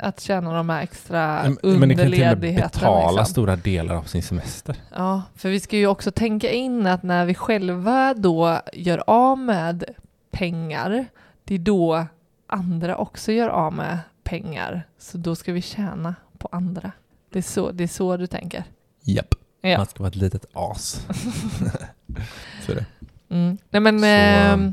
att 0.00 0.20
tjäna 0.20 0.52
de 0.56 0.68
här 0.68 0.82
extra 0.82 1.42
Men- 1.62 1.78
Men 1.78 1.88
det 1.88 1.94
kan 1.94 2.04
till 2.04 2.12
och 2.14 2.18
med 2.20 2.32
underledigheterna. 2.32 2.68
betala 2.68 3.10
Liksom. 3.10 3.24
stora 3.26 3.56
delar 3.56 3.94
av 3.94 4.02
sin 4.02 4.22
semester. 4.22 4.76
Ja, 4.94 5.22
för 5.34 5.48
vi 5.48 5.60
ska 5.60 5.76
ju 5.76 5.86
också 5.86 6.10
tänka 6.10 6.50
in 6.50 6.86
att 6.86 7.02
när 7.02 7.24
vi 7.26 7.34
själva 7.34 8.14
då 8.14 8.58
gör 8.72 9.02
av 9.06 9.38
med 9.38 9.84
pengar, 10.30 11.06
det 11.44 11.54
är 11.54 11.58
då 11.58 12.06
andra 12.54 12.96
också 12.96 13.32
gör 13.32 13.48
av 13.48 13.72
med 13.72 13.98
pengar. 14.24 14.82
Så 14.98 15.18
då 15.18 15.34
ska 15.36 15.52
vi 15.52 15.62
tjäna 15.62 16.14
på 16.38 16.48
andra. 16.52 16.92
Det 17.30 17.38
är 17.38 17.42
så, 17.42 17.72
det 17.72 17.84
är 17.84 17.88
så 17.88 18.16
du 18.16 18.26
tänker? 18.26 18.64
Japp. 19.02 19.34
Ja. 19.60 19.76
Man 19.76 19.86
ska 19.86 19.98
vara 19.98 20.08
ett 20.08 20.16
litet 20.16 20.46
as. 20.52 21.06
så 22.66 22.72
är 22.72 22.76
det. 22.76 22.86
Mm. 23.28 23.58
Nej 23.70 23.80
men... 23.80 24.00
Så, 24.00 24.06
ehm, 24.06 24.72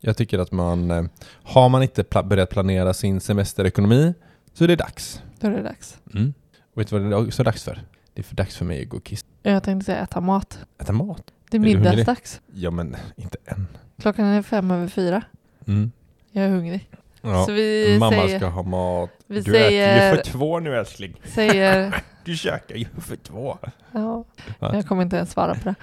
Jag 0.00 0.16
tycker 0.16 0.38
att 0.38 0.52
man... 0.52 0.90
eh, 0.90 1.04
Har 1.42 1.68
man 1.68 1.82
inte 1.82 2.02
pla- 2.02 2.26
börjat 2.28 2.50
planera 2.50 2.94
sin 2.94 3.20
semesterekonomi 3.20 4.14
så 4.52 4.64
är 4.64 4.68
det 4.68 4.76
dags. 4.76 5.22
då 5.40 5.46
är 5.46 5.50
det 5.50 5.62
dags. 5.62 5.98
Mm. 6.14 6.34
Och 6.74 6.80
vet 6.80 6.88
du 6.88 6.98
vad 6.98 7.10
det 7.10 7.16
är 7.16 7.26
också 7.28 7.42
dags 7.42 7.64
för? 7.64 7.82
Det 8.14 8.20
är 8.20 8.24
för 8.24 8.36
dags 8.36 8.56
för 8.56 8.64
mig 8.64 8.82
att 8.82 8.88
gå 8.88 8.96
och 8.96 9.04
kissa. 9.04 9.26
Jag 9.42 9.62
tänkte 9.62 9.84
säga 9.84 9.98
äta 10.02 10.20
mat. 10.20 10.58
Äta 10.78 10.92
mat. 10.92 11.30
Det 11.50 11.56
är 11.56 11.60
middagsdags. 11.60 12.40
Ja 12.54 12.70
men 12.70 12.96
inte 13.16 13.38
än. 13.44 13.66
Klockan 14.00 14.24
är 14.26 14.42
fem 14.42 14.70
över 14.70 14.88
fyra. 14.88 15.22
Mm. 15.66 15.92
Jag 16.32 16.44
är 16.44 16.48
hungrig. 16.50 16.90
Ja. 17.24 17.44
Så 17.46 17.52
vi 17.52 17.96
Mamma 17.98 18.22
säger, 18.22 18.38
ska 18.38 18.46
ha 18.48 18.62
mat. 18.62 19.10
vi 19.26 19.40
du 19.40 19.56
äter 19.56 19.62
ju 19.62 19.68
säger, 19.70 20.14
för 20.16 20.22
två 20.22 20.60
nu 20.60 20.76
älskling. 20.76 21.20
säger 21.24 22.02
Du 22.24 22.36
käkar 22.36 22.76
ju 22.76 22.86
för 23.00 23.16
två. 23.16 23.58
ja, 23.92 24.24
jag 24.58 24.86
kommer 24.86 25.02
inte 25.02 25.16
ens 25.16 25.30
svara 25.30 25.54
på 25.54 25.74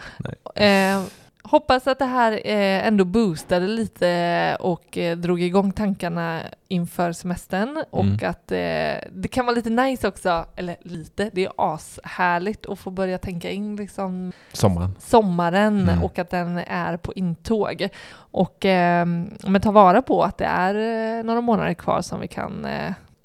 det. 0.55 0.65
Eh, 0.65 1.01
hoppas 1.43 1.87
att 1.87 1.99
det 1.99 2.05
här 2.05 2.31
eh, 2.31 2.87
ändå 2.87 3.05
boostade 3.05 3.67
lite 3.67 4.57
och 4.59 4.97
eh, 4.97 5.17
drog 5.17 5.41
igång 5.41 5.71
tankarna 5.71 6.41
inför 6.67 7.11
semestern 7.11 7.83
och 7.89 8.03
Mm. 8.03 8.29
att 8.29 8.51
eh, 8.51 9.09
det 9.11 9.27
kan 9.31 9.45
vara 9.45 9.55
lite 9.55 9.69
nice 9.69 10.07
också, 10.07 10.45
eller 10.55 10.75
lite, 10.81 11.29
det 11.33 11.45
är 11.45 11.51
ashärligt 11.57 12.65
att 12.65 12.79
få 12.79 12.91
börja 12.91 13.17
tänka 13.17 13.49
in 13.49 13.75
liksom 13.75 14.31
Sommaren. 14.53 14.95
sommaren 14.99 15.89
Mm. 15.89 16.03
och 16.03 16.19
att 16.19 16.29
den 16.29 16.57
är 16.57 16.97
på 16.97 17.13
intåg. 17.13 17.87
Och 18.13 18.57
men 19.43 19.61
ta 19.61 19.71
vara 19.71 20.01
på 20.01 20.23
att 20.23 20.37
det 20.37 20.45
är 20.45 21.23
några 21.23 21.41
månader 21.41 21.73
kvar 21.73 22.01
som 22.01 22.19
vi 22.19 22.27
kan 22.27 22.67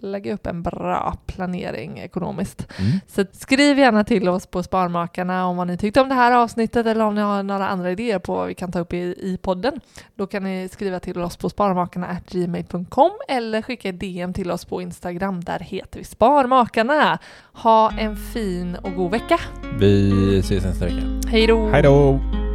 lägga 0.06 0.34
upp 0.34 0.46
en 0.46 0.62
bra 0.62 1.16
planering 1.26 1.98
ekonomiskt. 1.98 2.68
Mm. 2.78 3.00
Så 3.06 3.24
skriv 3.32 3.78
gärna 3.78 4.04
till 4.04 4.28
oss 4.28 4.46
på 4.46 4.62
Sparmakarna 4.62 5.46
om 5.46 5.56
vad 5.56 5.66
ni 5.66 5.76
tyckte 5.76 6.00
om 6.00 6.08
det 6.08 6.14
här 6.14 6.32
avsnittet 6.32 6.86
eller 6.86 7.04
om 7.04 7.14
ni 7.14 7.20
har 7.20 7.42
några 7.42 7.68
andra 7.68 7.90
idéer 7.90 8.18
på 8.18 8.34
vad 8.34 8.48
vi 8.48 8.54
kan 8.54 8.72
ta 8.72 8.78
upp 8.78 8.92
i, 8.92 9.14
i 9.18 9.38
podden. 9.42 9.80
Då 10.14 10.26
kan 10.26 10.44
ni 10.44 10.68
skriva 10.68 11.00
till 11.00 11.20
oss 11.20 11.36
på 11.36 11.50
sparmakarna.gmail.com 11.50 13.10
eller 13.28 13.62
skicka 13.62 13.92
DM 13.92 14.32
till 14.32 14.50
oss 14.50 14.64
på 14.64 14.82
Instagram. 14.82 15.44
Där 15.44 15.58
heter 15.58 15.98
vi 15.98 16.04
Sparmakarna. 16.04 17.18
Ha 17.52 17.92
en 17.98 18.16
fin 18.16 18.76
och 18.82 18.94
god 18.94 19.10
vecka. 19.10 19.40
Vi 19.80 20.38
ses 20.38 20.64
nästa 20.64 20.84
vecka. 20.84 21.28
Hej 21.28 21.46
då! 21.46 21.68
Hej 21.68 21.82
då! 21.82 22.45